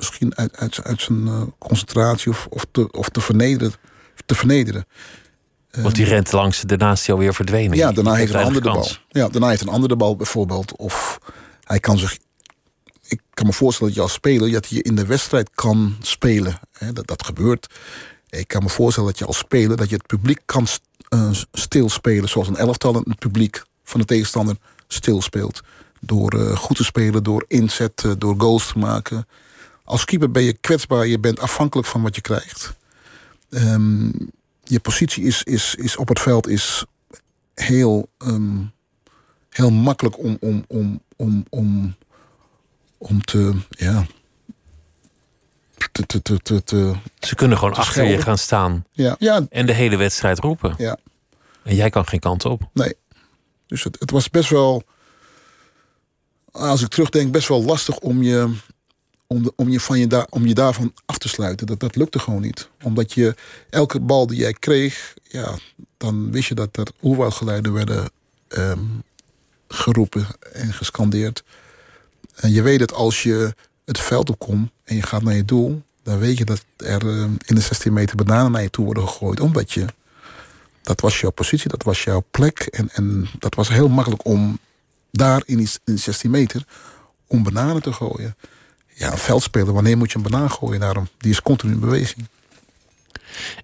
misschien 0.07 0.35
uit, 0.37 0.57
uit, 0.57 0.83
uit 0.83 1.01
zijn 1.01 1.27
eh, 1.27 1.41
concentratie 1.57 2.31
of, 2.31 2.47
of, 2.49 2.65
te, 2.71 2.91
of 2.91 3.09
te 3.09 3.21
vernederen. 3.21 3.73
Te 4.25 4.35
vernederen. 4.35 4.85
Want 5.71 5.95
die 5.95 6.05
rent 6.05 6.31
langs, 6.31 6.61
daarna 6.61 6.91
is 6.91 7.05
hij 7.05 7.15
alweer 7.15 7.33
verdwenen. 7.33 7.77
Ja, 7.77 7.91
daarna 7.91 8.13
heeft 8.13 8.33
een 8.33 8.39
krijgt 8.39 8.47
ander 8.47 8.61
de 8.61 8.69
bal. 8.69 8.87
Ja, 9.09 9.29
daarna 9.29 9.49
heeft 9.49 9.61
een 9.61 9.69
ander 9.69 9.89
de 9.89 9.95
bal 9.95 10.15
bijvoorbeeld. 10.15 10.75
Of 10.75 11.19
hij 11.63 11.79
kan 11.79 11.97
zich. 11.97 12.17
Ik 13.07 13.21
kan 13.33 13.45
me 13.45 13.53
voorstellen 13.53 13.93
dat 13.93 14.01
je 14.01 14.07
als 14.09 14.17
speler 14.17 14.51
dat 14.51 14.69
je 14.69 14.81
in 14.81 14.95
de 14.95 15.05
wedstrijd 15.05 15.49
kan 15.53 15.95
spelen. 16.01 16.59
Dat, 16.93 17.07
dat 17.07 17.25
gebeurt. 17.25 17.67
Ik 18.29 18.47
kan 18.47 18.63
me 18.63 18.69
voorstellen 18.69 19.09
dat 19.09 19.19
je 19.19 19.25
als 19.25 19.37
speler 19.37 19.77
dat 19.77 19.89
je 19.89 19.95
het 19.95 20.07
publiek 20.07 20.39
kan 20.45 20.67
eh, 21.09 21.29
stilspelen. 21.51 22.29
Zoals 22.29 22.47
een 22.47 22.55
elftal 22.55 22.93
het 22.93 23.19
publiek 23.19 23.63
van 23.83 23.99
de 23.99 24.05
tegenstander 24.05 24.55
stilspeelt. 24.87 25.61
Door 25.99 26.31
eh, 26.31 26.55
goed 26.55 26.77
te 26.77 26.83
spelen, 26.83 27.23
door 27.23 27.45
inzet, 27.47 28.03
eh, 28.05 28.11
door 28.17 28.35
goals 28.37 28.67
te 28.67 28.77
maken. 28.77 29.27
Als 29.91 30.05
keeper 30.05 30.31
ben 30.31 30.43
je 30.43 30.53
kwetsbaar, 30.53 31.07
je 31.07 31.19
bent 31.19 31.39
afhankelijk 31.39 31.87
van 31.87 32.01
wat 32.01 32.15
je 32.15 32.21
krijgt. 32.21 32.73
Ehm, 33.49 34.11
je 34.63 34.79
positie 34.81 35.23
is, 35.23 35.43
is, 35.43 35.75
is 35.75 35.95
op 35.95 36.07
het 36.07 36.19
veld 36.19 36.47
is 36.47 36.85
heel, 37.53 38.09
ehm, 38.17 38.57
heel 39.49 39.69
makkelijk 39.69 40.17
om, 40.17 40.37
om, 40.39 40.65
om, 40.67 41.01
om, 41.15 41.45
om, 41.49 41.95
om 42.97 43.21
te, 43.21 43.53
ja, 43.69 44.05
te, 45.91 46.05
te, 46.05 46.41
te, 46.41 46.63
te, 46.63 46.95
Ze 47.19 47.35
kunnen 47.35 47.57
gewoon 47.57 47.73
Te 47.73 47.79
achter 47.79 48.05
je 48.05 48.21
gaan 48.21 48.37
staan 48.37 48.85
ja, 48.91 49.15
ja, 49.19 49.45
en 49.49 49.65
de 49.65 49.73
hele 49.73 49.95
wedstrijd 49.97 50.39
roepen. 50.39 50.75
ja. 50.77 50.97
En 51.63 51.75
jij 51.75 51.89
kan 51.89 52.07
geen 52.07 52.19
kant 52.19 52.45
op. 52.45 52.69
Nee. 52.73 52.95
Dus 53.67 53.83
het, 53.83 53.99
het 53.99 54.11
was 54.11 54.29
best 54.29 54.49
wel, 54.49 54.83
als 56.51 56.81
ik 56.81 56.87
terugdenk, 56.87 57.31
best 57.31 57.47
wel 57.47 57.63
lastig 57.63 57.97
om 57.97 58.23
je, 58.23 58.55
om 59.31 59.51
om 59.55 59.69
je, 59.69 59.79
van 59.79 59.99
je, 59.99 60.07
daar, 60.07 60.27
om 60.29 60.45
je 60.45 60.53
daarvan 60.53 60.93
af 61.05 61.17
te 61.17 61.29
sluiten. 61.29 61.67
Dat, 61.67 61.79
dat 61.79 61.95
lukte 61.95 62.19
gewoon 62.19 62.41
niet. 62.41 62.69
Omdat 62.83 63.13
je 63.13 63.35
elke 63.69 63.99
bal 63.99 64.27
die 64.27 64.37
jij 64.37 64.53
kreeg, 64.53 65.13
ja, 65.23 65.57
dan 65.97 66.31
wist 66.31 66.47
je 66.47 66.55
dat 66.55 66.77
er 66.77 66.87
oerwoudgeluiden 67.01 67.73
werden 67.73 68.11
ehm, 68.47 68.83
geroepen 69.67 70.27
en 70.53 70.73
gescandeerd. 70.73 71.43
En 72.35 72.51
je 72.51 72.61
weet 72.61 72.79
dat 72.79 72.93
als 72.93 73.23
je 73.23 73.55
het 73.85 73.99
veld 73.99 74.29
opkomt 74.29 74.69
en 74.83 74.95
je 74.95 75.01
gaat 75.01 75.23
naar 75.23 75.35
je 75.35 75.45
doel, 75.45 75.81
dan 76.03 76.19
weet 76.19 76.37
je 76.37 76.45
dat 76.45 76.63
er 76.77 77.07
ehm, 77.07 77.31
in 77.45 77.55
de 77.55 77.61
16 77.61 77.93
meter 77.93 78.15
bananen 78.15 78.51
naar 78.51 78.61
je 78.61 78.69
toe 78.69 78.85
worden 78.85 79.07
gegooid. 79.07 79.39
Omdat 79.39 79.71
je 79.71 79.85
dat 80.81 81.01
was 81.01 81.19
jouw 81.19 81.31
positie, 81.31 81.69
dat 81.69 81.83
was 81.83 82.03
jouw 82.03 82.23
plek. 82.31 82.59
En, 82.59 82.89
en 82.89 83.27
dat 83.39 83.55
was 83.55 83.69
heel 83.69 83.89
makkelijk 83.89 84.25
om 84.25 84.59
daar 85.11 85.41
in 85.45 85.57
die, 85.57 85.69
in 85.85 85.93
die 85.93 86.03
16 86.03 86.31
meter 86.31 86.65
om 87.27 87.43
bananen 87.43 87.81
te 87.81 87.93
gooien. 87.93 88.35
Ja, 89.01 89.11
een 89.11 89.17
veldspeler, 89.17 89.73
wanneer 89.73 89.97
moet 89.97 90.11
je 90.11 90.17
een 90.17 90.23
banaan 90.29 90.51
gooien 90.51 90.79
daarom? 90.79 91.07
Die 91.17 91.31
is 91.31 91.41
continu 91.41 91.73
in 91.73 91.79
beweging. 91.79 92.27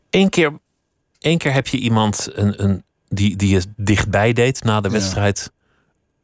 Eén 0.09 0.29
keer, 0.29 0.51
één 1.19 1.37
keer 1.37 1.53
heb 1.53 1.67
je 1.67 1.77
iemand 1.77 2.27
een, 2.33 2.63
een, 2.63 2.83
die, 3.09 3.35
die 3.35 3.49
je 3.49 3.61
dichtbij 3.75 4.33
deed 4.33 4.63
na 4.63 4.81
de 4.81 4.87
Ja. 4.87 4.93
wedstrijd 4.93 5.51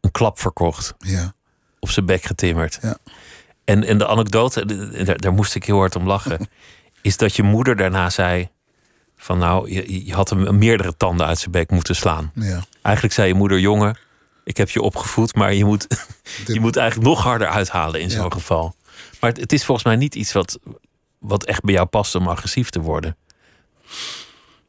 een 0.01 0.11
klap 0.11 0.39
verkocht. 0.39 0.93
Ja, 0.99 1.33
Op 1.79 1.89
zijn 1.89 2.05
bek 2.05 2.23
getimmerd. 2.23 2.79
Ja. 2.81 2.97
En, 3.65 3.83
en 3.83 3.97
de 3.97 4.07
anekdote, 4.07 4.65
daar, 5.03 5.17
daar 5.17 5.33
moest 5.33 5.55
ik 5.55 5.63
heel 5.65 5.77
hard 5.77 5.95
om 5.95 6.07
lachen, 6.07 6.47
is 7.01 7.17
dat 7.17 7.35
je 7.35 7.43
moeder 7.43 7.75
daarna 7.75 8.09
zei: 8.09 8.49
van 9.17 9.37
nou, 9.37 9.71
je, 9.71 10.05
je 10.05 10.13
had 10.13 10.29
hem 10.29 10.57
meerdere 10.57 10.97
tanden 10.97 11.25
uit 11.25 11.37
zijn 11.39 11.51
bek 11.51 11.69
moeten 11.71 11.95
slaan. 11.95 12.31
ja. 12.35 12.63
Eigenlijk 12.81 13.15
zei 13.15 13.27
je 13.27 13.33
moeder, 13.33 13.59
jongen, 13.59 13.97
ik 14.43 14.57
heb 14.57 14.69
je 14.69 14.81
opgevoed, 14.81 15.35
maar 15.35 15.53
je 15.53 15.65
moet, 15.65 15.87
je 16.53 16.59
moet 16.59 16.75
eigenlijk 16.77 17.09
nog 17.09 17.23
harder 17.23 17.47
uithalen 17.47 18.01
in 18.01 18.09
Ja. 18.09 18.15
zo'n 18.15 18.31
geval. 18.33 18.75
Maar 19.23 19.31
het, 19.31 19.41
het 19.41 19.53
is 19.53 19.65
volgens 19.65 19.85
mij 19.87 19.95
niet 19.95 20.15
iets 20.15 20.31
wat, 20.33 20.59
wat 21.19 21.45
echt 21.45 21.61
bij 21.61 21.73
jou 21.73 21.87
past 21.87 22.15
om 22.15 22.27
agressief 22.27 22.69
te 22.69 22.81
worden. 22.81 23.17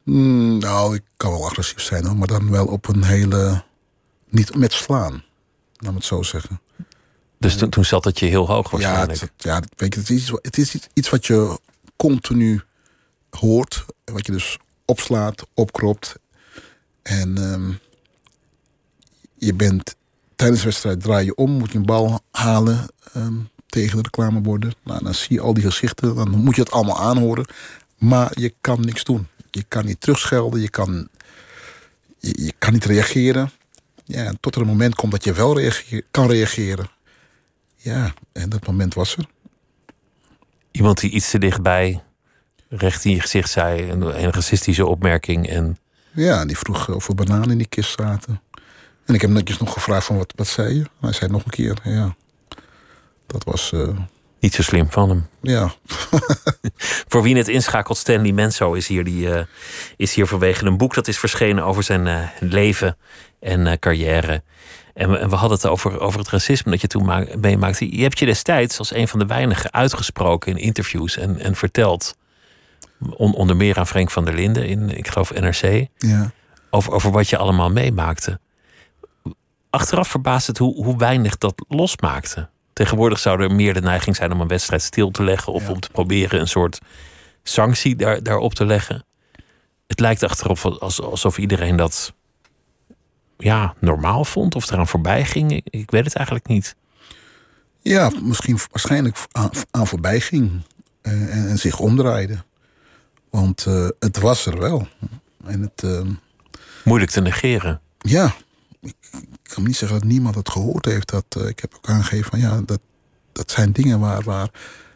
Mm, 0.02 0.58
nou, 0.58 0.94
ik 0.94 1.02
kan 1.16 1.30
wel 1.30 1.44
agressief 1.44 1.80
zijn 1.80 2.04
hoor, 2.06 2.16
maar 2.16 2.26
dan 2.26 2.50
wel 2.50 2.66
op 2.66 2.88
een 2.88 3.04
hele. 3.04 3.64
Niet 4.28 4.54
met 4.56 4.72
slaan, 4.72 5.24
laat 5.76 5.90
me 5.90 5.96
het 5.98 6.04
zo 6.04 6.22
zeggen. 6.22 6.60
Dus 7.38 7.56
toen, 7.56 7.70
toen 7.70 7.84
zat 7.84 8.04
het 8.04 8.18
je 8.18 8.26
heel 8.26 8.46
hoog 8.46 8.80
Ja, 8.80 9.06
het, 9.06 9.30
ja 9.36 9.62
weet 9.76 9.94
je, 9.94 10.00
het, 10.00 10.10
is, 10.10 10.16
iets- 10.16 10.38
het 10.42 10.58
is 10.58 10.78
iets- 10.92 11.10
wat 11.10 11.26
je 11.26 11.58
continu 11.96 12.62
hoort. 13.30 13.84
Wat 14.04 14.26
je 14.26 14.32
dus 14.32 14.58
opslaat, 14.84 15.46
opkropt. 15.54 16.14
En 17.02 17.38
ehm, 17.38 17.72
je 19.38 19.54
bent 19.54 19.94
tijdens 20.36 20.60
de 20.60 20.66
wedstrijd 20.66 21.00
draai 21.02 21.24
je 21.24 21.34
om, 21.34 21.50
moet 21.50 21.72
je 21.72 21.78
een 21.78 21.86
bal 21.86 22.20
halen 22.30 22.86
ehm, 23.12 23.36
tegen 23.74 23.96
de 23.96 24.02
reclameborden. 24.02 24.72
Nou, 24.82 25.04
dan 25.04 25.14
zie 25.14 25.36
je 25.36 25.40
al 25.40 25.54
die 25.54 25.62
gezichten, 25.64 26.14
dan 26.14 26.30
moet 26.30 26.54
je 26.54 26.60
het 26.60 26.70
allemaal 26.70 27.00
aanhoren. 27.00 27.44
Maar 27.98 28.30
je 28.40 28.54
kan 28.60 28.80
niks 28.80 29.04
doen. 29.04 29.26
Je 29.50 29.64
kan 29.68 29.84
niet 29.84 30.00
terugschelden, 30.00 30.60
je 30.60 30.68
kan, 30.70 31.08
je, 32.18 32.44
je 32.44 32.52
kan 32.58 32.72
niet 32.72 32.84
reageren. 32.84 33.50
Ja, 34.04 34.32
tot 34.40 34.54
er 34.54 34.60
een 34.60 34.66
moment 34.66 34.94
komt 34.94 35.12
dat 35.12 35.24
je 35.24 35.32
wel 35.32 35.58
reageer, 35.58 36.02
kan 36.10 36.26
reageren. 36.26 36.88
Ja, 37.76 38.14
en 38.32 38.48
dat 38.48 38.66
moment 38.66 38.94
was 38.94 39.16
er. 39.16 39.26
Iemand 40.70 41.00
die 41.00 41.10
iets 41.10 41.30
te 41.30 41.38
dichtbij 41.38 42.02
recht 42.68 43.04
in 43.04 43.10
je 43.10 43.20
gezicht 43.20 43.50
zei, 43.50 43.90
een, 43.90 44.02
een 44.02 44.32
racistische 44.32 44.86
opmerking. 44.86 45.48
En 45.48 45.78
Ja, 46.10 46.44
die 46.44 46.58
vroeg 46.58 46.88
of 46.88 47.08
er 47.08 47.14
bananen 47.14 47.50
in 47.50 47.58
die 47.58 47.68
kist 47.68 48.00
zaten. 48.00 48.40
En 49.04 49.14
ik 49.14 49.20
heb 49.20 49.30
netjes 49.30 49.58
nog 49.58 49.72
gevraagd 49.72 50.06
van 50.06 50.16
wat, 50.16 50.32
wat 50.36 50.46
zei 50.46 50.74
je? 50.74 50.84
Hij 51.00 51.12
zei 51.12 51.30
nog 51.30 51.44
een 51.44 51.50
keer, 51.50 51.78
ja. 51.84 52.14
Dat 53.26 53.44
was, 53.44 53.72
eh, 53.72 53.88
niet 54.40 54.54
zo 54.54 54.62
slim 54.62 54.90
van 54.90 55.08
hem. 55.08 55.26
ja. 55.40 55.72
Voor 57.08 57.22
wie 57.22 57.36
het 57.36 57.48
inschakelt, 57.48 57.98
Stanley 57.98 58.32
Menso 58.32 58.72
is 58.72 58.86
hier, 58.88 59.04
die, 59.04 59.30
eh, 59.34 59.44
is 59.96 60.14
hier 60.14 60.26
vanwege 60.26 60.64
een 60.66 60.76
boek 60.76 60.94
dat 60.94 61.08
is 61.08 61.18
verschenen 61.18 61.64
over 61.64 61.82
zijn 61.82 62.06
eh, 62.06 62.28
leven 62.40 62.96
en 63.40 63.78
carrière. 63.78 64.42
En 64.94 65.10
we, 65.10 65.16
en 65.16 65.28
we 65.28 65.36
hadden 65.36 65.56
het 65.58 65.66
over, 65.66 66.00
over 66.00 66.18
het 66.18 66.28
racisme 66.28 66.70
dat 66.70 66.80
je 66.80 66.86
toen 66.86 67.04
ma- 67.04 67.26
meemaakte. 67.40 67.96
Je 67.96 68.02
hebt 68.02 68.18
je 68.18 68.26
destijds 68.26 68.78
als 68.78 68.94
een 68.94 69.08
van 69.08 69.18
de 69.18 69.26
weinigen 69.26 69.72
uitgesproken 69.72 70.52
in 70.52 70.58
interviews 70.58 71.16
en, 71.16 71.38
en 71.40 71.54
verteld. 71.56 72.16
On- 73.10 73.34
onder 73.34 73.56
meer 73.56 73.78
aan 73.78 73.86
Frank 73.86 74.10
van 74.10 74.24
der 74.24 74.34
Linden 74.34 74.66
in, 74.66 74.90
ik 74.96 75.08
geloof, 75.08 75.32
NRC. 75.32 75.86
ja. 75.96 76.30
Over, 76.70 76.92
over 76.92 77.10
wat 77.10 77.28
je 77.28 77.36
allemaal 77.36 77.70
meemaakte. 77.70 78.40
Achteraf 79.70 80.08
verbaast 80.08 80.46
het 80.46 80.58
hoe, 80.58 80.84
hoe 80.84 80.96
weinig 80.96 81.38
dat 81.38 81.64
losmaakte. 81.68 82.48
Tegenwoordig 82.74 83.18
zou 83.18 83.42
er 83.42 83.54
meer 83.54 83.74
de 83.74 83.80
neiging 83.80 84.16
zijn 84.16 84.32
om 84.32 84.40
een 84.40 84.48
wedstrijd 84.48 84.82
stil 84.82 85.10
te 85.10 85.24
leggen. 85.24 85.52
of 85.52 85.62
Ja. 85.66 85.70
om 85.72 85.80
te 85.80 85.90
proberen 85.90 86.40
een 86.40 86.48
soort 86.48 86.78
sanctie 87.42 87.96
daar, 87.96 88.22
daarop 88.22 88.54
te 88.54 88.66
leggen. 88.66 89.04
Het 89.86 90.00
lijkt 90.00 90.22
achteraf 90.22 90.64
als, 90.66 91.00
alsof 91.00 91.38
iedereen 91.38 91.76
dat 91.76 92.12
ja, 93.38 93.74
normaal 93.78 94.24
vond 94.24 94.54
of 94.54 94.70
eraan 94.70 94.88
voorbij 94.88 95.24
ging. 95.24 95.62
Ik, 95.64 95.90
weet 95.90 96.04
het 96.04 96.14
eigenlijk 96.14 96.46
niet. 96.46 96.76
Ja, 97.82 98.10
misschien 98.22 98.58
waarschijnlijk 98.70 99.16
aan, 99.32 99.50
aan 99.70 99.86
voorbij 99.86 100.20
ging. 100.20 100.50
eh, 101.02 101.12
en, 101.12 101.48
en 101.48 101.58
zich 101.58 101.78
omdraaide. 101.80 102.36
Want 103.30 103.66
eh, 103.66 103.88
het 103.98 104.18
was 104.18 104.46
er 104.46 104.58
wel. 104.58 104.88
En 105.44 105.60
het, 105.60 105.82
eh, 105.82 106.00
Moeilijk 106.84 107.10
te 107.10 107.20
negeren. 107.20 107.80
ja, 107.98 108.34
ik, 108.80 108.94
kan 109.54 109.64
niet 109.64 109.76
zeggen 109.76 109.98
dat 109.98 110.08
niemand 110.08 110.34
het 110.34 110.48
gehoord 110.48 110.84
heeft. 110.84 111.08
Dat, 111.10 111.24
eh, 111.28 111.46
ik 111.48 111.60
heb 111.60 111.74
ook 111.76 111.88
aangegeven 111.88 112.30
van 112.30 112.40
ja, 112.40 112.60
dat, 112.60 112.80
dat 113.32 113.50
zijn 113.50 113.72
dingen 113.72 114.00
waar, 114.00 114.22
waar 114.22 114.50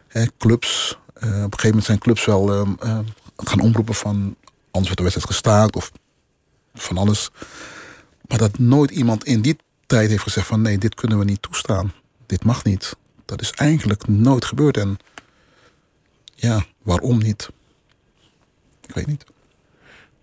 hè, 0.07 0.25
clubs. 0.37 0.97
eh, 1.13 1.27
op 1.29 1.33
een 1.33 1.39
gegeven 1.41 1.67
moment 1.67 1.85
zijn 1.85 1.99
clubs 1.99 2.25
wel 2.25 2.53
ehm, 2.53 2.73
eh, 2.79 2.99
gaan 3.37 3.59
omroepen 3.59 3.95
van 3.95 4.35
anders 4.71 4.93
wordt 4.93 4.97
de 4.97 5.03
wedstrijd 5.03 5.27
gestaakt 5.27 5.75
of 5.75 5.91
van 6.73 6.97
alles. 6.97 7.29
Maar 8.27 8.37
dat 8.37 8.59
nooit 8.59 8.91
iemand 8.91 9.23
in 9.23 9.41
die 9.41 9.57
tijd 9.85 10.09
heeft 10.09 10.23
gezegd 10.23 10.47
van 10.47 10.61
nee, 10.61 10.77
dit 10.77 10.95
kunnen 10.95 11.19
we 11.19 11.25
niet 11.25 11.41
toestaan. 11.41 11.93
Dit 12.25 12.43
mag 12.43 12.63
niet. 12.63 12.95
Dat 13.25 13.41
is 13.41 13.51
eigenlijk 13.51 14.07
nooit 14.07 14.45
gebeurd. 14.45 14.77
En 14.77 14.97
ja, 16.35 16.65
waarom 16.81 17.17
niet? 17.17 17.49
Ik 18.87 18.95
weet 18.95 19.07
niet. 19.07 19.25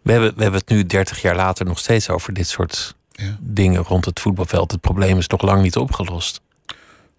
We 0.02 0.12
hebben, 0.12 0.34
we 0.36 0.42
hebben 0.42 0.60
het 0.60 0.68
nu 0.68 0.86
30 0.86 1.22
jaar 1.22 1.36
later 1.36 1.66
nog 1.66 1.78
steeds 1.78 2.08
over 2.10 2.32
dit 2.32 2.48
soort 2.48 2.96
Ja. 3.16 3.36
dingen 3.40 3.82
rond 3.82 4.04
het 4.04 4.20
voetbalveld. 4.20 4.70
Het 4.70 4.80
probleem 4.80 5.18
is 5.18 5.26
nog 5.26 5.42
lang 5.42 5.62
niet 5.62 5.76
opgelost. 5.76 6.40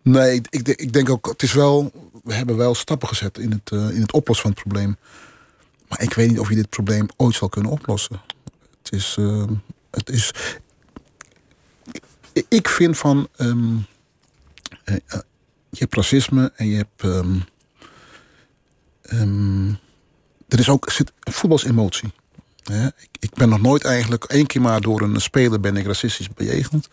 Nee, 0.01 0.35
ik, 0.35 0.47
ik, 0.49 0.67
ik 0.67 0.93
denk 0.93 1.09
ook, 1.09 1.27
het 1.27 1.43
is 1.43 1.53
wel, 1.53 1.91
we 2.23 2.33
hebben 2.33 2.57
wel 2.57 2.75
stappen 2.75 3.07
gezet 3.07 3.37
in 3.37 3.51
het, 3.51 3.71
eh, 3.71 3.89
in 3.95 4.01
het 4.01 4.11
oplossen 4.13 4.45
van 4.45 4.51
het 4.55 4.63
probleem. 4.63 4.97
Maar 5.87 6.01
ik 6.01 6.13
weet 6.13 6.29
niet 6.29 6.39
of 6.39 6.49
je 6.49 6.55
dit 6.55 6.69
probleem 6.69 7.07
ooit 7.17 7.35
zal 7.35 7.49
kunnen 7.49 7.71
oplossen. 7.71 8.21
Het 8.83 8.91
is, 8.91 9.15
eh, 9.19 9.43
het 9.91 10.09
is 10.09 10.33
ik- 12.49 12.67
vind 12.67 12.97
van, 12.97 13.27
ehm, 13.35 13.75
eh, 14.83 14.95
eh, 14.95 15.19
je 15.69 15.77
hebt 15.79 15.95
racisme 15.95 16.51
en 16.55 16.67
je 16.67 16.75
hebt, 16.75 17.03
ehm, 17.03 17.39
ehm, 19.01 19.69
er 20.47 20.59
is 20.59 20.69
ook, 20.69 20.89
zit, 20.91 21.11
voetbal 21.19 21.57
is 21.57 21.63
emotie. 21.63 22.11
Ik, 23.19 23.33
ben 23.33 23.49
nog 23.49 23.61
nooit 23.61 23.83
eigenlijk, 23.83 24.23
één 24.23 24.45
keer 24.45 24.61
maar 24.61 24.81
door 24.81 25.01
een 25.01 25.21
speler 25.21 25.59
ben 25.59 25.75
ik 25.75 25.85
racistisch 25.85 26.29
bejegend. 26.29 26.89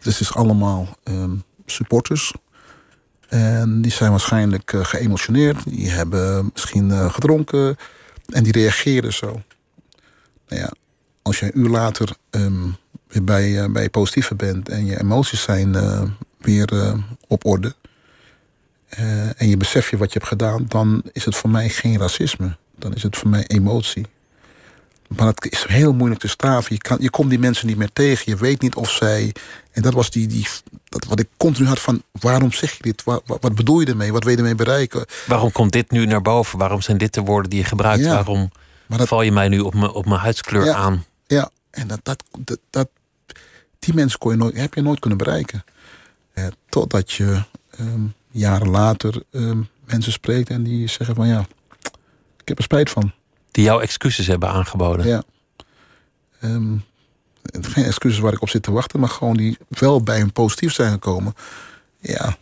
Dus 0.00 0.18
het 0.18 0.28
is 0.28 0.34
allemaal 0.34 0.88
ehm, 1.02 1.36
supporters. 1.66 2.32
En 3.28 3.82
die 3.82 3.92
zijn 3.92 4.10
waarschijnlijk 4.10 4.72
eh, 4.72 4.84
geëmotioneerd. 4.84 5.64
Die 5.64 5.90
hebben 5.90 6.50
misschien 6.52 6.90
eh, 6.90 7.12
gedronken. 7.12 7.76
En 8.28 8.42
die 8.42 8.52
reageren 8.52 9.12
zo. 9.12 9.42
Nou 10.48 10.62
ja, 10.62 10.72
als 11.22 11.38
jij 11.38 11.48
een 11.48 11.60
uur 11.60 11.68
later 11.68 12.16
ehm, 12.30 12.66
weer 13.08 13.24
bij, 13.24 13.62
eh, 13.62 13.70
bij 13.70 13.82
je 13.82 13.90
positieve 13.90 14.34
bent... 14.34 14.68
en 14.68 14.86
je 14.86 15.00
emoties 15.00 15.42
zijn 15.42 15.76
weer 16.38 16.94
op 17.26 17.44
orde... 17.44 17.74
en 19.36 19.48
je 19.48 19.56
besef 19.56 19.90
je 19.90 19.96
wat 19.96 20.12
je 20.12 20.18
hebt 20.18 20.30
gedaan... 20.30 20.64
dan 20.68 21.02
is 21.12 21.24
het 21.24 21.36
voor 21.36 21.50
mij 21.50 21.68
geen 21.68 21.98
racisme. 21.98 22.56
Dan 22.76 22.94
is 22.94 23.02
het 23.02 23.16
voor 23.16 23.28
mij 23.28 23.46
emotie. 23.46 24.06
Maar 25.16 25.26
het 25.26 25.46
is 25.52 25.64
heel 25.68 25.92
moeilijk 25.94 26.20
te 26.20 26.28
staven. 26.28 26.74
Je, 26.74 26.80
kan, 26.80 26.96
je 27.00 27.10
komt 27.10 27.30
die 27.30 27.38
mensen 27.38 27.66
niet 27.66 27.76
meer 27.76 27.92
tegen. 27.92 28.22
Je 28.26 28.36
weet 28.36 28.60
niet 28.60 28.74
of 28.74 28.90
zij... 28.90 29.34
En 29.72 29.82
dat 29.82 29.92
was 29.94 30.10
die, 30.10 30.26
die, 30.26 30.46
dat 30.84 31.04
wat 31.04 31.20
ik 31.20 31.28
continu 31.36 31.68
had 31.68 31.80
van... 31.80 32.02
waarom 32.12 32.52
zeg 32.52 32.72
je 32.76 32.82
dit? 32.82 33.04
Wat, 33.04 33.22
wat, 33.26 33.54
bedoel 33.54 33.80
je 33.80 33.86
ermee? 33.86 34.12
Wat 34.12 34.22
wil 34.22 34.32
je 34.32 34.38
ermee 34.38 34.54
bereiken? 34.54 35.04
Waarom 35.26 35.52
komt 35.52 35.72
dit 35.72 35.90
nu 35.90 36.06
naar 36.06 36.22
boven? 36.22 36.58
Waarom 36.58 36.80
zijn 36.80 36.98
dit 36.98 37.14
de 37.14 37.20
woorden 37.20 37.50
die 37.50 37.58
je 37.58 37.64
gebruikt? 37.64 38.04
Ja. 38.04 38.14
Waarom 38.14 38.50
Maar 38.86 38.98
dat- 38.98 39.08
val 39.08 39.22
je 39.22 39.32
mij 39.32 39.48
nu 39.48 39.60
op 39.60 39.74
mijn, 39.74 39.90
op 39.90 40.06
mijn 40.06 40.20
huidskleur 40.20 40.64
Ja. 40.64 40.74
aan? 40.74 41.04
Ja, 41.26 41.50
en 41.70 41.86
dat, 41.86 42.00
dat, 42.02 42.24
dat, 42.38 42.58
dat, 42.70 42.88
die 43.78 43.94
mensen 43.94 44.18
kon 44.18 44.30
je 44.30 44.36
nooit, 44.38 44.56
heb 44.56 44.74
je 44.74 44.82
nooit 44.82 44.98
kunnen 45.00 45.18
bereiken. 45.18 45.64
Eh, 46.32 46.46
totdat 46.68 47.12
je 47.12 47.42
ehm, 47.78 48.00
jaren 48.30 48.68
later 48.70 49.22
ehm, 49.32 49.60
mensen 49.84 50.12
spreekt 50.12 50.50
en 50.50 50.62
die 50.62 50.88
zeggen 50.88 51.14
van 51.14 51.28
ja, 51.28 51.46
ik 52.36 52.48
heb 52.48 52.58
er 52.58 52.64
spijt 52.64 52.90
van. 52.90 53.12
Die 53.50 53.64
jouw 53.64 53.80
excuses 53.80 54.26
hebben 54.26 54.48
aangeboden. 54.48 55.06
Ja. 55.06 55.22
Ehm, 56.40 56.76
geen 57.42 57.84
excuses 57.84 58.18
waar 58.18 58.32
ik 58.32 58.42
op 58.42 58.48
zit 58.48 58.62
te 58.62 58.72
wachten, 58.72 59.00
maar 59.00 59.08
gewoon 59.08 59.36
die 59.36 59.58
wel 59.68 60.02
bij 60.02 60.20
een 60.20 60.32
positief 60.32 60.72
zijn 60.72 60.92
gekomen. 60.92 61.34
Ja, 62.00 62.36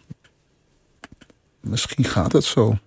misschien 1.61 2.04
gaat 2.04 2.32
het 2.32 2.44
zo. 2.44 2.78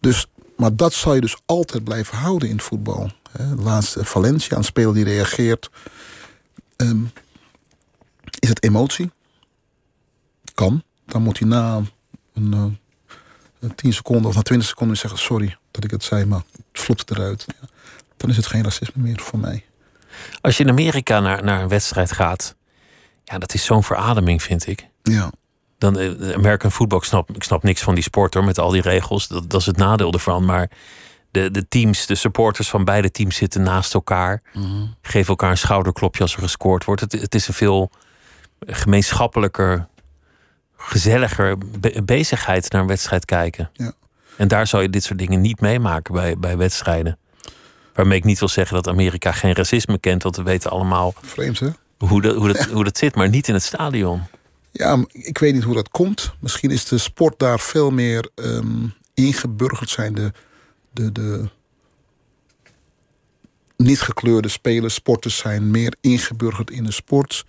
Dus, 0.00 0.26
maar 0.56 0.76
dat 0.76 0.92
zal 0.92 1.14
je 1.14 1.20
dus 1.20 1.36
altijd 1.46 1.84
blijven 1.84 2.18
houden 2.18 2.48
in 2.48 2.54
het 2.54 2.64
voetbal. 2.64 3.10
Hè. 3.30 3.54
Laatste 3.54 4.04
Valencia, 4.04 4.56
een 4.56 4.64
speler 4.64 4.94
die 4.94 5.04
reageert. 5.04 5.70
Ehm, 6.76 7.04
is 8.38 8.48
het 8.48 8.62
emotie? 8.62 9.10
Kan. 10.54 10.82
Dan 11.06 11.22
moet 11.22 11.38
hij 11.38 11.48
na 11.48 11.82
een, 12.34 12.54
uh, 12.54 12.64
een 13.60 13.74
10 13.74 13.92
seconden 13.92 14.26
of 14.26 14.34
na 14.34 14.42
20 14.42 14.68
seconden 14.68 14.96
zeggen: 14.96 15.18
Sorry 15.18 15.56
dat 15.76 15.84
ik 15.84 15.90
het 15.90 16.04
zei, 16.04 16.24
maar 16.24 16.42
het 16.72 16.82
vloept 16.82 17.10
eruit. 17.10 17.44
Ja. 17.46 17.68
Dan 18.16 18.30
is 18.30 18.36
het 18.36 18.46
geen 18.46 18.62
racisme 18.62 19.02
meer 19.02 19.20
voor 19.20 19.38
mij. 19.38 19.64
Als 20.40 20.56
je 20.56 20.64
in 20.64 20.70
Amerika 20.70 21.20
naar, 21.20 21.44
naar 21.44 21.62
een 21.62 21.68
wedstrijd 21.68 22.12
gaat, 22.12 22.54
ja, 23.24 23.38
dat 23.38 23.54
is 23.54 23.64
zo'n 23.64 23.82
verademing, 23.82 24.42
vind 24.42 24.66
ik. 24.66 24.88
Ja. 25.02 25.30
Dan 25.78 25.98
uh, 25.98 26.34
American 26.34 26.72
football, 26.72 26.98
ik 26.98 27.04
snap, 27.04 27.30
ik 27.36 27.42
snap 27.42 27.62
niks 27.62 27.82
van 27.82 27.94
die 27.94 28.02
sport 28.02 28.34
hoor, 28.34 28.44
met 28.44 28.58
al 28.58 28.70
die 28.70 28.82
regels. 28.82 29.28
Dat, 29.28 29.50
dat 29.50 29.60
is 29.60 29.66
het 29.66 29.76
nadeel 29.76 30.12
ervan. 30.12 30.44
Maar 30.44 30.70
de, 31.30 31.50
de 31.50 31.68
teams, 31.68 32.06
de 32.06 32.14
supporters 32.14 32.68
van 32.68 32.84
beide 32.84 33.10
teams 33.10 33.36
zitten 33.36 33.62
naast 33.62 33.94
elkaar. 33.94 34.42
Mhm. 34.52 34.86
Geven 35.02 35.28
elkaar 35.28 35.50
een 35.50 35.58
schouderklopje 35.58 36.22
als 36.22 36.34
er 36.34 36.42
gescoord 36.42 36.84
wordt. 36.84 37.00
Het, 37.00 37.12
het 37.12 37.34
is 37.34 37.48
een 37.48 37.54
veel 37.54 37.90
gemeenschappelijker, 38.66 39.86
gezelliger 40.76 41.58
be- 41.58 42.02
bezigheid 42.04 42.70
naar 42.70 42.80
een 42.80 42.88
wedstrijd 42.88 43.24
kijken. 43.24 43.70
Ja. 43.72 43.92
En 44.36 44.48
daar 44.48 44.66
zou 44.66 44.82
je 44.82 44.90
dit 44.90 45.04
soort 45.04 45.18
dingen 45.18 45.40
niet 45.40 45.60
meemaken 45.60 46.14
bij, 46.14 46.38
bij 46.38 46.56
wedstrijden. 46.56 47.18
Waarmee 47.94 48.18
ik 48.18 48.24
niet 48.24 48.38
wil 48.38 48.48
zeggen 48.48 48.74
dat 48.74 48.88
Amerika 48.88 49.32
geen 49.32 49.54
racisme 49.54 49.98
kent, 49.98 50.22
want 50.22 50.36
we 50.36 50.42
weten 50.42 50.70
allemaal 50.70 51.14
Vreemd, 51.22 51.58
hè? 51.58 51.68
hoe 51.98 52.22
dat, 52.22 52.36
hoe 52.36 52.52
dat, 52.52 52.64
hoe 52.76 52.84
dat 52.84 52.98
zit, 52.98 53.14
maar 53.14 53.28
niet 53.28 53.48
in 53.48 53.54
het 53.54 53.62
stadion. 53.62 54.22
Ja, 54.70 55.04
ik 55.12 55.38
weet 55.38 55.54
niet 55.54 55.62
hoe 55.62 55.74
dat 55.74 55.88
komt. 55.88 56.32
Misschien 56.40 56.70
is 56.70 56.84
de 56.84 56.98
sport 56.98 57.38
daar 57.38 57.60
veel 57.60 57.90
meer 57.90 58.28
um, 58.34 58.94
ingeburgerd 59.14 59.90
zijn. 59.90 60.14
De, 60.14 60.32
de, 60.92 61.12
de 61.12 61.48
niet 63.76 64.00
gekleurde 64.00 64.48
spelers, 64.48 64.94
sporters 64.94 65.36
zijn 65.36 65.70
meer 65.70 65.96
ingeburgerd 66.00 66.70
in 66.70 66.84
de 66.84 66.92
sport. 66.92 67.44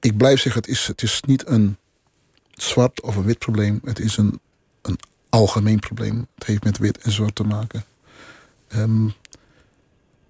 Ik 0.00 0.16
blijf 0.16 0.40
zeggen, 0.40 0.60
het 0.60 0.70
is, 0.70 0.86
het 0.86 1.02
is 1.02 1.20
niet 1.26 1.48
een 1.48 1.76
zwart 2.50 3.02
of 3.02 3.16
een 3.16 3.24
wit 3.24 3.38
probleem. 3.38 3.80
Het 3.84 3.98
is 3.98 4.16
een, 4.16 4.40
een 4.82 4.98
algemeen 5.38 5.78
probleem. 5.78 6.26
Heeft 6.44 6.64
met 6.64 6.78
wit 6.78 6.98
en 6.98 7.12
zwart 7.12 7.34
te 7.34 7.44
maken. 7.44 7.84
Um, 8.76 9.12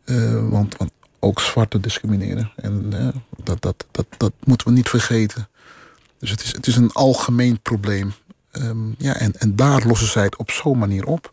uh, 0.05 0.49
want, 0.49 0.77
want 0.77 0.91
ook 1.19 1.41
zwarte 1.41 1.81
discrimineren. 1.81 2.53
En 2.57 2.91
uh, 2.95 3.09
dat, 3.43 3.63
dat, 3.63 3.87
dat, 3.91 4.07
dat 4.17 4.33
moeten 4.45 4.67
we 4.67 4.73
niet 4.73 4.89
vergeten. 4.89 5.49
Dus 6.19 6.31
het 6.31 6.43
is, 6.43 6.53
het 6.53 6.67
is 6.67 6.77
een 6.77 6.93
algemeen 6.93 7.61
probleem. 7.61 8.13
Um, 8.53 8.95
ja, 8.99 9.15
en, 9.15 9.33
en 9.39 9.57
daar 9.57 9.87
lossen 9.87 10.09
zij 10.09 10.25
het 10.25 10.37
op 10.37 10.51
zo'n 10.51 10.79
manier 10.79 11.07
op. 11.07 11.33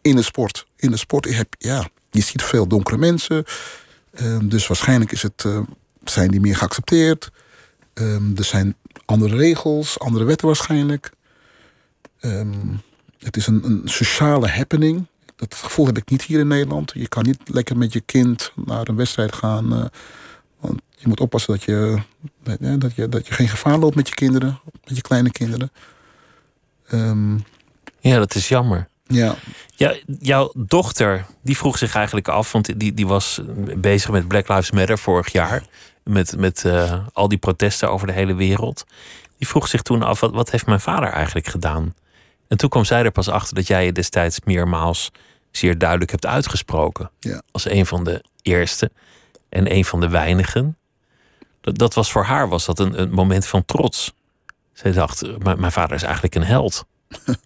In 0.00 0.16
de 0.16 0.22
sport. 0.22 0.66
In 0.76 0.90
de 0.90 0.96
sport 0.96 1.36
heb 1.36 1.54
ja, 1.58 1.88
je 2.10 2.20
ziet 2.20 2.42
veel 2.42 2.66
donkere 2.66 2.98
mensen. 2.98 3.44
Um, 4.20 4.48
dus 4.48 4.66
waarschijnlijk 4.66 5.12
is 5.12 5.22
het, 5.22 5.44
uh, 5.46 5.60
zijn 6.04 6.30
die 6.30 6.40
meer 6.40 6.56
geaccepteerd. 6.56 7.30
Um, 7.94 8.32
er 8.36 8.44
zijn 8.44 8.76
andere 9.04 9.36
regels, 9.36 9.98
andere 9.98 10.24
wetten 10.24 10.46
waarschijnlijk. 10.46 11.12
Het 13.22 13.36
is 13.36 13.46
een, 13.46 13.64
een 13.64 13.82
sociale 13.84 14.48
happening. 14.48 15.06
Dat 15.36 15.54
gevoel 15.54 15.86
heb 15.86 15.96
ik 15.96 16.10
niet 16.10 16.22
hier 16.22 16.40
in 16.40 16.46
Nederland. 16.46 16.92
Je 16.94 17.08
kan 17.08 17.22
niet 17.22 17.40
lekker 17.44 17.76
met 17.76 17.92
je 17.92 18.00
kind 18.00 18.52
naar 18.66 18.88
een 18.88 18.96
wedstrijd 18.96 19.34
gaan. 19.34 19.72
Uh, 19.72 19.84
want 20.60 20.80
je 20.96 21.08
moet 21.08 21.20
oppassen 21.20 21.52
dat 21.52 21.62
je, 21.62 21.98
dat, 22.42 22.94
je, 22.94 23.08
dat 23.08 23.26
je 23.26 23.34
geen 23.34 23.48
gevaar 23.48 23.78
loopt 23.78 23.94
met 23.94 24.08
je 24.08 24.14
kinderen, 24.14 24.60
met 24.84 24.96
je 24.96 25.02
kleine 25.02 25.30
kinderen. 25.30 25.70
Um, 26.92 27.44
ja, 28.00 28.18
dat 28.18 28.34
is 28.34 28.48
jammer. 28.48 28.88
Ja. 29.06 29.34
ja. 29.74 29.96
Jouw 30.18 30.52
dochter, 30.56 31.26
die 31.42 31.56
vroeg 31.56 31.78
zich 31.78 31.94
eigenlijk 31.94 32.28
af, 32.28 32.52
want 32.52 32.78
die, 32.78 32.94
die 32.94 33.06
was 33.06 33.40
bezig 33.76 34.10
met 34.10 34.28
Black 34.28 34.48
Lives 34.48 34.70
Matter 34.70 34.98
vorig 34.98 35.32
jaar. 35.32 35.62
Met, 36.04 36.36
met 36.36 36.64
uh, 36.66 37.06
al 37.12 37.28
die 37.28 37.38
protesten 37.38 37.90
over 37.90 38.06
de 38.06 38.12
hele 38.12 38.34
wereld. 38.34 38.86
Die 39.38 39.48
vroeg 39.48 39.68
zich 39.68 39.82
toen 39.82 40.02
af, 40.02 40.20
wat, 40.20 40.32
wat 40.32 40.50
heeft 40.50 40.66
mijn 40.66 40.80
vader 40.80 41.08
eigenlijk 41.08 41.46
gedaan? 41.46 41.94
En 42.52 42.58
toen 42.58 42.68
kwam 42.68 42.84
zij 42.84 43.04
er 43.04 43.10
pas 43.10 43.28
achter 43.28 43.54
dat 43.54 43.66
jij 43.66 43.84
je 43.84 43.92
destijds 43.92 44.40
meermaals 44.44 45.10
zeer 45.50 45.78
duidelijk 45.78 46.10
hebt 46.10 46.26
uitgesproken. 46.26 47.10
Ja. 47.18 47.42
Als 47.50 47.70
een 47.70 47.86
van 47.86 48.04
de 48.04 48.24
eerste 48.42 48.90
en 49.48 49.74
een 49.74 49.84
van 49.84 50.00
de 50.00 50.08
weinigen. 50.08 50.76
Dat, 51.60 51.78
dat 51.78 51.94
was 51.94 52.12
voor 52.12 52.24
haar 52.24 52.48
was 52.48 52.64
dat 52.64 52.78
een, 52.78 53.00
een 53.00 53.10
moment 53.10 53.46
van 53.46 53.64
trots. 53.64 54.12
Zij 54.72 54.92
dacht, 54.92 55.38
mijn 55.38 55.72
vader 55.72 55.96
is 55.96 56.02
eigenlijk 56.02 56.34
een 56.34 56.44
held. 56.44 56.84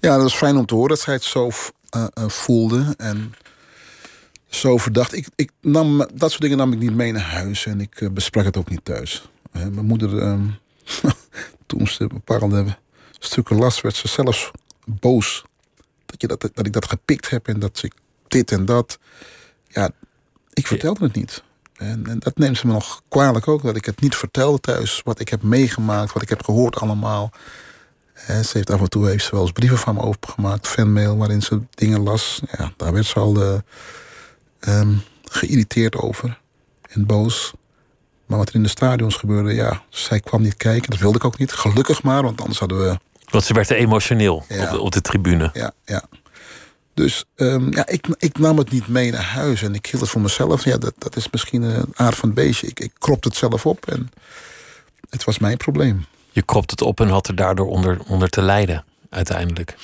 Ja, 0.00 0.16
dat 0.16 0.26
is 0.26 0.34
fijn 0.34 0.56
om 0.56 0.66
te 0.66 0.74
horen 0.74 0.88
dat 0.88 1.00
zij 1.00 1.14
het 1.14 1.22
zo 1.22 1.46
uh, 1.46 2.04
uh, 2.14 2.28
voelde 2.28 2.94
en 2.96 3.34
zo 4.46 4.78
verdacht. 4.78 5.12
Ik, 5.12 5.28
ik 5.34 5.50
nam, 5.60 5.98
dat 6.14 6.30
soort 6.30 6.42
dingen 6.42 6.56
nam 6.56 6.72
ik 6.72 6.78
niet 6.78 6.94
mee 6.94 7.12
naar 7.12 7.22
huis 7.30 7.66
en 7.66 7.80
ik 7.80 8.00
uh, 8.00 8.10
besprak 8.10 8.44
het 8.44 8.56
ook 8.56 8.70
niet 8.70 8.84
thuis. 8.84 9.28
mijn 9.52 9.84
moeder, 9.84 10.22
um, 10.22 10.58
toen 11.66 11.86
ze 11.86 12.06
bepaalde 12.06 12.76
stukken 13.24 13.56
las, 13.56 13.80
werd 13.80 13.96
ze 13.96 14.08
zelfs 14.08 14.50
boos 14.84 15.44
dat, 16.06 16.20
je 16.20 16.26
dat, 16.26 16.50
dat 16.54 16.66
ik 16.66 16.72
dat 16.72 16.88
gepikt 16.88 17.30
heb 17.30 17.48
en 17.48 17.58
dat 17.60 17.82
ik 17.82 17.94
dit 18.28 18.52
en 18.52 18.64
dat. 18.64 18.98
Ja, 19.68 19.90
ik 20.52 20.66
vertelde 20.66 21.04
het 21.04 21.14
niet. 21.14 21.42
En, 21.76 22.06
en, 22.06 22.18
dat 22.18 22.38
neemt 22.38 22.58
ze 22.58 22.66
me 22.66 22.72
nog 22.72 23.02
kwalijk 23.08 23.48
ook, 23.48 23.62
dat 23.62 23.76
ik 23.76 23.84
het 23.84 24.00
niet 24.00 24.16
vertelde 24.16 24.60
thuis. 24.60 25.00
Wat 25.04 25.20
ik 25.20 25.28
heb 25.28 25.42
meegemaakt, 25.42 26.12
wat 26.12 26.22
ik 26.22 26.28
heb 26.28 26.44
gehoord 26.44 26.76
allemaal. 26.80 27.32
En 28.14 28.44
ze 28.44 28.56
heeft 28.56 28.70
af 28.70 28.80
en 28.80 28.88
toe 28.88 29.08
heeft 29.08 29.24
ze 29.24 29.30
wel 29.30 29.40
eens 29.40 29.52
brieven 29.52 29.78
van 29.78 29.94
me 29.94 30.00
opengemaakt, 30.00 30.68
fanmail, 30.68 31.16
waarin 31.16 31.42
ze 31.42 31.60
dingen 31.70 32.02
las. 32.02 32.40
Ja, 32.56 32.72
daar 32.76 32.92
werd 32.92 33.06
ze 33.06 33.18
al 33.18 33.42
uh, 33.42 33.58
um, 34.80 35.02
geïrriteerd 35.24 35.96
over 35.96 36.40
en 36.82 37.06
boos. 37.06 37.52
Maar 38.26 38.38
wat 38.38 38.48
er 38.48 38.54
in 38.54 38.62
de 38.62 38.68
stadions 38.68 39.16
gebeurde, 39.16 39.54
ja, 39.54 39.82
zij 39.88 40.20
kwam 40.20 40.42
niet 40.42 40.56
kijken. 40.56 40.90
Dat 40.90 40.98
wilde 40.98 41.16
ik 41.16 41.24
ook 41.24 41.38
niet. 41.38 41.52
Gelukkig 41.52 42.02
maar, 42.02 42.22
want 42.22 42.40
anders 42.40 42.58
hadden 42.58 42.78
we 42.78 42.98
want 43.34 43.46
ze 43.46 43.54
werd 43.54 43.70
emotioneel 43.70 44.44
ja. 44.48 44.64
op, 44.64 44.70
de, 44.70 44.80
op, 44.80 44.92
de, 44.92 45.00
tribune. 45.00 45.50
Ja, 45.52 45.72
ja. 45.84 46.04
Dus 46.94 47.24
um, 47.36 47.72
ja, 47.72 47.86
ik, 47.86 48.06
ik, 48.18 48.38
nam 48.38 48.58
het 48.58 48.70
niet 48.70 48.88
mee 48.88 49.10
naar 49.10 49.22
huis 49.22 49.62
en 49.62 49.74
ik 49.74 49.86
hield 49.86 50.02
het 50.02 50.10
voor 50.10 50.20
mezelf. 50.20 50.64
Ja, 50.64 50.76
dat, 50.76 50.94
dat 50.98 51.16
is 51.16 51.28
misschien 51.30 51.62
een 51.62 51.92
aard 51.94 52.14
van 52.14 52.28
het 52.28 52.38
beestje. 52.38 52.66
Ik, 52.66 52.80
ik 52.80 52.92
kropte 52.98 53.28
het 53.28 53.36
zelf 53.36 53.66
op 53.66 53.88
en 53.88 54.10
het 55.10 55.24
was 55.24 55.38
mijn 55.38 55.56
probleem. 55.56 56.06
Je 56.30 56.42
kropt 56.42 56.70
het 56.70 56.82
op 56.82 57.00
en 57.00 57.08
had 57.08 57.28
er 57.28 57.34
daardoor 57.34 57.68
onder, 57.68 57.98
onder 58.06 58.28
te 58.28 58.42
lijden, 58.42 58.84
uiteindelijk. 59.10 59.76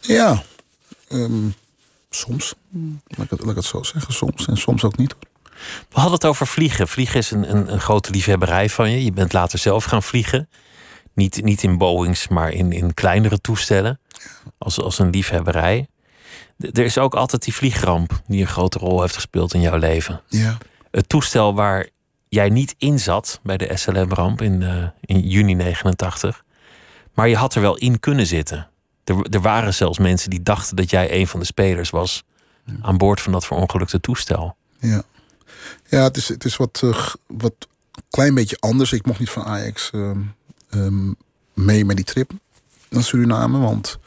Ja, 0.00 0.42
um, 1.08 1.54
soms. 2.10 2.54
Laat 3.06 3.24
ik, 3.24 3.30
het, 3.30 3.40
laat 3.40 3.50
ik 3.50 3.56
het 3.56 3.64
zo 3.64 3.82
zeggen, 3.82 4.14
soms. 4.14 4.46
En 4.46 4.56
soms 4.56 4.84
ook 4.84 4.96
niet. 4.96 5.14
We 5.88 6.00
hadden 6.00 6.12
het 6.12 6.24
over 6.24 6.46
vliegen. 6.46 6.88
Vliegen 6.88 7.18
is 7.18 7.30
een, 7.30 7.50
een, 7.50 7.72
een 7.72 7.80
grote 7.80 8.10
liefhebberij 8.10 8.68
van 8.68 8.90
je. 8.90 9.04
Je 9.04 9.12
bent 9.12 9.32
later 9.32 9.58
zelf 9.58 9.84
gaan 9.84 10.02
vliegen. 10.02 10.48
Niet, 11.16 11.44
niet 11.44 11.62
in 11.62 11.78
Boeings, 11.78 12.28
maar 12.28 12.52
in, 12.52 12.72
in 12.72 12.94
kleinere 12.94 13.40
toestellen. 13.40 14.00
Als, 14.58 14.80
als 14.80 14.98
een 14.98 15.10
liefhebberij. 15.10 15.86
Er 16.58 16.84
is 16.84 16.98
ook 16.98 17.14
altijd 17.14 17.44
die 17.44 17.54
vliegramp 17.54 18.22
die 18.26 18.40
een 18.40 18.46
grote 18.46 18.78
rol 18.78 19.00
heeft 19.00 19.14
gespeeld 19.14 19.54
in 19.54 19.60
jouw 19.60 19.76
leven. 19.78 20.20
Ja. 20.28 20.58
Het 20.90 21.08
toestel 21.08 21.54
waar 21.54 21.88
jij 22.28 22.48
niet 22.48 22.74
in 22.78 22.98
zat 22.98 23.40
bij 23.42 23.56
de 23.56 23.76
SLM-ramp 23.76 24.42
in, 24.42 24.60
uh, 24.60 24.88
in 25.00 25.20
juni 25.20 25.54
89. 25.54 26.44
Maar 27.14 27.28
je 27.28 27.36
had 27.36 27.54
er 27.54 27.60
wel 27.60 27.76
in 27.76 28.00
kunnen 28.00 28.26
zitten. 28.26 28.68
Er, 29.04 29.26
er 29.30 29.40
waren 29.40 29.74
zelfs 29.74 29.98
mensen 29.98 30.30
die 30.30 30.42
dachten 30.42 30.76
dat 30.76 30.90
jij 30.90 31.20
een 31.20 31.26
van 31.26 31.40
de 31.40 31.46
spelers 31.46 31.90
was. 31.90 32.24
Ja. 32.64 32.74
aan 32.82 32.96
boord 32.96 33.20
van 33.20 33.32
dat 33.32 33.46
verongelukte 33.46 34.00
toestel. 34.00 34.56
Ja, 34.78 35.02
ja 35.88 36.02
het, 36.02 36.16
is, 36.16 36.28
het 36.28 36.44
is 36.44 36.56
wat, 36.56 36.80
uh, 36.84 37.06
wat 37.26 37.54
klein 38.10 38.34
beetje 38.34 38.56
anders. 38.60 38.92
Ik 38.92 39.06
mocht 39.06 39.18
niet 39.18 39.30
van 39.30 39.44
Ajax 39.44 39.90
uh, 39.94 40.10
um, 40.74 41.16
mee 41.54 41.84
met 41.84 41.96
die 41.96 42.04
trip 42.04 42.30
naar 42.88 43.02
Suriname. 43.02 43.58
Want 43.58 43.98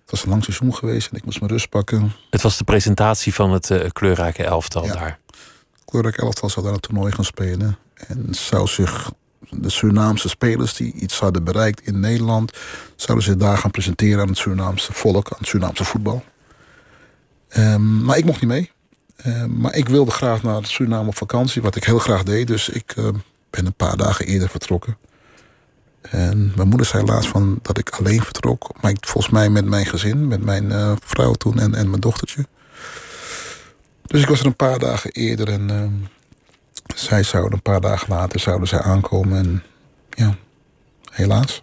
het 0.00 0.10
was 0.10 0.22
een 0.22 0.30
lang 0.30 0.44
seizoen 0.44 0.74
geweest 0.74 1.10
en 1.10 1.16
ik 1.16 1.24
moest 1.24 1.40
mijn 1.40 1.52
rust 1.52 1.68
pakken. 1.68 2.12
Het 2.30 2.42
was 2.42 2.56
de 2.56 2.64
presentatie 2.64 3.34
van 3.34 3.52
het 3.52 3.70
uh, 3.70 3.88
kleurrijke 3.92 4.44
elftal 4.44 4.84
ja. 4.84 4.92
daar. 4.92 5.18
Het 5.26 5.84
kleurrijke 5.84 6.22
elftal 6.22 6.48
zou 6.48 6.64
daar 6.64 6.74
een 6.74 6.80
toernooi 6.80 7.12
gaan 7.12 7.24
spelen. 7.24 7.78
En 7.94 8.26
zou 8.30 8.66
zich 8.66 9.12
de 9.50 9.70
Surinaamse 9.70 10.28
spelers 10.28 10.74
die 10.74 10.92
iets 10.92 11.18
hadden 11.18 11.44
bereikt 11.44 11.86
in 11.86 12.00
Nederland... 12.00 12.58
zouden 12.96 13.26
zich 13.26 13.36
daar 13.36 13.58
gaan 13.58 13.70
presenteren 13.70 14.20
aan 14.20 14.28
het 14.28 14.38
Surinaamse 14.38 14.92
volk, 14.92 15.30
aan 15.30 15.38
het 15.38 15.48
Surinaamse 15.48 15.84
voetbal. 15.84 16.24
Um, 17.56 18.04
maar 18.04 18.18
ik 18.18 18.24
mocht 18.24 18.40
niet 18.40 18.50
mee. 18.50 18.70
Um, 19.26 19.60
maar 19.60 19.74
ik 19.74 19.88
wilde 19.88 20.10
graag 20.10 20.42
naar 20.42 20.66
Suriname 20.66 21.08
op 21.08 21.16
vakantie, 21.16 21.62
wat 21.62 21.76
ik 21.76 21.84
heel 21.84 21.98
graag 21.98 22.22
deed. 22.22 22.46
Dus 22.46 22.68
ik 22.68 22.96
uh, 22.96 23.08
ben 23.50 23.66
een 23.66 23.74
paar 23.74 23.96
dagen 23.96 24.26
eerder 24.26 24.48
vertrokken. 24.48 24.96
En 26.00 26.52
mijn 26.56 26.68
moeder 26.68 26.86
zei 26.86 27.04
laatst 27.04 27.30
van 27.30 27.58
dat 27.62 27.78
ik 27.78 27.90
alleen 27.90 28.22
vertrok. 28.22 28.70
Maar 28.80 28.90
ik, 28.90 29.06
volgens 29.06 29.32
mij 29.32 29.48
met 29.48 29.64
mijn 29.64 29.86
gezin, 29.86 30.28
met 30.28 30.42
mijn 30.42 30.64
uh, 30.64 30.92
vrouw 31.04 31.32
toen 31.32 31.58
en, 31.58 31.74
en 31.74 31.88
mijn 31.88 32.00
dochtertje. 32.00 32.46
Dus 34.02 34.22
ik 34.22 34.28
was 34.28 34.40
er 34.40 34.46
een 34.46 34.56
paar 34.56 34.78
dagen 34.78 35.10
eerder 35.10 35.48
en 35.48 35.70
uh, 35.70 36.08
zij 36.96 37.22
zouden 37.22 37.52
een 37.52 37.62
paar 37.62 37.80
dagen 37.80 38.08
later 38.08 38.40
zouden 38.40 38.68
zij 38.68 38.80
aankomen. 38.80 39.38
En 39.38 39.62
ja, 40.10 40.36
helaas. 41.10 41.60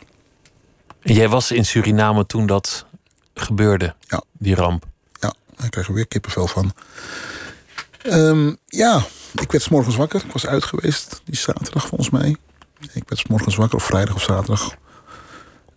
En 1.02 1.14
jij 1.14 1.30
was 1.30 1.52
in 1.52 1.66
Suriname 1.66 2.26
toen 2.26 2.46
dat 2.46 2.86
gebeurde, 3.34 3.96
ja. 4.00 4.24
die 4.32 4.56
ramp? 4.56 4.86
Ja, 5.20 5.34
ik 5.64 5.72
kreeg 5.72 5.88
er 5.88 5.94
weer 5.94 6.08
kippenvel 6.08 6.48
van. 6.48 6.74
Um, 8.06 8.58
ja, 8.66 9.06
ik 9.34 9.52
werd 9.52 9.64
s 9.64 9.70
morgens 9.70 9.96
wakker. 9.96 10.24
Ik 10.26 10.32
was 10.32 10.48
uit 10.48 10.64
geweest 10.64 11.22
die 11.26 11.36
zaterdag 11.36 11.88
volgens 11.88 12.10
mij. 12.10 12.36
Ik 12.80 13.10
werd 13.10 13.30
morgens 13.30 13.56
wakker, 13.56 13.78
of 13.78 13.84
vrijdag 13.84 14.16
of 14.16 14.22
zaterdag. 14.22 14.76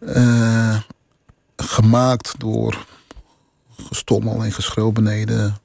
Uh, 0.00 0.80
gemaakt 1.56 2.34
door 2.38 2.86
gestommel 3.76 4.44
en 4.44 4.52
geschreeuw 4.52 4.92
beneden. 4.92 5.56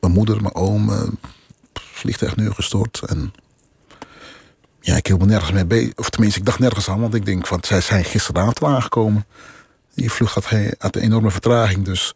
Mijn 0.00 0.12
moeder, 0.12 0.42
mijn 0.42 0.54
oom, 0.54 0.88
uh, 0.88 1.02
vliegtuig 1.72 2.36
neergestort. 2.36 3.02
En 3.06 3.32
ja, 4.80 4.96
ik 4.96 5.06
hield 5.06 5.20
me 5.20 5.26
nergens 5.26 5.52
mee 5.52 5.66
bezig. 5.66 5.94
Of 5.94 6.10
tenminste, 6.10 6.38
ik 6.38 6.46
dacht 6.46 6.58
nergens 6.58 6.88
aan, 6.88 7.00
want 7.00 7.14
ik 7.14 7.26
denk 7.26 7.46
van 7.46 7.58
zij 7.62 7.80
zijn 7.80 8.04
gisteravond 8.04 8.64
aangekomen. 8.64 9.26
Die 9.94 10.12
vlucht 10.12 10.34
had, 10.34 10.44
had 10.78 10.96
een 10.96 11.02
enorme 11.02 11.30
vertraging, 11.30 11.84
dus 11.84 12.12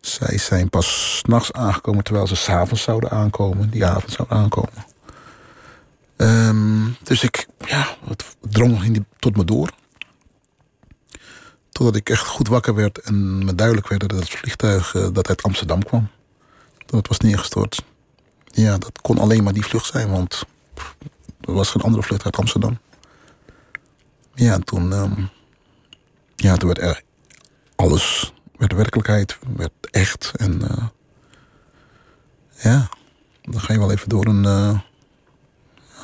zij 0.00 0.38
zijn 0.38 0.70
pas 0.70 1.18
s'nachts 1.18 1.52
aangekomen 1.52 2.04
terwijl 2.04 2.26
ze 2.26 2.36
s'avonds 2.36 2.82
zouden 2.82 3.10
aankomen. 3.10 3.70
Die 3.70 3.84
avond 3.84 4.12
zouden 4.12 4.36
aankomen. 4.36 4.84
Um, 6.20 6.96
dus 7.02 7.22
ik, 7.22 7.46
ja, 7.66 7.96
het 8.04 8.36
drong 8.40 8.92
die, 8.92 9.04
tot 9.18 9.36
me 9.36 9.44
door. 9.44 9.70
Totdat 11.70 11.96
ik 11.96 12.10
echt 12.10 12.26
goed 12.26 12.48
wakker 12.48 12.74
werd 12.74 12.98
en 12.98 13.44
me 13.44 13.54
duidelijk 13.54 13.88
werd 13.88 14.08
dat 14.08 14.18
het 14.18 14.30
vliegtuig 14.30 14.94
uh, 14.94 15.08
dat 15.12 15.28
uit 15.28 15.42
Amsterdam 15.42 15.82
kwam. 15.82 16.08
Dat 16.86 16.94
het 16.98 17.08
was 17.08 17.18
neergestort. 17.18 17.84
Ja, 18.44 18.78
dat 18.78 19.00
kon 19.00 19.18
alleen 19.18 19.42
maar 19.42 19.52
die 19.52 19.64
vlucht 19.64 19.86
zijn, 19.86 20.10
want 20.10 20.44
er 21.40 21.52
was 21.52 21.70
geen 21.70 21.82
andere 21.82 22.02
vlucht 22.02 22.24
uit 22.24 22.36
Amsterdam. 22.36 22.78
Ja, 24.34 24.52
en 24.52 24.64
toen, 24.64 24.92
um, 24.92 25.28
ja, 26.36 26.56
toen 26.56 26.68
werd 26.68 26.80
er 26.80 27.02
alles 27.76 28.32
werd 28.56 28.72
werkelijkheid, 28.72 29.38
werd 29.56 29.72
echt. 29.90 30.32
En 30.36 30.60
uh, 30.62 30.86
ja, 32.62 32.88
dan 33.42 33.60
ga 33.60 33.72
je 33.72 33.78
wel 33.78 33.90
even 33.90 34.08
door 34.08 34.26
een, 34.26 34.44
een 34.44 34.82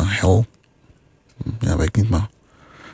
hel. 0.02 0.46
Ja, 1.60 1.76
weet 1.76 1.88
ik 1.88 1.96
niet, 1.96 2.10
maar... 2.10 2.28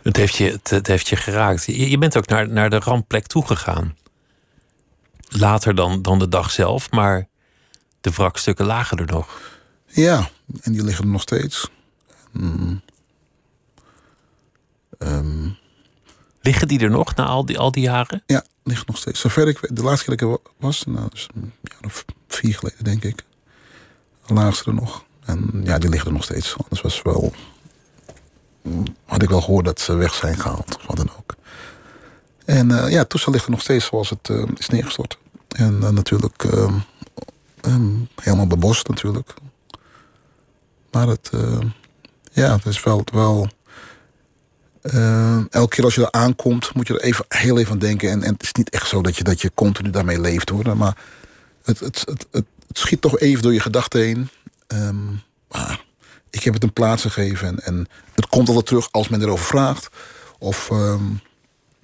Het 0.02 0.16
heeft 0.16 0.36
je, 0.36 0.50
het, 0.50 0.70
het 0.70 0.86
heeft 0.86 1.08
je 1.08 1.16
geraakt. 1.16 1.64
Je, 1.64 1.90
je, 1.90 1.98
bent 1.98 2.16
ook 2.16 2.26
naar, 2.26 2.48
naar 2.48 2.70
de 2.70 2.78
rampplek 2.78 3.26
toegegaan. 3.26 3.96
Later 5.28 5.74
dan, 5.74 6.02
dan 6.02 6.18
de 6.18 6.28
dag 6.28 6.50
zelf, 6.50 6.90
maar 6.90 7.28
de 8.00 8.10
wrakstukken 8.10 8.66
lagen 8.66 8.98
er 8.98 9.06
nog. 9.06 9.40
Ja, 9.86 10.30
en 10.60 10.72
die 10.72 10.84
liggen 10.84 11.04
er 11.04 11.10
nog 11.10 11.20
steeds. 11.20 11.70
Mm. 12.32 12.82
Um, 14.98 15.58
Liggen 16.40 16.68
die 16.68 16.80
er 16.80 16.90
nog 16.90 17.14
na 17.14 17.24
al 17.24 17.44
die, 17.44 17.58
al 17.58 17.72
die 17.72 17.82
jaren? 17.82 18.22
Ja, 18.26 18.44
ligt 18.62 18.86
nog 18.86 18.96
steeds. 18.96 19.20
Zover 19.20 19.48
ik 19.48 19.76
de 19.76 19.82
laatste 19.82 20.04
keer 20.06 20.16
dat 20.16 20.38
ik 20.38 20.44
er 20.44 20.52
was, 20.56 20.84
nou, 20.84 21.08
dus 21.08 21.28
een 21.34 21.52
jaar 21.62 21.80
of 21.84 22.04
vier 22.28 22.54
geleden 22.54 22.84
denk 22.84 23.04
ik. 23.04 23.24
Lagen 24.26 24.56
ze 24.56 24.64
er 24.64 24.74
nog. 24.74 25.04
En 25.30 25.60
ja, 25.64 25.78
die 25.78 25.88
liggen 25.88 26.08
er 26.08 26.14
nog 26.14 26.24
steeds. 26.24 26.56
Anders 26.56 26.80
was 26.80 27.02
wel. 27.02 27.32
Had 29.04 29.22
ik 29.22 29.28
wel 29.28 29.40
gehoord 29.40 29.64
dat 29.64 29.80
ze 29.80 29.94
weg 29.94 30.14
zijn 30.14 30.38
gehaald, 30.38 30.76
of 30.76 30.86
wat 30.86 30.96
dan 30.96 31.10
ook. 31.18 31.34
En 32.44 32.70
uh, 32.70 32.90
ja, 32.90 32.98
het 32.98 33.08
toestel 33.08 33.32
ligt 33.32 33.44
er 33.44 33.50
nog 33.50 33.60
steeds 33.60 33.86
zoals 33.86 34.10
het 34.10 34.28
uh, 34.28 34.44
is 34.56 34.68
neergestort. 34.68 35.18
En 35.48 35.78
uh, 35.82 35.88
natuurlijk 35.88 36.44
um, 37.64 38.08
helemaal 38.22 38.46
bebost 38.46 38.88
natuurlijk. 38.88 39.34
Maar 40.90 41.08
het, 41.08 41.30
ja, 42.32 42.56
het 42.56 42.66
is 42.66 42.82
wel, 42.82 43.04
wel 43.12 43.48
elke 45.50 45.68
keer 45.68 45.84
als 45.84 45.94
je 45.94 46.02
er 46.02 46.12
aankomt, 46.12 46.74
moet 46.74 46.86
je 46.86 46.94
er 46.94 47.00
even, 47.00 47.24
heel 47.28 47.58
even 47.58 47.72
aan 47.72 47.78
denken. 47.78 48.10
En, 48.10 48.22
en 48.22 48.32
het 48.32 48.42
is 48.42 48.52
niet 48.52 48.70
echt 48.70 48.88
zo 48.88 49.02
dat 49.02 49.16
je, 49.16 49.24
dat 49.24 49.40
je 49.40 49.50
continu 49.54 49.90
daarmee 49.90 50.20
leeft 50.20 50.48
hoor. 50.48 50.76
Maar 50.76 50.96
het, 51.62 51.80
het, 51.80 52.02
het, 52.04 52.26
het, 52.30 52.46
schiet 52.72 53.00
toch 53.00 53.18
even 53.18 53.42
door 53.42 53.52
je 53.52 53.60
gedachten 53.60 54.00
heen. 54.00 54.28
Um, 54.72 55.22
maar 55.48 55.84
ik 56.30 56.42
heb 56.42 56.54
het 56.54 56.62
een 56.62 56.72
plaats 56.72 57.02
gegeven. 57.02 57.48
En, 57.48 57.64
en 57.64 57.88
het 58.14 58.26
komt 58.26 58.48
altijd 58.48 58.66
terug 58.66 58.92
als 58.92 59.08
men 59.08 59.22
erover 59.22 59.44
vraagt. 59.44 59.88
Of, 60.38 60.70
um, 60.70 61.20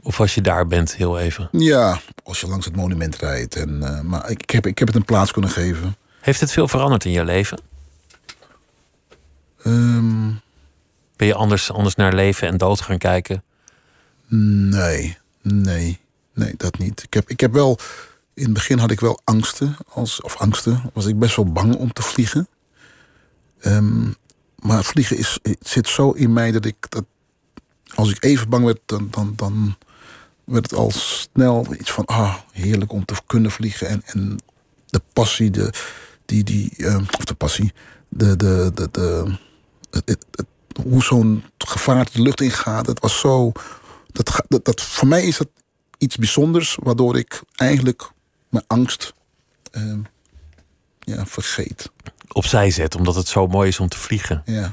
of 0.03 0.21
als 0.21 0.35
je 0.35 0.41
daar 0.41 0.67
bent, 0.67 0.97
heel 0.97 1.19
even. 1.19 1.49
Ja, 1.53 2.01
als 2.25 2.41
je 2.41 2.47
langs 2.47 2.65
het 2.65 2.77
monument 2.77 3.17
rijdt. 3.17 3.57
En, 3.57 3.81
uh, 3.83 4.01
maar 4.01 4.31
ik, 4.31 4.43
ik, 4.43 4.51
heb, 4.51 4.67
ik 4.67 4.79
heb 4.79 4.89
het 4.89 4.97
een 4.97 5.05
plaats 5.05 5.33
kunnen 5.33 5.51
geven. 5.51 5.97
Heeft 6.21 6.41
het 6.41 6.53
veel 6.53 6.69
veranderd 6.69 7.05
in 7.05 7.11
je 7.11 7.25
leven? 7.25 7.61
Um, 9.65 10.41
ben 11.17 11.27
je 11.27 11.35
anders, 11.35 11.73
anders 11.73 11.95
naar 11.95 12.15
leven 12.15 12.49
en 12.49 12.57
dood 12.57 12.81
gaan 12.81 12.99
kijken? 12.99 13.43
Nee, 14.29 15.19
nee, 15.43 16.01
nee, 16.35 16.55
dat 16.57 16.79
niet. 16.79 17.03
Ik 17.03 17.15
heb, 17.15 17.31
ik 17.31 17.41
heb 17.41 17.53
wel, 17.53 17.79
in 18.35 18.45
het 18.45 18.53
begin 18.53 18.79
had 18.79 18.91
ik 18.91 19.01
wel 19.01 19.21
angsten, 19.25 19.77
als, 19.89 20.21
of 20.21 20.37
angsten, 20.37 20.91
was 20.93 21.07
ik 21.07 21.19
best 21.19 21.37
wel 21.37 21.53
bang 21.53 21.75
om 21.75 21.93
te 21.93 22.03
vliegen. 22.03 22.49
Um, 23.65 24.17
maar 24.57 24.85
vliegen 24.85 25.17
is, 25.19 25.39
zit 25.61 25.89
zo 25.89 26.11
in 26.11 26.33
mij 26.33 26.51
dat 26.51 26.65
ik, 26.65 26.77
dat, 26.89 27.05
als 27.95 28.11
ik 28.11 28.25
even 28.25 28.49
bang 28.49 28.65
werd, 28.65 28.81
dan, 28.87 29.09
dan, 29.11 29.33
dan 29.37 29.77
werd 30.45 30.71
het 30.71 30.79
al 30.79 30.91
snel 30.91 31.67
iets 31.79 31.91
van, 31.91 32.05
ah, 32.05 32.37
heerlijk 32.53 32.93
om 32.93 33.05
te 33.05 33.15
kunnen 33.27 33.51
vliegen. 33.51 33.89
En, 33.89 34.03
en 34.05 34.39
de 34.87 35.03
passie, 35.13 35.51
de, 35.51 35.73
die, 36.25 36.45
die, 36.45 36.73
uh, 36.77 36.97
of 37.19 37.25
de 37.25 37.35
passie, 37.35 37.73
de, 38.09 38.37
de, 38.37 38.73
de, 38.91 39.39
het, 39.91 40.27
hoe 40.83 41.03
zo'n 41.03 41.45
gevaar 41.59 42.09
de 42.13 42.23
lucht 42.23 42.41
ingaat. 42.41 42.87
Het 42.87 43.01
was 43.01 43.21
zo. 43.21 43.53
Dat, 44.13 44.43
dat, 44.63 44.83
voor 44.83 45.09
mij 45.09 45.27
is 45.27 45.37
dat 45.37 45.49
iets 45.99 46.17
bijzonders, 46.17 46.79
waardoor 46.83 47.19
ik 47.19 47.43
eigenlijk 47.55 48.11
mijn 48.49 48.65
angst 48.67 49.15
uh, 49.73 49.99
ja, 50.99 51.27
vergeet. 51.27 51.91
Opzij 52.33 52.71
zet, 52.71 52.97
omdat 52.97 53.15
het 53.15 53.29
zo 53.29 53.47
mooi 53.47 53.69
is 53.69 53.81
om 53.81 53.89
te 53.89 53.99
vliegen. 53.99 54.43
Ja. 54.45 54.73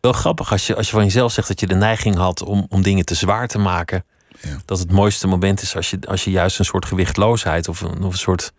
Wel 0.00 0.12
grappig 0.12 0.52
als 0.52 0.66
je, 0.66 0.76
als 0.76 0.86
je 0.86 0.92
van 0.92 1.04
jezelf 1.04 1.32
zegt 1.32 1.48
dat 1.48 1.60
je 1.60 1.66
de 1.66 1.74
neiging 1.74 2.16
had 2.16 2.42
om, 2.42 2.66
om 2.68 2.82
dingen 2.82 3.04
te 3.04 3.14
zwaar 3.14 3.48
te 3.48 3.58
maken. 3.58 4.04
Ja. 4.40 4.60
Dat 4.64 4.78
het 4.78 4.92
mooiste 4.92 5.26
moment 5.26 5.62
is 5.62 5.76
als 5.76 5.90
je, 5.90 5.98
als 6.06 6.24
je 6.24 6.30
juist 6.30 6.58
een 6.58 6.64
soort 6.64 6.84
gewichtloosheid 6.84 7.68
of 7.68 7.80
een, 7.80 8.02
of 8.02 8.12
een 8.12 8.18
soort 8.18 8.52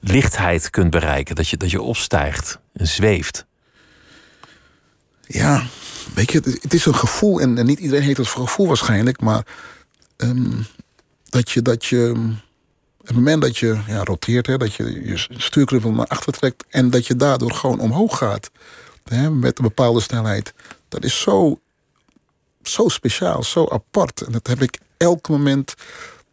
lichtheid 0.00 0.70
kunt 0.70 0.90
bereiken. 0.90 1.34
Dat 1.34 1.48
je, 1.48 1.56
dat 1.56 1.70
je 1.70 1.82
opstijgt 1.82 2.58
en 2.72 2.86
zweeft. 2.86 3.46
Ja, 5.26 5.62
weet 6.14 6.32
je, 6.32 6.40
het 6.60 6.74
is 6.74 6.86
een 6.86 6.94
gevoel. 6.94 7.40
En, 7.40 7.58
en 7.58 7.66
niet 7.66 7.78
iedereen 7.78 8.04
heeft 8.04 8.18
het 8.18 8.28
gevoel 8.28 8.66
waarschijnlijk. 8.66 9.20
Maar 9.20 9.46
um, 10.16 10.66
dat 11.28 11.50
je... 11.50 11.62
Dat 11.62 11.84
je 11.84 12.32
het 13.04 13.14
moment 13.14 13.42
dat 13.42 13.58
je 13.58 13.80
ja, 13.86 14.04
roteert, 14.04 14.46
hè, 14.46 14.56
dat 14.56 14.74
je 14.74 15.04
je 15.04 15.26
stuurknuppel 15.36 15.90
naar 15.90 16.06
achter 16.06 16.32
trekt... 16.32 16.64
en 16.68 16.90
dat 16.90 17.06
je 17.06 17.16
daardoor 17.16 17.52
gewoon 17.52 17.80
omhoog 17.80 18.18
gaat 18.18 18.50
hè, 19.04 19.30
met 19.30 19.58
een 19.58 19.64
bepaalde 19.64 20.00
snelheid... 20.00 20.54
dat 20.88 21.04
is 21.04 21.20
zo, 21.20 21.60
zo 22.62 22.88
speciaal, 22.88 23.42
zo 23.42 23.66
apart. 23.68 24.20
En 24.20 24.32
dat 24.32 24.46
heb 24.46 24.62
ik 24.62 24.78
elk 24.96 25.28
moment 25.28 25.74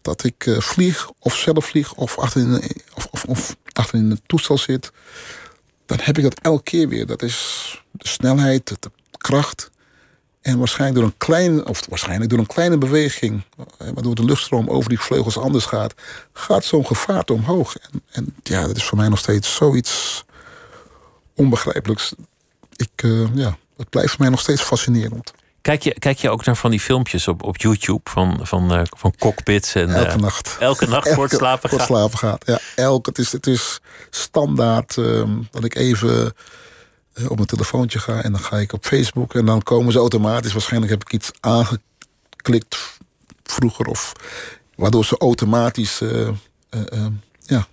dat 0.02 0.24
ik 0.24 0.46
uh, 0.46 0.60
vlieg 0.60 1.12
of 1.20 1.36
zelf 1.36 1.66
vlieg... 1.66 1.94
of 1.94 2.18
achter 2.18 2.42
in, 2.42 2.64
of, 2.94 3.08
of, 3.12 3.24
of 3.24 3.56
achter 3.72 4.00
in 4.00 4.10
het 4.10 4.22
toestel 4.26 4.58
zit... 4.58 4.92
dan 5.86 5.98
heb 6.02 6.18
ik 6.18 6.24
dat 6.24 6.40
elke 6.40 6.64
keer 6.64 6.88
weer. 6.88 7.06
Dat 7.06 7.22
is 7.22 7.82
de 7.92 8.08
snelheid, 8.08 8.68
de 8.80 8.92
kracht. 9.18 9.71
En 10.42 10.58
waarschijnlijk 10.58 11.00
door 11.00 11.10
een 11.10 11.18
kleine, 11.18 11.66
of 11.66 11.86
waarschijnlijk 11.90 12.30
door 12.30 12.40
een 12.40 12.46
kleine 12.46 12.78
beweging, 12.78 13.44
waardoor 13.78 14.16
de 14.16 14.26
luchtstroom 14.26 14.70
over 14.70 14.90
die 14.90 15.00
vleugels 15.00 15.38
anders 15.38 15.66
gaat, 15.66 15.94
gaat 16.34 16.66
zo'n 16.66 16.86
gevaarte 16.86 17.34
omhoog. 17.34 17.76
En, 17.78 18.04
en, 18.12 18.36
ja, 18.44 18.68
dat 18.68 18.76
is 18.76 18.84
voor 18.84 18.98
mij 18.98 19.10
nog 19.10 19.20
steeds 19.20 19.56
zoiets 19.56 20.24
onbegrijpelijks. 21.36 22.14
Ik, 22.76 23.04
uh, 23.04 23.28
ja, 23.36 23.58
het 23.78 23.90
blijft 23.90 24.10
voor 24.10 24.22
mij 24.22 24.30
nog 24.30 24.40
steeds 24.40 24.62
fascinerend. 24.62 25.34
Kijk 25.62 25.82
je, 25.82 26.00
kijk 26.00 26.18
je 26.18 26.30
ook 26.30 26.46
naar 26.46 26.56
van 26.56 26.72
die 26.72 26.80
filmpjes 26.80 27.28
op, 27.28 27.44
op 27.44 27.58
YouTube 27.58 28.10
van, 28.10 28.40
van, 28.42 28.74
uh, 28.74 28.82
van 28.98 29.14
cockpits? 29.20 29.76
En, 29.76 29.90
elke 29.90 30.16
uh, 30.16 30.16
nacht. 30.16 30.58
Elke 30.60 30.88
nacht 30.88 31.14
voor 31.14 31.24
het 31.24 31.34
slapen 31.34 31.70
gaat? 31.70 31.80
Voor 31.80 31.80
het 31.80 31.88
slapen 31.88 32.18
gaat, 32.18 32.44
ja. 32.46 32.60
Elke, 32.76 33.10
het, 33.10 33.20
is, 33.20 33.32
het 33.32 33.48
is 33.48 33.80
standaard 34.10 34.96
um, 34.96 35.48
dat 35.52 35.64
ik 35.64 35.76
even 35.76 36.34
op 37.28 37.36
mijn 37.36 37.48
telefoontje 37.48 38.00
ga 38.00 38.22
en 38.22 38.32
dan 38.32 38.42
ga 38.42 38.58
ik 38.58 38.74
op 38.74 38.86
Facebook 38.86 39.34
en 39.36 39.46
dan 39.46 39.62
komen 39.64 39.92
ze 39.92 40.00
automatisch. 40.00 40.52
Waarschijnlijk 40.54 40.92
heb 40.92 41.02
ik 41.02 41.14
iets 41.14 41.32
aangeklikt 41.40 42.98
vroeger 43.44 43.86
of 43.86 44.14
waardoor 44.76 45.06
ze 45.06 45.18
automatisch 45.18 46.02
uh, 46.02 46.12
uh, 46.12 46.28
uh, 46.94 47.06
ja, 47.40 47.68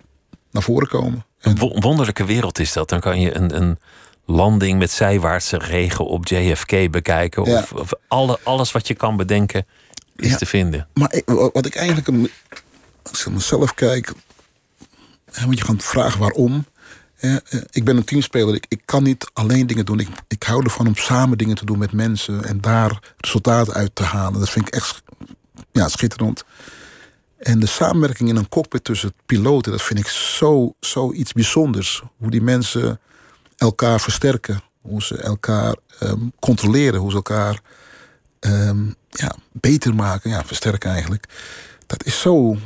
naar 0.51 0.63
voren 0.63 0.87
komen. 0.87 1.25
Een 1.39 1.57
wonderlijke 1.79 2.25
wereld 2.25 2.59
is 2.59 2.73
dat. 2.73 2.89
Dan 2.89 2.99
kan 2.99 3.19
je 3.19 3.35
een, 3.35 3.55
een 3.61 3.79
landing 4.25 4.79
met 4.79 4.91
zijwaartse 4.91 5.57
regen 5.57 6.05
op 6.05 6.27
JFK 6.27 6.91
bekijken. 6.91 7.45
Ja. 7.45 7.57
Of, 7.59 7.73
of 7.73 7.89
alle, 8.07 8.39
alles 8.43 8.71
wat 8.71 8.87
je 8.87 8.93
kan 8.93 9.17
bedenken 9.17 9.65
is 10.15 10.29
Ja. 10.29 10.37
te 10.37 10.45
vinden. 10.45 10.87
Maar 10.93 11.13
ik- 11.13 11.29
wat 11.53 11.65
ik 11.65 11.75
eigenlijk, 11.75 12.07
als 13.09 13.19
ik 13.19 13.25
naar 13.25 13.33
mezelf 13.35 13.73
kijk, 13.73 14.13
want 15.45 15.57
je 15.57 15.65
gaat 15.65 15.83
vragen 15.83 16.19
waarom. 16.19 16.65
Ik 17.69 17.83
ben 17.83 17.97
een 17.97 18.03
teamspeler. 18.03 18.55
Ik, 18.55 18.65
ik 18.67 18.81
kan 18.85 19.03
niet 19.03 19.29
alleen 19.33 19.67
dingen 19.67 19.85
doen. 19.85 19.99
Ik, 19.99 20.09
ik 20.27 20.43
hou 20.43 20.63
ervan 20.63 20.87
om 20.87 20.95
samen 20.95 21.37
dingen 21.37 21.55
te 21.55 21.65
doen 21.65 21.77
met 21.77 21.91
mensen 21.91 22.43
en 22.43 22.61
daar 22.61 23.13
resultaten 23.17 23.73
uit 23.73 23.95
te 23.95 24.03
halen. 24.03 24.39
Dat 24.39 24.49
vind 24.49 24.67
ik 24.67 24.73
echt 24.73 25.01
ja, 25.71 25.87
schitterend. 25.87 26.43
En 27.37 27.59
de 27.59 27.65
samenwerking 27.65 28.29
in 28.29 28.35
een 28.35 28.49
cockpit 28.49 28.83
tussen 28.83 29.13
piloten, 29.25 29.71
dat 29.71 29.81
vind 29.81 29.99
ik 29.99 30.07
zo, 30.07 30.75
zo 30.79 31.13
iets 31.13 31.33
bijzonders. 31.33 32.03
Hoe 32.17 32.29
die 32.29 32.41
mensen 32.41 32.99
elkaar 33.57 33.99
versterken, 33.99 34.61
hoe 34.81 35.03
ze 35.03 35.17
elkaar 35.17 35.75
ehm, 35.99 36.27
controleren, 36.39 36.99
hoe 36.99 37.09
ze 37.09 37.15
elkaar 37.15 37.59
ehm, 38.39 38.85
ja, 39.09 39.35
beter 39.51 39.95
maken, 39.95 40.29
ja, 40.29 40.45
versterken 40.45 40.91
eigenlijk. 40.91 41.25
Dat 41.87 42.05
is 42.05 42.21
zo, 42.21 42.57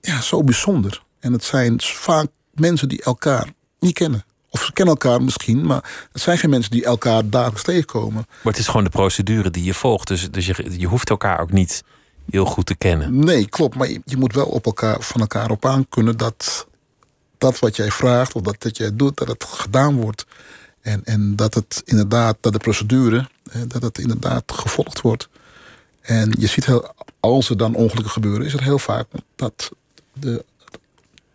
ja, 0.00 0.20
zo 0.20 0.44
bijzonder. 0.44 1.02
En 1.20 1.32
het 1.32 1.44
zijn 1.44 1.80
vaak 1.80 2.28
mensen 2.54 2.88
die 2.88 3.02
elkaar 3.02 3.48
niet 3.78 3.94
kennen. 3.94 4.24
Of 4.50 4.64
ze 4.64 4.72
kennen 4.72 4.94
elkaar 4.94 5.22
misschien, 5.22 5.66
maar 5.66 6.08
het 6.12 6.22
zijn 6.22 6.38
geen 6.38 6.50
mensen 6.50 6.70
die 6.70 6.84
elkaar 6.84 7.28
dagelijks 7.28 7.62
tegenkomen. 7.62 8.26
Maar 8.42 8.52
het 8.52 8.58
is 8.58 8.66
gewoon 8.66 8.84
de 8.84 8.90
procedure 8.90 9.50
die 9.50 9.64
je 9.64 9.74
volgt. 9.74 10.08
Dus, 10.08 10.30
dus 10.30 10.46
je, 10.46 10.78
je 10.78 10.86
hoeft 10.86 11.10
elkaar 11.10 11.40
ook 11.40 11.52
niet 11.52 11.82
heel 12.30 12.44
goed 12.44 12.66
te 12.66 12.74
kennen. 12.74 13.18
Nee, 13.18 13.48
klopt. 13.48 13.76
Maar 13.76 13.90
je, 13.90 14.00
je 14.04 14.16
moet 14.16 14.34
wel 14.34 14.46
op 14.46 14.66
elkaar, 14.66 15.00
van 15.00 15.20
elkaar 15.20 15.50
op 15.50 15.66
aan 15.66 15.88
kunnen 15.88 16.16
dat 16.16 16.66
dat 17.38 17.58
wat 17.58 17.76
jij 17.76 17.90
vraagt 17.90 18.34
of 18.34 18.42
dat, 18.42 18.62
dat 18.62 18.76
jij 18.76 18.96
doet, 18.96 19.16
dat 19.16 19.28
het 19.28 19.44
gedaan 19.44 19.96
wordt. 19.96 20.26
En, 20.80 21.04
en 21.04 21.36
dat 21.36 21.54
het 21.54 21.82
inderdaad, 21.84 22.36
dat 22.40 22.52
de 22.52 22.58
procedure, 22.58 23.28
dat 23.66 23.82
het 23.82 23.98
inderdaad 23.98 24.52
gevolgd 24.52 25.00
wordt. 25.00 25.28
En 26.00 26.34
je 26.38 26.46
ziet 26.46 26.66
heel, 26.66 26.94
als 27.20 27.50
er 27.50 27.56
dan 27.56 27.74
ongelukken 27.74 28.12
gebeuren, 28.12 28.46
is 28.46 28.52
het 28.52 28.60
heel 28.60 28.78
vaak 28.78 29.06
dat 29.36 29.70
de, 30.12 30.44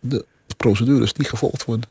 de 0.00 0.26
procedures 0.60 1.12
niet 1.12 1.28
gevolgd 1.28 1.64
worden. 1.64 1.88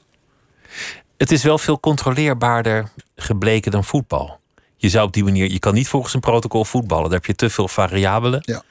Het 1.18 1.32
is 1.32 1.44
wel 1.44 1.58
veel 1.58 1.80
controleerbaarder 1.80 2.90
gebleken 3.16 3.72
dan 3.72 3.84
voetbal. 3.84 4.40
Je 4.78 4.90
zou 4.90 5.08
op 5.08 5.14
die 5.14 5.24
manier, 5.24 5.52
je 5.52 5.60
kan 5.60 5.74
niet 5.74 5.88
volgens 5.88 6.14
een 6.14 6.20
protocol 6.20 6.66
voetballen. 6.66 7.04
Daar 7.04 7.20
heb 7.20 7.26
je 7.26 7.36
te 7.36 7.50
veel 7.50 7.68
variabelen. 7.68 8.42
Ja. 8.46 8.64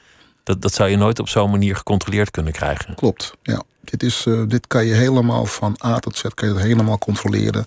Dat, 0.43 0.61
dat 0.61 0.73
zou 0.73 0.89
je 0.89 0.97
nooit 0.97 1.19
op 1.19 1.29
zo'n 1.29 1.51
manier 1.51 1.75
gecontroleerd 1.75 2.31
kunnen 2.31 2.53
krijgen. 2.53 2.95
Klopt, 2.95 3.33
ja. 3.41 3.63
Dit, 3.81 4.03
is, 4.03 4.25
eh, 4.25 4.41
dit 4.47 4.67
kan 4.67 4.85
je 4.85 4.93
helemaal 4.93 5.45
van 5.45 5.77
A 5.85 5.99
tot 5.99 6.17
Z 6.17 6.21
kan 6.21 6.47
je 6.47 6.53
het 6.53 6.63
helemaal 6.63 6.97
controleren. 6.97 7.65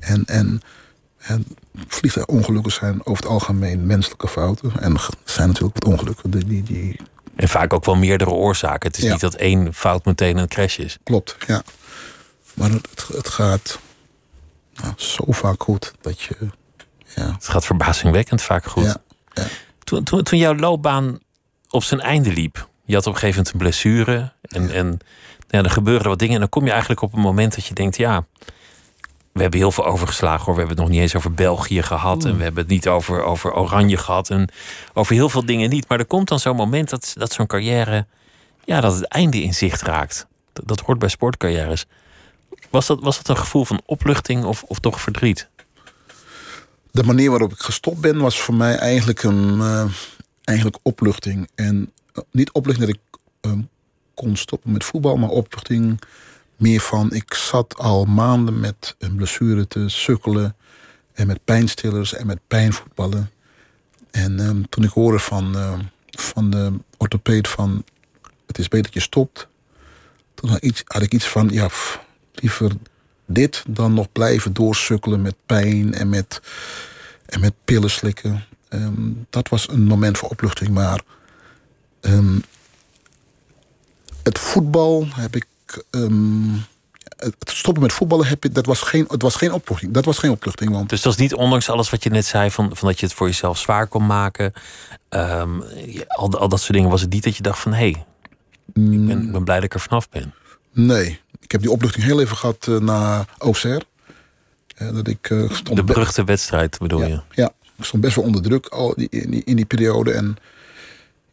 En, 0.00 0.24
en, 0.24 0.60
en 1.18 1.46
vliegtuigongelukken 1.88 2.72
zijn 2.72 3.06
over 3.06 3.22
het 3.22 3.32
algemeen 3.32 3.86
menselijke 3.86 4.28
fouten. 4.28 4.72
En 4.80 4.96
zijn 5.24 5.48
natuurlijk 5.48 5.84
wat 5.84 5.92
ongelukken 5.92 6.30
die, 6.30 6.44
die, 6.44 6.62
die 6.62 7.00
En 7.36 7.48
vaak 7.48 7.72
ook 7.72 7.84
wel 7.84 7.94
meerdere 7.96 8.30
oorzaken. 8.30 8.88
Het 8.88 8.98
is 8.98 9.04
Ja. 9.04 9.12
niet 9.12 9.20
dat 9.20 9.34
één 9.34 9.74
fout 9.74 10.04
meteen 10.04 10.36
een 10.36 10.48
crash 10.48 10.78
is. 10.78 10.98
klopt, 11.02 11.36
ja. 11.46 11.62
Maar 12.54 12.70
het, 12.70 13.08
het 13.12 13.28
gaat 13.28 13.78
nou, 14.74 14.92
zo 14.96 15.24
vaak 15.28 15.62
goed 15.62 15.92
dat 16.00 16.20
je... 16.20 16.36
Ja, 17.14 17.32
Het 17.32 17.48
gaat 17.48 17.64
verbazingwekkend 17.66 18.42
vaak 18.42 18.64
goed. 18.64 18.84
ja, 18.84 18.96
ja. 19.32 19.44
Toen, 19.84 20.02
toen, 20.04 20.22
toen 20.22 20.38
jouw 20.38 20.54
loopbaan 20.56 21.18
op 21.70 21.82
zijn 21.82 22.00
einde 22.00 22.32
liep, 22.32 22.68
je 22.84 22.94
had 22.94 23.06
op 23.06 23.12
een 23.12 23.18
gegeven 23.18 23.36
moment 23.36 23.52
een 23.54 23.58
blessure. 23.60 24.32
En, 24.42 24.70
en 24.70 24.98
ja, 25.48 25.62
er 25.62 25.70
gebeuren 25.70 26.08
wat 26.08 26.18
dingen. 26.18 26.34
En 26.34 26.40
dan 26.40 26.48
kom 26.48 26.64
je 26.64 26.70
eigenlijk 26.70 27.00
op 27.00 27.12
een 27.14 27.20
moment 27.20 27.54
dat 27.54 27.66
je 27.66 27.74
denkt: 27.74 27.96
ja, 27.96 28.26
we 29.36 29.42
hebben 29.42 29.60
heel 29.60 29.72
veel 29.72 29.86
overgeslagen 29.86 30.44
hoor. 30.44 30.54
We 30.54 30.58
hebben 30.58 30.76
het 30.76 30.86
nog 30.86 30.94
niet 30.94 31.00
eens 31.00 31.16
over 31.16 31.32
België 31.32 31.82
gehad. 31.82 32.24
En 32.24 32.36
we 32.36 32.42
hebben 32.42 32.62
het 32.62 32.72
niet 32.72 32.88
over, 32.88 33.22
over 33.22 33.54
Oranje 33.54 33.96
gehad. 33.96 34.30
En 34.30 34.48
over 34.94 35.14
heel 35.14 35.28
veel 35.28 35.46
dingen 35.46 35.70
niet. 35.70 35.88
Maar 35.88 35.98
er 35.98 36.06
komt 36.06 36.28
dan 36.28 36.40
zo'n 36.40 36.56
moment 36.56 36.90
dat, 36.90 37.12
dat 37.18 37.32
zo'n 37.32 37.46
carrière, 37.46 38.06
ja, 38.64 38.80
dat 38.80 38.94
het 38.94 39.08
einde 39.08 39.42
in 39.42 39.54
zicht 39.54 39.82
raakt. 39.82 40.26
Dat, 40.52 40.68
dat 40.68 40.80
hoort 40.80 40.98
bij 40.98 41.08
sportcarrières. 41.08 41.86
Was 42.70 42.86
dat, 42.86 43.00
was 43.00 43.16
dat 43.16 43.28
een 43.28 43.36
gevoel 43.36 43.64
van 43.64 43.80
opluchting 43.84 44.44
of, 44.44 44.62
of 44.62 44.78
toch 44.78 45.00
verdriet? 45.00 45.48
De 46.90 47.04
manier 47.04 47.30
waarop 47.30 47.52
ik 47.52 47.60
gestopt 47.60 48.00
ben 48.00 48.18
was 48.18 48.40
voor 48.40 48.54
mij 48.54 48.76
eigenlijk 48.76 49.22
een 49.22 49.60
eh, 49.60 49.84
eigenlijk 50.44 50.78
opluchting. 50.82 51.48
En 51.54 51.92
eh, 52.12 52.22
niet 52.30 52.52
opluchting 52.52 52.86
dat 52.86 52.96
ik 52.96 53.18
eh, 53.40 53.52
kon 54.14 54.36
stoppen 54.36 54.72
met 54.72 54.84
voetbal, 54.84 55.16
maar 55.16 55.28
opluchting 55.28 56.00
meer 56.56 56.80
van 56.80 57.12
ik 57.12 57.34
zat 57.34 57.78
al 57.78 58.04
maanden 58.04 58.60
met 58.60 58.94
een 58.98 59.14
blessure 59.14 59.68
te 59.68 59.88
sukkelen 59.88 60.56
en 61.12 61.26
met 61.26 61.44
pijnstillers 61.44 62.14
en 62.14 62.26
met 62.26 62.38
pijnvoetballen. 62.46 63.30
En 64.10 64.40
ehm, 64.40 64.62
toen 64.68 64.84
ik 64.84 64.90
hoorde 64.90 65.18
van, 65.18 65.56
eh, 65.56 65.78
van 66.10 66.50
de 66.50 66.72
orthopeed 66.96 67.48
van 67.48 67.84
het 68.46 68.58
is 68.58 68.68
beter 68.68 68.84
dat 68.84 68.94
je 68.94 69.00
stopt, 69.00 69.48
toen 70.34 70.50
had, 70.50 70.62
iets, 70.64 70.82
had 70.86 71.02
ik 71.02 71.14
iets 71.14 71.28
van 71.28 71.48
ja, 71.48 71.68
liever 72.34 72.72
dit 73.26 73.64
dan 73.68 73.94
nog 73.94 74.12
blijven 74.12 74.52
doorsukkelen 74.52 75.22
met 75.22 75.34
pijn 75.46 75.94
en 75.94 76.08
met, 76.08 76.40
en 77.26 77.40
met 77.40 77.54
pillen 77.64 77.90
slikken. 77.90 78.44
Ehm, 78.68 79.12
dat 79.30 79.48
was 79.48 79.68
een 79.68 79.84
moment 79.84 80.18
voor 80.18 80.28
opluchting. 80.28 80.70
Maar 80.70 81.02
ehm, 82.00 82.38
het 84.22 84.38
voetbal 84.38 85.06
heb 85.10 85.36
ik. 85.36 85.46
Ehm, 85.90 86.52
het 87.16 87.34
stoppen 87.44 87.82
met 87.82 87.92
voetballen 87.92 88.26
heb 88.26 88.44
ik, 88.44 88.54
dat 88.54 88.66
was 88.66 88.80
geen, 88.80 89.04
het 89.08 89.22
was 89.22 89.34
geen 89.36 89.52
opluchting. 89.52 89.92
Dat 89.92 90.04
was 90.04 90.18
geen 90.18 90.30
opluchting. 90.30 90.70
Want 90.72 90.88
Dus 90.88 91.02
dat 91.02 91.12
is 91.12 91.18
niet, 91.18 91.34
ondanks 91.34 91.70
alles 91.70 91.90
wat 91.90 92.02
je 92.02 92.10
net 92.10 92.24
zei, 92.26 92.50
van, 92.50 92.76
van 92.76 92.88
dat 92.88 93.00
je 93.00 93.06
het 93.06 93.14
voor 93.14 93.26
jezelf 93.26 93.58
zwaar 93.58 93.86
kon 93.86 94.06
maken. 94.06 94.52
ehm, 95.08 95.60
je- 95.86 96.04
al, 96.08 96.38
al 96.38 96.48
dat 96.48 96.60
soort 96.60 96.72
dingen, 96.72 96.90
was 96.90 97.00
het 97.00 97.12
niet 97.12 97.24
dat 97.24 97.36
je 97.36 97.42
dacht 97.42 97.58
van 97.58 97.72
hé, 97.72 97.78
hey, 97.78 98.04
ik 98.66 99.06
ben, 99.06 99.10
ik 99.22 99.32
ben 99.32 99.44
blij 99.44 99.56
dat 99.56 99.64
ik 99.64 99.74
er 99.74 99.80
vanaf 99.80 100.08
ben. 100.08 100.34
nee, 100.72 101.20
ik 101.40 101.52
heb 101.52 101.60
die 101.60 101.70
opluchting 101.70 102.04
heel 102.04 102.20
even 102.20 102.36
gehad 102.36 102.66
eh, 102.68 102.76
na 102.78 103.26
OCR. 103.38 103.66
Eh, 104.76 104.92
dat 104.94 105.08
ik 105.08 105.30
eh, 105.30 105.38
stond 105.50 105.66
De 105.66 105.74
be- 105.74 105.92
beruchte 105.92 106.24
wedstrijd 106.24 106.78
bedoel 106.78 107.02
je. 107.02 107.08
Ja, 107.08 107.24
ja, 107.30 107.52
ik 107.78 107.84
stond 107.84 108.02
best 108.02 108.16
wel 108.16 108.24
onder 108.24 108.42
druk 108.42 108.66
al 108.66 108.94
die, 108.96 109.08
in, 109.10 109.30
die, 109.30 109.42
in 109.44 109.56
die 109.56 109.64
periode. 109.64 110.12
En 110.12 110.36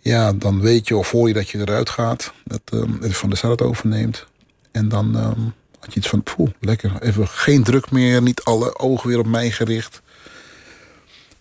ja, 0.03 0.33
dan 0.33 0.61
weet 0.61 0.87
je 0.87 0.97
of 0.97 1.07
voor 1.07 1.27
je 1.27 1.33
dat 1.33 1.49
je 1.49 1.59
eruit 1.59 1.89
gaat. 1.89 2.33
Dat 2.43 2.61
dat 2.65 2.87
Van 3.01 3.35
Sar 3.35 3.51
het 3.51 3.61
overneemt. 3.61 4.25
En 4.71 4.89
dan 4.89 5.17
ehm, 5.17 5.41
had 5.79 5.93
je 5.93 5.99
iets 5.99 6.09
van, 6.09 6.23
poeh, 6.23 6.49
lekker. 6.59 6.91
Even 6.99 7.27
geen 7.27 7.63
druk 7.63 7.91
meer, 7.91 8.21
niet 8.21 8.43
alle 8.43 8.79
ogen 8.79 9.09
weer 9.09 9.19
op 9.19 9.25
mij 9.25 9.51
gericht. 9.51 10.01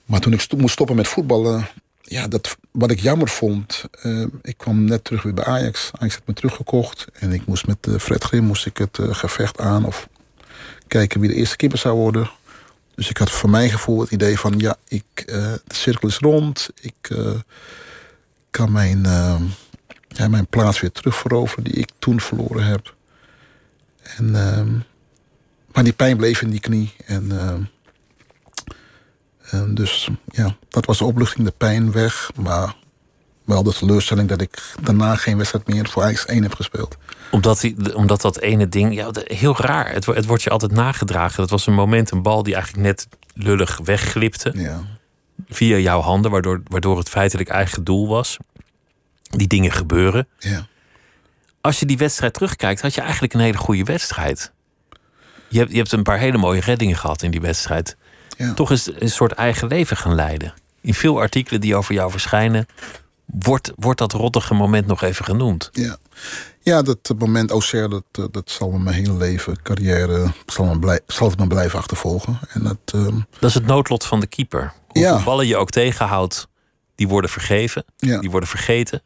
Maar 0.04 0.20
toen 0.20 0.32
ik 0.32 0.52
moest 0.56 0.72
stoppen 0.72 0.96
met 0.96 1.08
voetballen... 1.08 1.68
Ja, 2.02 2.28
dat, 2.28 2.56
wat 2.70 2.90
ik 2.90 3.00
jammer 3.00 3.28
vond... 3.28 3.84
eh, 4.02 4.24
ik 4.42 4.56
kwam 4.56 4.84
net 4.84 5.04
terug 5.04 5.22
weer 5.22 5.34
bij 5.34 5.44
Ajax. 5.44 5.90
Ajax 5.92 6.14
had 6.14 6.26
me 6.26 6.34
teruggekocht. 6.34 7.06
En 7.12 7.32
ik 7.32 7.46
moest 7.46 7.66
met 7.66 7.86
eh, 7.86 7.94
Fred 7.98 8.24
Grim 8.24 8.44
moest 8.44 8.66
ik 8.66 8.76
het 8.76 8.98
eh, 8.98 9.14
gevecht 9.14 9.60
aan... 9.60 9.84
of 9.84 10.08
kijken 10.86 11.20
wie 11.20 11.30
de 11.30 11.36
eerste 11.36 11.56
keeper 11.56 11.78
zou 11.78 11.96
worden. 11.96 12.30
Dus 12.94 13.10
ik 13.10 13.16
had 13.16 13.30
voor 13.30 13.50
mijn 13.50 13.70
gevoel 13.70 14.00
het 14.00 14.10
idee 14.10 14.38
van... 14.38 14.58
ja, 14.58 14.76
ik, 14.88 15.04
de 15.26 15.60
cirkel 15.66 16.08
is 16.08 16.18
rond. 16.18 16.68
Ik 16.80 17.08
kan 18.52 18.72
mijn, 18.72 19.06
eh, 19.06 19.40
ja, 20.08 20.28
mijn 20.28 20.46
plaats 20.46 20.80
weer 20.80 20.92
terugveroveren... 20.92 21.64
die 21.64 21.72
ik 21.72 21.90
toen 21.98 22.20
verloren 22.20 22.64
heb. 22.64 22.94
En, 24.02 24.34
ehm, 24.34 24.72
maar 25.72 25.84
die 25.84 25.92
pijn 25.92 26.16
bleef 26.16 26.42
in 26.42 26.50
die 26.50 26.60
knie. 26.60 26.94
En, 27.06 27.38
ehm, 27.40 27.62
en 29.50 29.74
dus 29.74 30.08
ja, 30.26 30.56
dat 30.68 30.86
was 30.86 30.98
de 30.98 31.04
opluchting, 31.04 31.46
de 31.46 31.54
pijn 31.56 31.92
weg. 31.92 32.30
Maar 32.34 32.74
wel 33.44 33.62
de 33.62 33.72
teleurstelling 33.72 34.28
dat 34.28 34.40
ik 34.40 34.74
daarna 34.82 35.16
geen 35.16 35.36
wedstrijd 35.36 35.66
meer 35.66 35.88
voor 35.88 36.02
Ajax 36.02 36.26
1 36.26 36.42
heb 36.42 36.54
gespeeld. 36.54 36.96
Omdat, 37.30 37.60
die, 37.60 37.96
omdat 37.96 38.20
dat 38.20 38.38
ene 38.38 38.68
ding, 38.68 38.94
ja, 38.94 39.10
heel 39.24 39.56
raar. 39.56 39.92
Het, 39.92 40.06
het 40.06 40.26
wordt 40.26 40.42
je 40.42 40.50
altijd 40.50 40.72
nagedragen. 40.72 41.36
Dat 41.36 41.50
was 41.50 41.66
een 41.66 41.74
moment, 41.74 42.10
een 42.10 42.22
bal 42.22 42.42
die 42.42 42.54
eigenlijk 42.54 42.84
net 42.84 43.08
lullig 43.34 43.80
wegglipte. 43.84 44.52
Ja, 44.54 44.82
Via 45.52 45.76
jouw 45.76 46.00
handen, 46.00 46.30
waardoor, 46.30 46.62
waardoor 46.64 46.98
het 46.98 47.08
feitelijk 47.08 47.48
eigen 47.48 47.84
doel 47.84 48.08
was. 48.08 48.36
Die 49.22 49.46
dingen 49.46 49.72
gebeuren. 49.72 50.28
ja. 50.38 50.66
Als 51.60 51.80
je 51.80 51.86
die 51.86 51.96
wedstrijd 51.98 52.34
terugkijkt, 52.34 52.80
had 52.80 52.94
je 52.94 53.00
eigenlijk 53.00 53.34
een 53.34 53.40
hele 53.40 53.56
goede 53.58 53.84
wedstrijd. 53.84 54.52
Je 55.48 55.58
hebt, 55.58 55.70
je 55.70 55.76
hebt 55.76 55.92
een 55.92 56.02
paar 56.02 56.18
hele 56.18 56.38
mooie 56.38 56.60
reddingen 56.60 56.96
gehad 56.96 57.22
in 57.22 57.30
die 57.30 57.40
wedstrijd. 57.40 57.96
ja. 58.36 58.54
Toch 58.54 58.70
is 58.70 58.90
een 58.98 59.10
soort 59.10 59.32
eigen 59.32 59.68
leven 59.68 59.96
gaan 59.96 60.14
leiden. 60.14 60.54
In 60.80 60.94
veel 60.94 61.20
artikelen 61.20 61.60
die 61.60 61.76
over 61.76 61.94
jou 61.94 62.10
verschijnen, 62.10 62.66
wordt, 63.38 63.72
wordt 63.76 63.98
dat 63.98 64.12
rottige 64.12 64.54
moment 64.54 64.86
nog 64.86 65.02
even 65.02 65.24
genoemd. 65.24 65.68
Ja, 65.72 65.96
ja 66.60 66.82
dat 66.82 67.14
moment 67.18 67.50
OCR, 67.50 67.88
dat, 67.88 68.04
eh, 68.12 68.24
dat 68.30 68.50
zal 68.50 68.70
me 68.70 68.78
mijn 68.78 68.96
hele 68.96 69.16
leven, 69.16 69.62
carrière, 69.62 70.32
zal, 70.46 70.64
me 70.64 70.78
blij, 70.78 71.00
zal 71.06 71.28
het 71.28 71.38
me 71.38 71.46
blijven 71.46 71.78
achtervolgen. 71.78 72.38
En 72.48 72.62
dat, 72.62 72.78
ehm, 72.84 73.18
Dat 73.38 73.48
is 73.48 73.54
het 73.54 73.66
noodlot 73.66 74.04
van 74.04 74.20
de 74.20 74.26
keeper. 74.26 74.72
Hoeveel 74.86 75.16
Ja. 75.16 75.22
ballen 75.24 75.46
je 75.46 75.56
ook 75.56 75.70
tegenhoudt, 75.70 76.48
die 76.94 77.08
worden 77.08 77.30
vergeven, 77.30 77.84
ja, 77.96 78.20
die 78.20 78.30
worden 78.30 78.48
vergeten. 78.48 79.02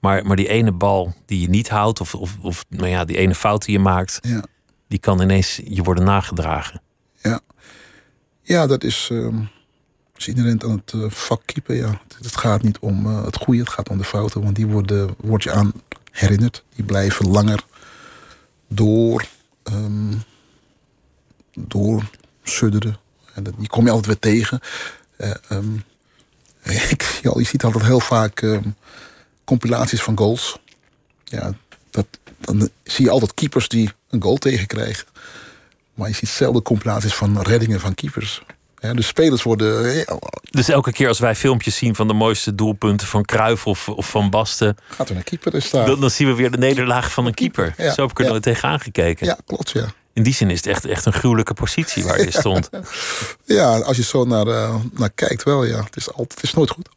Maar, 0.00 0.26
maar 0.26 0.36
die 0.36 0.48
ene 0.48 0.72
bal 0.72 1.14
die 1.26 1.40
je 1.40 1.48
niet 1.48 1.68
houdt, 1.68 2.00
of, 2.00 2.14
of, 2.14 2.36
of 2.40 2.64
nou 2.68 2.88
ja, 2.88 3.04
die 3.04 3.16
ene 3.16 3.34
fout 3.34 3.64
die 3.64 3.72
je 3.74 3.78
maakt, 3.82 4.18
ja, 4.22 4.44
die 4.88 4.98
kan 4.98 5.20
ineens 5.20 5.60
je 5.64 5.82
worden 5.82 6.04
nagedragen. 6.04 6.82
Ja, 7.22 7.40
ja 8.42 8.66
dat 8.66 8.84
is, 8.84 9.08
ehm, 9.12 9.36
is 10.22 10.34
inherent 10.34 10.64
aan 10.64 10.82
het 10.84 10.92
uh, 10.92 11.10
vak 11.10 11.42
keeper. 11.44 11.74
Ja. 11.74 12.00
Het, 12.22 12.36
gaat 12.36 12.62
niet 12.62 12.78
om 12.78 13.06
uh, 13.06 13.24
het 13.24 13.36
goede, 13.36 13.60
het 13.60 13.70
gaat 13.70 13.88
om 13.88 13.98
de 13.98 14.04
fouten. 14.04 14.42
Want 14.42 14.56
die 14.56 14.66
worden, 14.66 15.14
word 15.18 15.42
je 15.42 15.50
aan 15.50 15.72
herinnerd. 16.10 16.64
Die 16.74 16.84
blijven 16.84 17.28
langer 17.28 17.64
door, 18.68 19.24
um, 19.72 20.22
door 21.54 22.10
sudderen. 22.42 22.96
En 23.34 23.42
dat, 23.42 23.54
die 23.58 23.68
kom 23.68 23.84
je 23.84 23.90
altijd 23.90 24.06
weer 24.06 24.32
tegen. 24.32 24.60
Uh, 25.18 25.30
um, 25.50 25.84
ik, 26.90 27.20
je 27.22 27.44
ziet 27.44 27.64
altijd 27.64 27.84
heel 27.84 28.00
vaak 28.00 28.60
compilaties 29.44 30.02
van 30.02 30.18
goals. 30.18 30.58
Ja, 31.24 31.52
dat, 31.90 32.06
dan 32.40 32.68
zie 32.82 33.04
je 33.04 33.10
altijd 33.10 33.34
keepers 33.34 33.68
die 33.68 33.90
een 34.10 34.22
goal 34.22 34.36
tegenkrijgen. 34.36 35.06
Maar 35.94 36.08
je 36.08 36.14
ziet 36.14 36.28
zelden 36.28 36.62
compilaties 36.62 37.14
van 37.14 37.40
reddingen 37.40 37.80
van 37.80 37.94
keepers. 37.94 38.42
Ja, 38.82 38.94
de 38.94 39.02
spelers 39.02 39.42
worden. 39.42 40.04
Dus 40.50 40.68
elke 40.68 40.92
keer 40.92 41.08
als 41.08 41.18
wij 41.18 41.34
filmpjes 41.34 41.76
zien 41.76 41.94
van 41.94 42.08
de 42.08 42.14
mooiste 42.14 42.54
doelpunten 42.54 43.06
van 43.06 43.24
Cruijff 43.24 43.66
of, 43.66 43.88
of 43.88 44.10
van 44.10 44.30
Basten. 44.30 44.76
Gaat 44.88 45.08
er 45.08 45.16
een 45.16 45.24
keeper 45.24 45.62
staan. 45.62 45.86
Dan, 45.86 46.00
dan, 46.00 46.10
zien 46.10 46.28
we 46.28 46.34
weer 46.34 46.50
de 46.50 46.58
nederlaag 46.58 47.12
van 47.12 47.26
een 47.26 47.34
keeper. 47.34 47.74
Ja, 47.76 47.92
Zo 47.92 48.02
heb 48.06 48.18
ik 48.18 48.26
er 48.26 48.40
tegenaan 48.40 48.80
gekeken. 48.80 49.26
Ja, 49.26 49.38
klopt, 49.46 49.70
ja. 49.70 49.92
In 50.12 50.22
die 50.22 50.34
zin 50.34 50.50
is 50.50 50.56
het 50.56 50.66
echt, 50.66 50.84
echt 50.84 51.04
een 51.06 51.12
gruwelijke 51.12 51.54
positie 51.54 52.04
waar 52.04 52.20
je 52.20 52.30
stond. 52.40 52.70
Ja, 53.44 53.78
als 53.78 53.96
je 53.96 54.02
zo 54.02 54.24
naar, 54.24 54.46
uh, 54.46 54.74
naar 54.92 55.10
kijkt, 55.10 55.42
wel 55.42 55.64
ja. 55.64 55.82
Het 55.84 55.96
is, 55.96 56.08
altijd, 56.08 56.34
het 56.34 56.42
is 56.42 56.54
nooit 56.54 56.70
goed. 56.70 56.88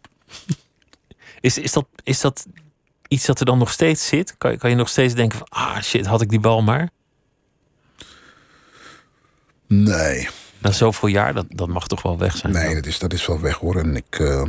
Is, 1.40 1.58
is, 1.58 1.72
dat, 1.72 1.86
is 2.04 2.20
dat 2.20 2.46
iets 3.08 3.26
dat 3.26 3.40
er 3.40 3.46
dan 3.46 3.58
nog 3.58 3.72
steeds 3.72 4.08
zit? 4.08 4.36
Kan, 4.38 4.58
kan 4.58 4.70
je 4.70 4.76
nog 4.76 4.90
steeds 4.90 5.14
denken 5.14 5.38
van, 5.38 5.48
ah 5.50 5.82
shit, 5.82 6.06
had 6.06 6.22
ik 6.22 6.30
die 6.30 6.40
bal 6.40 6.62
maar? 6.62 6.90
Nee. 9.68 10.30
Na 10.66 10.72
zoveel 10.72 11.10
jaar, 11.10 11.34
dat, 11.34 11.46
dat 11.50 11.68
mag 11.68 11.88
toch 11.88 12.02
wel 12.02 12.18
weg 12.18 12.38
zijn? 12.38 12.54
Nee, 12.54 12.76
dat 12.76 12.86
is, 12.86 13.00
dat 13.00 13.14
is 13.14 13.26
wel 13.26 13.40
weg 13.40 13.56
hoor. 13.56 13.76
En 13.76 13.96
ik, 13.96 14.20
uh, 14.20 14.44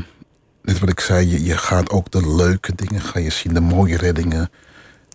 net 0.63 0.79
wat 0.79 0.89
ik 0.89 1.01
zei, 1.01 1.31
je, 1.31 1.45
je 1.45 1.57
gaat 1.57 1.91
ook 1.91 2.11
de 2.11 2.35
leuke 2.35 2.75
dingen 2.75 3.01
ga 3.01 3.19
je 3.19 3.31
zien, 3.31 3.55
de 3.55 3.61
mooie 3.61 3.97
reddingen. 3.97 4.51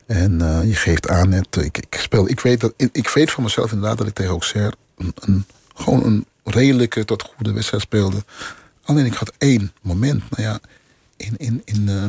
En 0.06 0.42
uh, 0.42 0.64
je 0.64 0.76
geeft 0.76 1.10
aan 1.10 1.30
net, 1.30 1.56
ik, 1.56 1.78
ik, 1.78 1.96
speel, 2.00 2.30
ik 2.30 2.40
weet, 2.40 2.60
dat, 2.60 2.74
ik 2.78 3.08
weet 3.08 3.32
van 3.32 3.44
mezelf 3.44 3.72
inderdaad 3.72 3.98
dat 3.98 4.08
ik 4.08 4.14
tegen 4.14 4.32
Auxerre 4.32 4.74
een, 4.98 5.14
een, 5.20 5.46
gewoon 5.76 6.06
een 6.06 6.26
redelijke 6.44 7.06
tot 7.06 7.24
goede 7.24 7.54
wedstrijd 7.54 7.84
speelde. 7.84 8.24
Alleen 8.84 9.06
ik 9.06 9.14
had 9.14 9.34
één 9.38 9.74
moment. 9.82 10.24
Nou 10.30 10.44
ja, 10.44 10.60
in, 11.18 11.34
in, 11.38 11.62
in, 11.66 11.88
uh, 11.90 12.06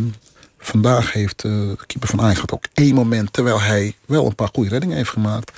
vandaag 0.58 1.12
heeft 1.12 1.44
uh, 1.44 1.52
de 1.52 1.86
keeper 1.86 2.08
van 2.08 2.20
Ajax 2.20 2.40
ook 2.50 2.64
één 2.72 2.94
moment... 2.94 3.32
terwijl 3.32 3.60
hij 3.60 3.96
wel 4.06 4.26
een 4.26 4.34
paar 4.34 4.50
goede 4.52 4.70
reddingen 4.70 4.96
heeft 4.96 5.10
gemaakt. 5.10 5.52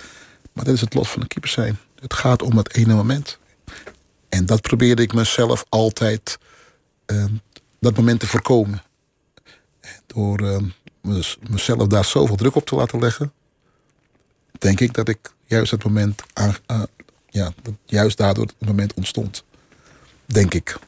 Maar 0.53 0.65
dat 0.65 0.75
is 0.75 0.81
het 0.81 0.95
lot 0.95 1.09
van 1.09 1.21
de 1.21 1.27
keeper 1.27 1.51
zijn. 1.51 1.79
Het 2.05 2.15
gaat 2.15 2.43
om 2.43 2.57
het 2.57 2.75
ene 2.75 2.95
moment. 2.95 3.39
En 4.29 4.47
dat 4.47 4.61
probeerde 4.61 5.03
ik 5.03 5.13
mezelf 5.13 5.65
altijd 5.69 6.39
uh, 7.07 7.25
dat 7.81 7.97
moment 7.97 8.21
te 8.21 8.27
voorkomen. 8.27 8.83
Door 10.07 10.41
uh, 10.41 10.59
mezelf 11.49 11.87
daar 11.87 12.05
zoveel 12.05 12.37
druk 12.37 12.55
op 12.55 12.67
te 12.67 12.75
laten 12.75 12.99
leggen, 12.99 13.33
denk 14.59 14.81
ik 14.81 14.93
dat 14.95 15.09
ik 15.09 15.35
juist 15.45 15.71
het 15.71 15.85
moment 15.85 16.23
aan, 16.33 16.55
uh, 16.67 16.83
ja, 17.29 17.53
dat 17.63 17.75
juist 17.85 18.17
daardoor 18.17 18.45
het 18.47 18.67
moment 18.69 18.95
ontstond. 18.95 19.45
Denk 20.27 20.55
ik. 20.55 20.79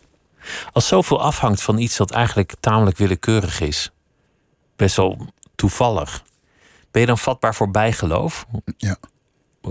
Als 0.72 0.86
zoveel 0.86 1.22
afhangt 1.22 1.62
van 1.62 1.78
iets 1.78 1.96
dat 1.96 2.10
eigenlijk 2.10 2.54
tamelijk 2.60 2.96
willekeurig 2.96 3.60
is, 3.60 3.90
best 4.76 4.96
wel 4.96 5.32
toevallig, 5.54 6.22
ben 6.90 7.00
je 7.00 7.06
dan 7.06 7.18
vatbaar 7.18 7.54
voor 7.54 7.70
bijgeloof? 7.70 8.46
Ja. 8.76 8.98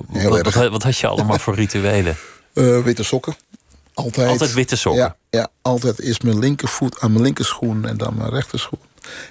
Wat, 0.07 0.53
wat, 0.53 0.69
wat, 0.69 0.83
had 0.83 0.97
je 0.97 1.07
allemaal 1.07 1.39
voor 1.39 1.55
rituelen? 1.55 2.15
Uh, 2.53 2.81
witte 2.83 3.03
sokken. 3.03 3.35
Altijd. 3.93 4.29
Altijd 4.29 4.53
witte 4.53 4.75
sokken? 4.75 5.01
Ja, 5.01 5.17
ja, 5.29 5.49
altijd 5.61 5.99
is 5.99 6.19
mijn 6.19 6.39
linkervoet 6.39 6.99
aan 6.99 7.11
mijn 7.11 7.23
linkerschoen 7.23 7.85
en 7.85 7.97
dan 7.97 8.15
mijn 8.17 8.29
rechterschoen. 8.29 8.79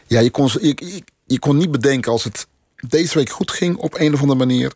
Ja, 0.07 0.21
je 0.21 0.31
kon, 0.31 0.49
je, 0.61 0.77
je, 0.77 1.03
je 1.27 1.39
kon 1.39 1.57
niet 1.57 1.71
bedenken 1.71 2.13
als 2.13 2.25
het 2.25 2.47
deze 2.89 3.19
week 3.19 3.31
goed 3.31 3.51
ging 3.51 3.77
op 3.77 3.95
een 3.99 4.15
of 4.15 4.21
andere 4.21 4.39
manier. 4.39 4.73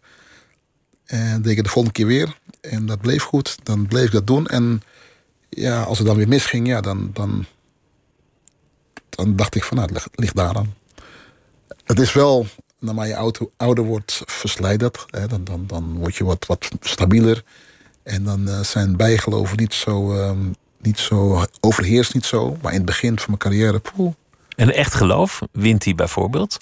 En 1.05 1.43
deed 1.43 1.51
ik 1.51 1.57
het 1.57 1.67
de 1.67 1.73
volgende 1.73 1.99
keer 1.99 2.07
weer. 2.07 2.39
En 2.61 2.87
dat 2.87 3.01
bleef 3.01 3.23
goed. 3.23 3.57
Dan 3.63 3.87
bleef 3.87 4.05
ik 4.05 4.13
dat 4.13 4.27
doen. 4.27 4.47
En 4.47 4.83
ja, 5.49 5.83
als 5.83 5.99
het 5.99 6.07
dan 6.07 6.17
weer 6.17 6.29
misging, 6.29 6.67
ja, 6.67 6.81
dan, 6.81 7.11
dan, 7.13 7.45
dan 9.09 9.37
dacht 9.37 9.55
ik 9.55 9.65
van 9.65 9.77
nou, 9.77 9.93
het 9.93 10.09
ligt 10.15 10.37
daaraan. 10.37 10.75
Het 11.85 11.99
is 11.99 12.13
wel 12.13 12.47
naarmate 12.79 13.09
je 13.09 13.17
ouder, 13.17 13.49
ouder 13.57 13.85
wordt, 13.85 14.23
dat. 14.77 15.07
Hè, 15.11 15.27
dan, 15.27 15.45
dan, 15.45 15.67
dan 15.67 15.99
word 15.99 16.17
je 16.17 16.25
wat, 16.25 16.47
wat 16.47 16.69
stabieler. 16.81 17.45
En 18.03 18.25
dan 18.25 18.49
uh, 18.49 18.61
zijn 18.61 18.97
bijgeloven 18.97 19.57
niet 19.57 19.75
zo, 19.75 20.13
um, 20.13 20.55
niet 20.81 20.99
zo, 20.99 21.45
overheerst 21.61 22.15
niet 22.15 22.25
zo. 22.25 22.57
Maar 22.63 22.73
in 22.73 22.77
het 22.77 22.87
begin 22.87 23.19
van 23.19 23.25
mijn 23.27 23.39
carrière, 23.39 23.79
poeh. 23.79 24.13
En 24.57 24.75
echt 24.75 24.95
geloof, 24.95 25.43
wint 25.53 25.85
hij 25.85 25.95
bijvoorbeeld? 25.95 26.59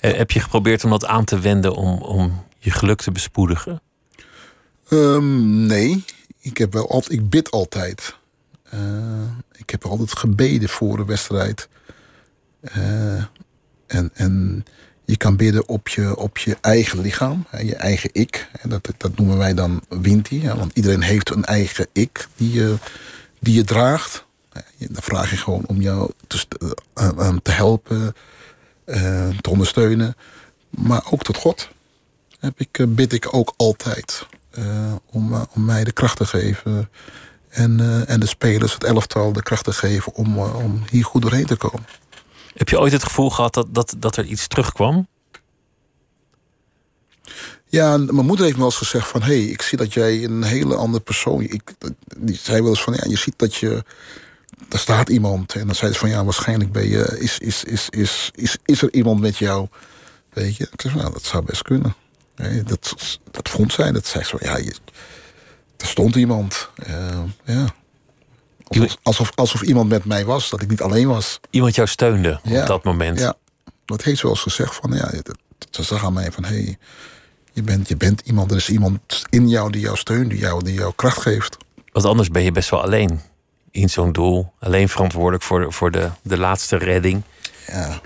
Heb 0.00 0.30
je 0.30 0.40
geprobeerd 0.40 0.84
om 0.84 0.90
dat 0.90 1.04
aan 1.04 1.24
te 1.24 1.38
wenden 1.38 1.74
om, 1.74 2.02
om 2.02 2.44
je 2.58 2.70
geluk 2.70 3.00
te 3.00 3.10
bespoedigen? 3.10 3.80
Um, 4.88 5.66
nee, 5.66 6.04
ik, 6.40 6.58
heb 6.58 6.72
wel 6.72 6.90
altijd, 6.90 7.12
ik 7.12 7.28
bid 7.28 7.50
altijd. 7.50 8.16
Uh, 8.74 8.80
ik 9.52 9.70
heb 9.70 9.84
altijd 9.84 10.16
gebeden 10.16 10.68
voor 10.68 10.98
een 10.98 11.06
wedstrijd. 11.06 11.68
en, 13.86 14.10
en 14.14 14.64
je 15.10 15.16
kan 15.16 15.36
bidden 15.36 15.68
op 15.68 15.88
je, 15.88 16.16
op 16.16 16.38
je 16.38 16.56
eigen 16.60 17.00
lichaam, 17.00 17.46
je 17.62 17.76
eigen 17.76 18.10
ik. 18.12 18.48
En 18.60 18.68
dat, 18.68 18.88
dat 18.96 19.16
noemen 19.16 19.38
wij 19.38 19.54
dan 19.54 19.82
Winti. 19.88 20.48
Want 20.48 20.72
iedereen 20.74 21.02
heeft 21.02 21.30
een 21.30 21.44
eigen 21.44 21.86
ik 21.92 22.28
die 22.36 22.52
je, 22.52 22.76
die 23.38 23.54
je 23.54 23.64
draagt. 23.64 24.24
Dan 24.78 25.02
vraag 25.02 25.30
je 25.30 25.36
gewoon 25.36 25.64
om 25.66 25.80
jou 25.80 26.10
te, 26.26 26.46
eh, 26.94 27.08
eh, 27.18 27.36
helpen, 27.42 28.14
eh, 28.84 29.28
te 29.40 29.50
ondersteunen. 29.50 30.16
Maar 30.70 31.02
ook 31.10 31.22
tot 31.22 31.36
God 31.36 31.68
heb 32.40 32.60
ik, 32.60 32.86
bid 32.88 33.12
ik 33.12 33.34
ook 33.34 33.54
altijd. 33.56 34.26
om, 35.10 35.46
om 35.54 35.64
mij 35.64 35.84
de 35.84 35.92
kracht 35.92 36.16
te 36.16 36.26
geven. 36.26 36.90
En, 37.48 38.04
en 38.06 38.20
de 38.20 38.26
spelers, 38.26 38.72
het 38.72 38.84
elftal, 38.84 39.32
de 39.32 39.42
kracht 39.42 39.64
te 39.64 39.72
geven 39.72 40.14
om, 40.14 40.38
om 40.38 40.82
hier 40.90 41.04
goed 41.04 41.22
doorheen 41.22 41.46
te 41.46 41.56
komen. 41.56 41.86
Heb 42.60 42.68
je 42.68 42.80
ooit 42.80 42.92
het 42.92 43.04
gevoel 43.04 43.30
gehad 43.30 43.54
dat, 43.54 43.66
dat, 43.70 43.94
dat 43.98 44.16
er 44.16 44.24
iets 44.24 44.46
terugkwam? 44.46 45.08
Ja, 47.66 47.96
mijn 47.96 48.26
moeder 48.26 48.44
heeft 48.44 48.56
me 48.56 48.62
wel 48.62 48.70
eens 48.70 48.76
gezegd 48.76 49.08
van... 49.08 49.22
hé, 49.22 49.26
hey, 49.26 49.44
ik 49.44 49.62
zie 49.62 49.78
dat 49.78 49.92
jij 49.92 50.24
een 50.24 50.42
hele 50.42 50.74
andere 50.74 51.02
persoon... 51.02 51.40
Ik, 51.40 51.74
die 52.16 52.36
zei 52.36 52.60
wel 52.60 52.70
eens 52.70 52.82
van, 52.82 52.92
ja, 52.92 53.04
je 53.08 53.16
ziet 53.16 53.34
dat 53.36 53.54
je... 53.54 53.84
Er 54.68 54.78
staat 54.78 55.08
iemand. 55.08 55.54
En 55.54 55.66
dan 55.66 55.74
zei 55.74 55.92
ze 55.92 55.98
van, 55.98 56.08
ja, 56.08 56.24
waarschijnlijk 56.24 56.72
ben 56.72 56.88
je... 56.88 57.18
Is, 57.18 57.38
is, 57.38 57.64
is, 57.64 57.88
is, 57.88 58.30
is, 58.34 58.56
is 58.64 58.82
er 58.82 58.92
iemand 58.92 59.20
met 59.20 59.36
jou? 59.36 59.68
Weet 60.32 60.56
je? 60.56 60.68
Ik 60.72 60.80
zei 60.80 60.94
nou, 60.94 61.12
dat 61.12 61.24
zou 61.24 61.44
best 61.44 61.62
kunnen. 61.62 61.94
Dat, 62.64 63.18
dat 63.30 63.48
vond 63.48 63.72
zij. 63.72 63.92
Dat 63.92 64.06
zei 64.06 64.24
ze 64.24 64.38
van, 64.38 64.40
ja, 64.42 64.56
er 65.76 65.86
stond 65.86 66.14
iemand. 66.14 66.68
Uh, 66.88 67.22
ja. 67.44 67.74
Alsof, 68.78 68.96
alsof, 69.02 69.32
alsof, 69.34 69.62
iemand 69.62 69.88
met 69.88 70.04
mij 70.04 70.24
was, 70.24 70.50
dat 70.50 70.62
ik 70.62 70.68
niet 70.68 70.80
alleen 70.80 71.08
was. 71.08 71.40
Iemand 71.50 71.74
jou 71.74 71.88
steunde 71.88 72.40
op 72.44 72.66
dat 72.66 72.84
moment. 72.84 73.18
Ja, 73.18 73.34
dat 73.84 74.02
heeft 74.02 74.18
ze 74.18 74.22
wel 74.22 74.34
eens 74.34 74.42
gezegd 74.42 74.74
van, 74.74 74.92
ja, 74.92 75.12
ze 75.70 75.82
zag 75.82 76.04
aan 76.04 76.12
mij 76.12 76.32
van, 76.32 76.44
hé, 76.44 76.62
hey, 76.62 76.78
je, 77.52 77.62
bent, 77.62 77.88
je 77.88 77.96
bent 77.96 78.20
iemand, 78.20 78.50
er 78.50 78.56
is 78.56 78.68
iemand 78.68 79.22
in 79.30 79.48
jou 79.48 79.70
die 79.70 79.80
jou 79.80 79.96
steunt, 79.96 80.30
die 80.30 80.38
jou, 80.38 80.64
die 80.64 80.74
jou 80.74 80.92
kracht 80.96 81.20
geeft. 81.20 81.56
Want 81.92 82.06
anders 82.06 82.28
ben 82.28 82.42
je 82.42 82.52
best 82.52 82.70
wel 82.70 82.82
alleen 82.82 83.20
in 83.70 83.90
zo'n 83.90 84.12
doel. 84.12 84.52
Alleen 84.58 84.88
verantwoordelijk 84.88 85.42
voor, 85.42 85.72
voor 85.72 85.90
de, 85.90 86.10
de 86.22 86.38
laatste 86.38 86.76
redding. 86.76 87.22
Ja, 87.66 88.00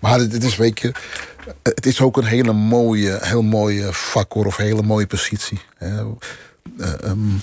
maar 0.00 0.18
het, 0.18 0.44
is, 0.44 0.56
weet 0.56 0.80
je, 0.80 0.92
het 1.62 1.86
is 1.86 2.00
ook 2.00 2.16
een 2.16 2.24
hele 2.24 2.52
mooie, 2.52 3.18
heel 3.20 3.42
mooie 3.42 3.92
vak 3.92 4.32
hoor, 4.32 4.46
of 4.46 4.58
een 4.58 4.64
hele 4.64 4.82
mooie 4.82 5.06
positie. 5.06 5.60
Uh, 5.80 6.00
um, 7.04 7.42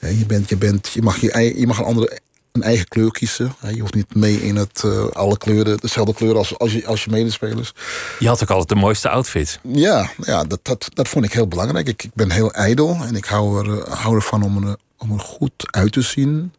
je, 0.00 0.26
bent, 0.26 0.48
je, 0.48 0.56
bent, 0.56 0.88
je, 0.88 1.02
mag 1.02 1.20
je, 1.20 1.54
je 1.58 1.66
mag 1.66 1.78
een 1.78 1.84
andere 1.84 2.20
een 2.52 2.62
eigen 2.62 2.88
kleur 2.88 3.10
kiezen. 3.10 3.54
Je 3.74 3.80
hoeft 3.80 3.94
niet 3.94 4.14
mee 4.14 4.42
in 4.42 4.56
het 4.56 4.82
uh, 4.86 5.06
alle 5.06 5.38
kleuren, 5.38 5.76
dezelfde 5.76 6.14
kleur 6.14 6.36
als, 6.36 6.58
als, 6.58 6.72
je, 6.72 6.86
als 6.86 7.04
je 7.04 7.10
medespelers. 7.10 7.72
Je 8.18 8.28
had 8.28 8.42
ook 8.42 8.50
altijd 8.50 8.68
de 8.68 8.74
mooiste 8.74 9.08
outfit. 9.08 9.60
Ja, 9.62 10.10
ja 10.20 10.44
dat, 10.44 10.60
dat, 10.62 10.88
dat 10.94 11.08
vond 11.08 11.24
ik 11.24 11.32
heel 11.32 11.48
belangrijk. 11.48 11.88
Ik, 11.88 12.02
ik 12.02 12.14
ben 12.14 12.30
heel 12.30 12.52
ijdel 12.52 12.94
en 12.94 13.16
ik 13.16 13.24
hou, 13.24 13.66
er, 13.66 13.76
uh, 13.76 13.82
hou 13.82 14.14
ervan 14.14 14.42
om 14.42 14.66
er, 14.66 14.76
om 14.96 15.12
er 15.12 15.20
goed 15.20 15.52
uit 15.66 15.92
te 15.92 16.02
zien. 16.02 16.52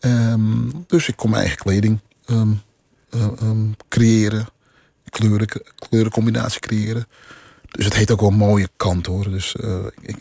Um, 0.00 0.84
dus 0.86 1.08
ik 1.08 1.16
kon 1.16 1.30
mijn 1.30 1.42
eigen 1.42 1.62
kleding 1.62 2.00
um, 2.26 2.62
um, 3.42 3.76
creëren. 3.88 4.46
Kleuren, 5.10 5.48
kleurencombinatie 5.88 6.60
creëren. 6.60 7.06
Dus 7.70 7.84
het 7.84 7.94
heet 7.94 8.10
ook 8.10 8.20
wel 8.20 8.30
mooie 8.30 8.68
kant 8.76 9.06
hoor. 9.06 9.30
Dus 9.30 9.54
uh, 9.60 9.76
ik, 10.00 10.16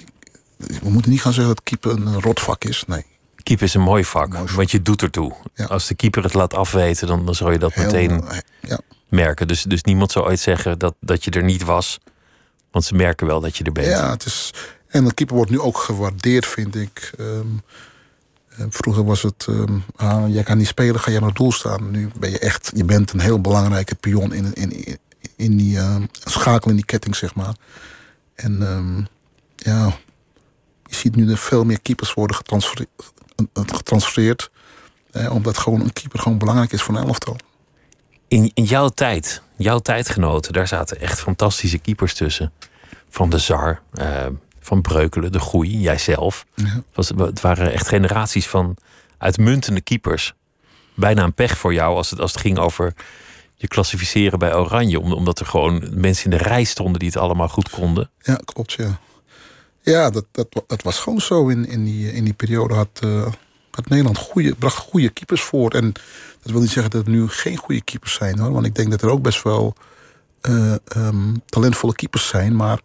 we 0.82 0.90
moeten 0.90 1.12
niet 1.12 1.22
gaan 1.22 1.34
zeggen 1.34 1.56
dat 1.56 1.64
keeper 1.64 1.92
een 1.92 2.22
rotvak 2.22 2.64
is. 2.64 2.84
Nee. 2.88 3.06
Keeper 3.44 3.66
is 3.66 3.74
een 3.74 3.82
mooi 3.82 4.06
vak, 4.06 4.50
want 4.50 4.72
je 4.72 4.82
doet 4.82 5.02
ertoe. 5.02 5.34
Ja. 5.54 5.66
Als 5.66 5.88
de 5.88 5.96
keeper 5.96 6.24
het 6.24 6.34
laat 6.34 6.54
afweten, 6.54 7.08
dan, 7.08 7.26
dan 7.26 7.36
zou 7.36 7.52
je 7.52 7.60
dat 7.60 7.74
Heel, 7.74 7.86
meteen 7.86 8.24
ja. 8.62 8.80
merken. 9.10 9.48
Dus, 9.48 9.64
dus 9.64 9.84
niemand 9.84 10.12
zou 10.12 10.26
ooit 10.26 10.40
zeggen 10.40 10.80
dat, 10.80 10.96
dat 11.00 11.24
je 11.24 11.32
er 11.32 11.44
niet 11.44 11.64
was. 11.64 12.00
Want 12.72 12.86
ze 12.86 12.96
merken 12.96 13.28
wel 13.28 13.40
dat 13.40 13.58
je 13.58 13.64
er 13.64 13.72
bent. 13.72 13.88
Ja, 13.88 14.10
het 14.10 14.26
is, 14.26 14.54
En 14.88 15.06
de 15.06 15.14
keeper 15.14 15.36
wordt 15.36 15.52
nu 15.52 15.60
ook 15.60 15.78
gewaardeerd, 15.78 16.46
vind 16.46 16.76
ik. 16.76 17.12
Ehm, 17.18 17.48
eh, 18.50 18.66
vroeger 18.70 19.04
was 19.04 19.22
het, 19.22 19.46
um, 19.50 19.84
ah, 19.96 20.34
jij 20.34 20.44
kan 20.44 20.58
niet 20.58 20.68
spelen, 20.68 21.00
ga 21.00 21.12
je 21.12 21.18
aan 21.18 21.28
het 21.28 21.36
doel 21.36 21.52
staan. 21.52 21.92
Nu 21.92 22.10
ben 22.20 22.32
je 22.32 22.40
echt, 22.40 22.72
je 22.76 22.84
bent 22.84 23.12
een 23.12 23.20
heel 23.20 23.42
belangrijke 23.42 23.96
pion 23.96 24.34
in, 24.34 24.54
in, 24.54 24.98
in 25.36 25.58
die 25.58 25.78
uh, 25.78 25.96
schakel 26.24 26.70
in 26.70 26.76
die 26.76 26.86
ketting, 26.86 27.16
zeg 27.16 27.36
maar. 27.36 27.56
En 28.36 28.62
um, 28.62 29.08
ja, 29.56 29.98
je 30.96 31.02
ziet 31.02 31.16
nu 31.16 31.32
er 31.32 31.38
veel 31.38 31.64
meer 31.64 31.82
keepers 31.82 32.14
worden 32.14 32.36
getransfereerd. 32.36 32.90
getransfereerd 33.54 34.50
eh, 35.12 35.34
omdat 35.34 35.58
gewoon 35.58 35.82
een 35.82 35.94
keeper 35.94 36.20
gewoon 36.20 36.38
belangrijk 36.38 36.72
is 36.72 36.82
voor 36.82 36.96
een 36.96 37.08
elftal. 37.08 37.36
In, 38.28 38.52
in 38.54 38.64
jouw 38.64 38.90
tijd, 38.90 39.42
jouw 39.58 39.80
tijdgenoten, 39.80 40.54
daar 40.54 40.68
zaten 40.68 41.00
echt 41.00 41.20
fantastische 41.20 41.78
keepers 41.78 42.14
tussen. 42.14 42.52
Van 43.10 43.30
de 43.30 43.38
Zar, 43.38 43.82
uh, 43.94 44.26
van 44.60 44.82
Breukelen, 44.82 45.32
de 45.32 45.40
Goeie, 45.40 45.80
jijzelf. 45.80 46.46
Ja. 46.56 46.84
Was, 46.94 47.10
het 47.10 47.42
waren 47.42 47.72
echt 47.72 47.88
generaties 47.88 48.48
van 48.48 48.78
uitmuntende 49.18 49.82
keepers. 49.82 50.34
Bijna 50.94 51.24
een 51.24 51.34
pech 51.34 51.58
voor 51.58 51.74
jou 51.74 51.96
als 51.96 52.10
het, 52.10 52.20
als 52.20 52.32
het 52.32 52.42
ging 52.42 52.58
over 52.58 52.94
je 53.56 53.68
klassificeren 53.68 54.40
bij 54.40 54.56
Oranje. 54.56 55.00
Omdat 55.00 55.40
er 55.40 55.46
gewoon 55.46 55.88
mensen 55.92 56.32
in 56.32 56.38
de 56.38 56.44
rij 56.44 56.64
stonden 56.64 57.00
die 57.00 57.10
het 57.10 57.18
allemaal 57.18 57.50
goed 57.50 57.70
konden. 57.70 58.10
Ja, 58.20 58.40
klopt, 58.46 58.74
ja. 58.74 59.00
Ja, 59.86 60.10
dat, 60.10 60.26
dat, 60.68 60.82
was 60.82 61.00
gewoon 61.00 61.22
zo. 61.22 61.48
In, 61.48 61.68
in, 61.68 61.84
die, 61.84 62.14
in 62.14 62.24
die 62.24 62.34
periode 62.34 62.74
had, 62.74 63.02
uh, 63.04 63.28
had 63.72 63.90
Nederland 63.90 64.18
goede, 64.18 64.56
bracht 64.56 64.78
goede 64.78 65.10
keepers 65.10 65.42
voor. 65.42 65.72
En 65.72 65.92
dat 66.42 66.52
wil 66.52 66.62
niet 66.62 66.72
zeggen 66.72 66.92
dat 66.92 67.06
er 67.06 67.12
nu 67.12 67.28
geen 67.28 67.58
goede 67.58 67.82
keepers 67.82 68.14
zijn. 68.14 68.40
hoor. 68.40 68.52
Want 68.52 68.66
ik 68.66 68.76
denk 68.76 68.92
dat 68.92 69.02
er 69.02 69.10
ook 69.10 69.22
best 69.22 69.44
wel 69.44 69.76
uh, 70.42 70.76
um, 70.96 71.42
talentvolle 71.46 71.96
keepers 71.96 72.28
zijn. 72.28 72.56
Maar 72.56 72.82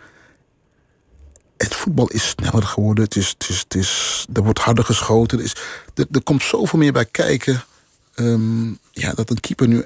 het 1.57 1.75
voetbal 1.75 2.09
is 2.09 2.29
sneller 2.29 2.63
geworden. 2.63 3.05
Het 3.05 3.17
is, 3.17 3.29
het 3.29 3.49
is, 3.49 3.59
het 3.59 3.75
is, 3.75 4.27
er 4.33 4.43
wordt 4.43 4.59
harder 4.59 4.85
geschoten. 4.85 5.39
Er, 5.39 5.45
is, 5.45 5.57
er, 5.95 6.07
er 6.13 6.23
komt 6.23 6.43
zoveel 6.43 6.79
meer 6.79 6.93
bij 6.93 7.07
kijken. 7.07 7.65
Um, 8.15 8.79
ja, 8.91 9.13
dat 9.13 9.31
een 9.31 9.41
keeper 9.41 9.69
nu 9.69 9.85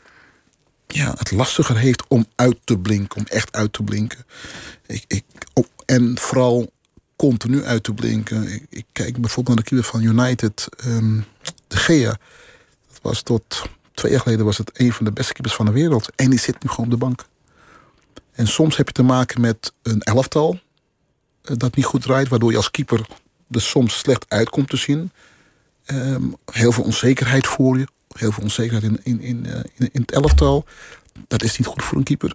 ja, 0.86 1.14
het 1.18 1.30
lastiger 1.30 1.76
heeft 1.76 2.04
om 2.08 2.26
uit 2.34 2.58
te 2.64 2.78
blinken. 2.78 3.18
Om 3.18 3.26
echt 3.26 3.52
uit 3.52 3.72
te 3.72 3.82
blinken. 3.82 4.26
Ik, 4.86 5.04
ik, 5.06 5.24
op, 5.52 5.68
en 5.86 6.18
vooral 6.18 6.72
continu 7.16 7.64
uit 7.64 7.82
te 7.82 7.94
blinken. 7.94 8.52
Ik, 8.52 8.66
ik, 8.70 8.84
kijk 8.92 9.20
bijvoorbeeld 9.20 9.56
naar 9.56 9.64
de 9.64 9.70
keeper 9.70 9.90
van 9.90 10.02
United. 10.02 10.68
Um, 10.86 11.24
de 11.66 11.76
Gea. 11.76 12.18
Dat 12.88 12.98
was 13.02 13.22
tot 13.22 13.62
twee 13.92 14.12
jaar 14.12 14.20
geleden 14.20 14.44
was 14.44 14.58
het 14.58 14.70
een 14.72 14.92
van 14.92 15.04
de 15.04 15.12
beste 15.12 15.32
keepers 15.32 15.54
van 15.54 15.66
de 15.66 15.72
wereld. 15.72 16.08
En 16.16 16.30
die 16.30 16.38
zit 16.38 16.62
nu 16.62 16.70
gewoon 16.70 16.84
op 16.84 16.90
de 16.90 16.96
bank. 16.96 17.26
En 18.32 18.46
soms 18.46 18.76
heb 18.76 18.86
je 18.86 18.92
te 18.92 19.02
maken 19.02 19.40
met 19.40 19.72
een 19.82 20.00
elftal 20.00 20.58
eh, 21.42 21.56
dat 21.56 21.76
niet 21.76 21.84
goed 21.84 22.02
draait, 22.02 22.28
waardoor 22.28 22.50
je 22.50 22.56
als 22.56 22.70
keeper 22.70 23.06
er 23.50 23.60
soms 23.60 23.98
slecht 23.98 24.24
uitkomt 24.28 24.68
te 24.68 24.76
zien. 24.76 25.10
Um, 25.86 26.36
heel 26.52 26.72
veel 26.72 26.84
onzekerheid 26.84 27.46
voor 27.46 27.78
je, 27.78 27.86
heel 28.16 28.32
veel 28.32 28.42
onzekerheid 28.42 28.84
in, 28.84 29.00
in, 29.02 29.20
in, 29.20 29.44
uh, 29.46 29.54
in, 29.54 29.88
in 29.92 30.00
het 30.00 30.12
elftal. 30.12 30.64
Dat 31.28 31.42
is 31.42 31.58
niet 31.58 31.66
goed 31.66 31.84
voor 31.84 31.98
een 31.98 32.04
keeper. 32.04 32.34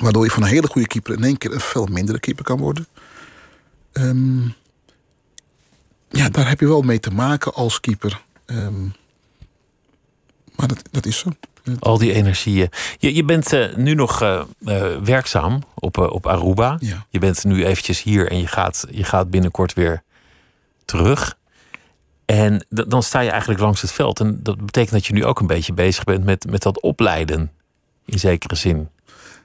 Waardoor 0.00 0.24
je 0.24 0.30
van 0.30 0.42
een 0.42 0.48
hele 0.48 0.66
goede 0.66 0.86
keeper 0.86 1.14
in 1.14 1.24
één 1.24 1.38
keer 1.38 1.52
een 1.52 1.60
veel 1.60 1.86
mindere 1.86 2.20
keeper 2.20 2.44
kan 2.44 2.58
worden. 2.58 2.86
Um, 3.98 4.54
ja, 6.08 6.28
daar 6.28 6.48
heb 6.48 6.60
je 6.60 6.66
wel 6.66 6.82
mee 6.82 7.00
te 7.00 7.10
maken 7.10 7.54
als 7.54 7.80
keeper. 7.80 8.22
Um, 8.46 8.94
maar 10.56 10.68
dat, 10.68 10.82
dat 10.90 11.06
is 11.06 11.18
zo. 11.18 11.30
Al 11.78 11.98
die 11.98 12.12
energieën. 12.12 12.68
Je, 12.98 13.14
je 13.14 13.24
bent 13.24 13.52
uh, 13.52 13.76
nu 13.76 13.94
nog 13.94 14.22
uh, 14.22 14.42
uh, 14.60 14.96
werkzaam 14.96 15.62
op, 15.74 15.98
op 15.98 16.26
Aruba. 16.26 16.76
Ja. 16.80 17.06
Je 17.08 17.18
bent 17.18 17.44
nu 17.44 17.64
eventjes 17.64 18.02
hier 18.02 18.30
en 18.30 18.38
je 18.38 18.46
gaat, 18.46 18.86
je 18.90 19.04
gaat 19.04 19.30
binnenkort 19.30 19.72
weer 19.72 20.02
terug. 20.84 21.38
En 22.24 22.66
dan 22.68 23.02
sta 23.02 23.20
je 23.20 23.30
eigenlijk 23.30 23.60
langs 23.60 23.82
het 23.82 23.92
veld. 23.92 24.20
En 24.20 24.40
dat 24.42 24.56
betekent 24.64 24.92
dat 24.92 25.06
je 25.06 25.12
nu 25.12 25.24
ook 25.24 25.40
een 25.40 25.46
beetje 25.46 25.72
bezig 25.72 26.04
bent 26.04 26.24
met, 26.24 26.50
met 26.50 26.62
dat 26.62 26.80
opleiden. 26.80 27.52
In 28.04 28.18
zekere 28.18 28.54
zin. 28.54 28.88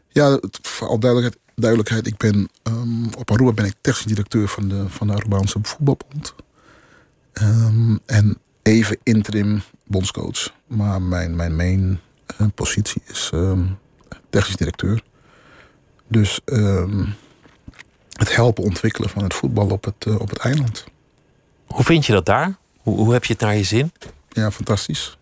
Ja, 0.10 0.40
voor 0.62 0.88
al 0.88 1.00
duidelijkheid, 1.00 1.43
duidelijkheid 1.56 2.08
ik 2.08 2.18
ben 2.18 2.50
um, 2.64 3.14
op 3.18 3.32
Aruba 3.32 3.52
ben 3.52 3.66
ik 3.66 3.76
technisch 3.82 4.06
directeur 4.06 4.48
van 4.48 4.68
de, 4.68 4.90
van 4.90 5.08
de 5.08 5.14
Arubaanse 5.14 5.60
voetbalbond. 5.62 6.36
Um, 7.34 8.00
en 8.06 8.38
even 8.62 8.98
interim 9.04 9.62
bondscoach. 9.88 10.54
Maar 10.68 11.02
mijn, 11.02 11.36
mijn 11.36 11.56
main 11.56 12.00
uh, 12.42 12.48
positie 12.56 13.02
is 13.06 13.32
um, 13.34 13.78
technisch 14.30 14.56
directeur. 14.56 15.02
Dus 16.08 16.40
het 18.14 18.36
helpen 18.36 18.64
ontwikkelen 18.64 19.10
van 19.10 19.24
het 19.24 19.34
voetbal 19.34 19.70
op 19.70 19.84
het, 19.84 20.06
uh, 20.06 20.20
op 20.20 20.30
het 20.30 20.38
eiland. 20.38 20.84
Hoe 21.66 21.84
vind 21.84 22.06
je 22.06 22.14
dat 22.14 22.26
daar? 22.26 22.58
Hoe, 22.78 22.98
hoe 22.98 23.14
heb 23.14 23.26
je 23.26 23.34
het 23.34 23.42
naar 23.42 23.56
je 23.56 23.64
zin? 23.64 23.92
Ja, 24.30 24.52
fantastisch. 24.52 25.18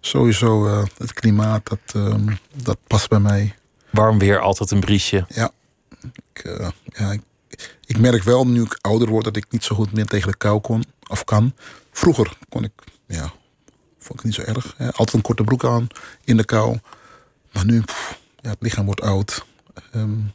Sowieso 0.00 0.66
uh, 0.66 0.84
het 0.98 1.12
klimaat, 1.12 1.68
dat, 1.68 2.14
dat 2.54 2.78
past 2.86 3.08
bij 3.08 3.20
mij. 3.20 3.54
Warm 3.92 4.18
weer, 4.18 4.38
altijd 4.38 4.70
een 4.70 4.80
briesje. 4.80 5.24
Ja. 5.28 5.50
Ik, 6.12 6.44
uh, 6.44 6.68
ja, 6.84 7.16
ik, 7.86 7.98
merk 7.98 8.22
wel 8.22 8.46
nu 8.46 8.62
ik 8.62 8.78
ouder 8.80 9.08
word 9.08 9.24
dat 9.24 9.36
ik 9.36 9.46
niet 9.50 9.64
zo 9.64 9.74
goed 9.74 9.92
meer 9.92 10.06
tegen 10.06 10.30
de 10.30 10.36
kou 10.36 10.60
kon 10.60 10.84
of 11.08 11.24
kan. 11.24 11.54
Vroeger 11.90 12.36
kon 12.48 12.64
ik, 12.64 12.72
ja, 13.06 13.32
vond 13.98 14.18
ik 14.18 14.24
niet 14.24 14.34
zo 14.34 14.42
erg. 14.42 14.74
Hè. 14.76 14.86
Altijd 14.86 15.12
een 15.12 15.22
korte 15.22 15.44
broek 15.44 15.64
aan 15.64 15.86
in 16.24 16.36
de 16.36 16.44
kou. 16.44 16.78
Maar 17.52 17.64
nu, 17.64 17.82
ja, 18.40 18.50
het 18.50 18.60
lichaam 18.60 18.84
wordt 18.84 19.00
oud. 19.00 19.44
Um, 19.94 20.32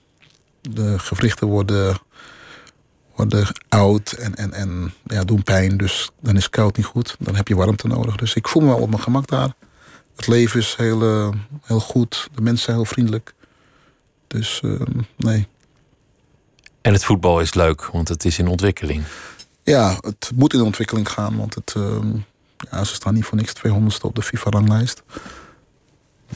de 0.61 0.99
gewrichten 0.99 1.47
worden, 1.47 1.97
worden 3.15 3.47
oud 3.69 4.11
en, 4.11 4.35
en, 4.35 4.53
en 4.53 4.93
ja, 5.05 5.23
doen 5.23 5.43
pijn. 5.43 5.77
Dus 5.77 6.09
dan 6.19 6.37
is 6.37 6.49
koud 6.49 6.77
niet 6.77 6.85
goed. 6.85 7.15
Dan 7.19 7.35
heb 7.35 7.47
je 7.47 7.55
warmte 7.55 7.87
nodig. 7.87 8.15
Dus 8.15 8.33
ik 8.33 8.47
voel 8.47 8.61
me 8.61 8.67
wel 8.67 8.77
op 8.77 8.89
mijn 8.89 9.01
gemak 9.01 9.27
daar. 9.27 9.53
Het 10.15 10.27
leven 10.27 10.59
is 10.59 10.75
heel, 10.75 11.03
uh, 11.03 11.29
heel 11.63 11.79
goed. 11.79 12.29
De 12.35 12.41
mensen 12.41 12.63
zijn 12.63 12.75
heel 12.75 12.85
vriendelijk. 12.85 13.33
Dus 14.27 14.61
uh, 14.63 14.81
nee. 15.15 15.47
En 16.81 16.93
het 16.93 17.03
voetbal 17.03 17.39
is 17.39 17.53
leuk, 17.53 17.85
want 17.85 18.07
het 18.07 18.25
is 18.25 18.39
in 18.39 18.47
ontwikkeling. 18.47 19.03
Ja, 19.63 19.97
het 20.01 20.31
moet 20.35 20.53
in 20.53 20.61
ontwikkeling 20.61 21.09
gaan. 21.09 21.37
Want 21.37 21.55
het, 21.55 21.73
uh, 21.77 21.97
ja, 22.71 22.83
ze 22.83 22.93
staan 22.93 23.13
niet 23.13 23.25
voor 23.25 23.37
niks 23.37 23.53
200ste 23.53 24.01
op 24.01 24.15
de 24.15 24.21
FIFA-ranglijst. 24.21 25.03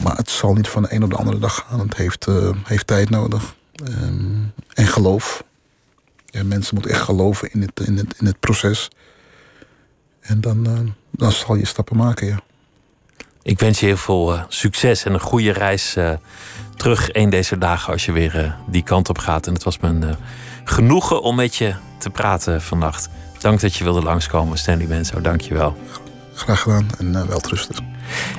Maar 0.03 0.15
het 0.15 0.29
zal 0.29 0.53
niet 0.53 0.67
van 0.67 0.81
de 0.81 0.93
een 0.93 1.03
op 1.03 1.09
de 1.09 1.15
andere 1.15 1.39
dag 1.39 1.65
gaan. 1.67 1.79
Het 1.79 1.95
heeft, 1.95 2.27
uh, 2.27 2.49
heeft 2.63 2.87
tijd 2.87 3.09
nodig. 3.09 3.55
Um, 3.83 4.53
en 4.73 4.87
geloof. 4.87 5.43
Ja, 6.25 6.43
mensen 6.43 6.73
moeten 6.73 6.91
echt 6.93 7.01
geloven 7.01 7.51
in 7.51 7.61
het, 7.61 7.79
in 7.79 7.97
het, 7.97 8.15
in 8.19 8.25
het 8.25 8.39
proces. 8.39 8.89
En 10.19 10.41
dan, 10.41 10.93
dan 11.11 11.31
zal 11.31 11.55
je 11.55 11.65
stappen 11.65 11.97
maken, 11.97 12.27
ja. 12.27 12.41
Ik 13.43 13.59
wens 13.59 13.79
je 13.79 13.85
heel 13.85 13.97
veel 13.97 14.33
uh, 14.33 14.41
succes 14.47 15.03
en 15.03 15.13
een 15.13 15.19
goede 15.19 15.51
reis 15.51 15.97
terug 16.75 17.13
een 17.13 17.29
deze 17.29 17.57
dagen 17.57 17.93
als 17.93 18.05
je 18.05 18.11
weer 18.11 18.55
die 18.67 18.83
kant 18.83 19.09
op 19.09 19.17
gaat. 19.17 19.47
En 19.47 19.53
het 19.53 19.63
was 19.63 19.79
me 19.79 20.15
genoegen 20.63 21.21
om 21.21 21.35
met 21.35 21.55
je 21.55 21.73
te 21.97 22.09
praten 22.09 22.61
vannacht. 22.61 23.09
Dank 23.39 23.59
dat 23.59 23.75
je 23.75 23.83
wilde 23.83 24.01
langskomen, 24.01 24.57
Stanley 24.57 24.87
Menzo. 24.87 25.21
Dank 25.21 25.41
je 25.41 25.53
wel. 25.53 25.77
Graag 26.33 26.61
gedaan 26.61 26.87
en 26.97 27.07
uh, 27.07 27.23
welterusten. 27.23 27.75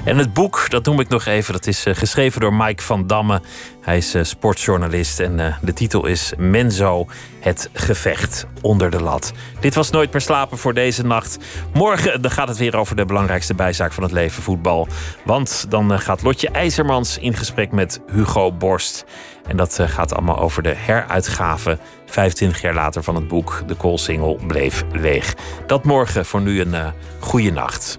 En 0.05 0.19
het 0.19 0.33
boek, 0.33 0.71
dat 0.71 0.85
noem 0.85 1.01
ik 1.01 1.09
nog 1.09 1.27
even, 1.27 1.53
dat 1.53 1.67
is 1.67 1.87
uh, 1.87 1.95
geschreven 1.95 2.41
door 2.41 2.55
Mike 2.55 2.83
van 2.83 3.07
Damme. 3.07 3.41
Hij 3.81 3.97
is 3.97 4.15
uh, 4.15 4.23
sportjournalist 4.23 5.21
en 5.21 5.57
de 5.63 5.73
titel 5.73 6.07
is 6.07 6.33
Menzo, 6.37 7.07
het 7.41 7.71
gevecht 7.73 8.47
onder 8.61 8.91
de 8.91 9.03
lat. 9.03 9.33
Dit 9.61 9.75
was 9.75 9.91
Nooit 9.93 10.13
meer 10.13 10.21
slapen 10.21 10.59
voor 10.59 10.75
deze 10.75 11.05
nacht. 11.07 11.39
Morgen 11.73 12.23
dan 12.23 12.31
gaat 12.31 12.49
het 12.49 12.59
weer 12.59 12.77
over 12.77 12.97
de 12.97 13.05
belangrijkste 13.05 13.55
bijzaak 13.55 13.93
van 13.93 14.03
het 14.03 14.13
leven, 14.13 14.43
voetbal. 14.43 14.89
Want 15.25 15.67
dan 15.69 16.01
gaat 16.01 16.23
Lotje 16.23 16.49
IJzermans 16.49 17.19
in 17.19 17.35
gesprek 17.35 17.73
met 17.73 18.01
Hugo 18.13 18.53
Borst. 18.53 19.05
En 19.47 19.57
dat 19.57 19.79
gaat 19.83 20.15
allemaal 20.15 20.39
over 20.39 20.63
de 20.63 20.75
heruitgave 20.77 21.79
25 22.07 22.61
jaar 22.61 22.75
later 22.75 23.03
van 23.03 23.15
het 23.15 23.29
boek 23.29 23.63
De 23.67 23.75
Koolsingel 23.75 24.41
bleef 24.47 24.85
leeg. 24.93 25.35
Dat 25.67 25.85
morgen 25.85 26.27
voor 26.27 26.41
nu 26.41 26.61
een 26.61 26.75
uh, 26.75 26.87
goede 27.21 27.53
nacht. 27.53 27.99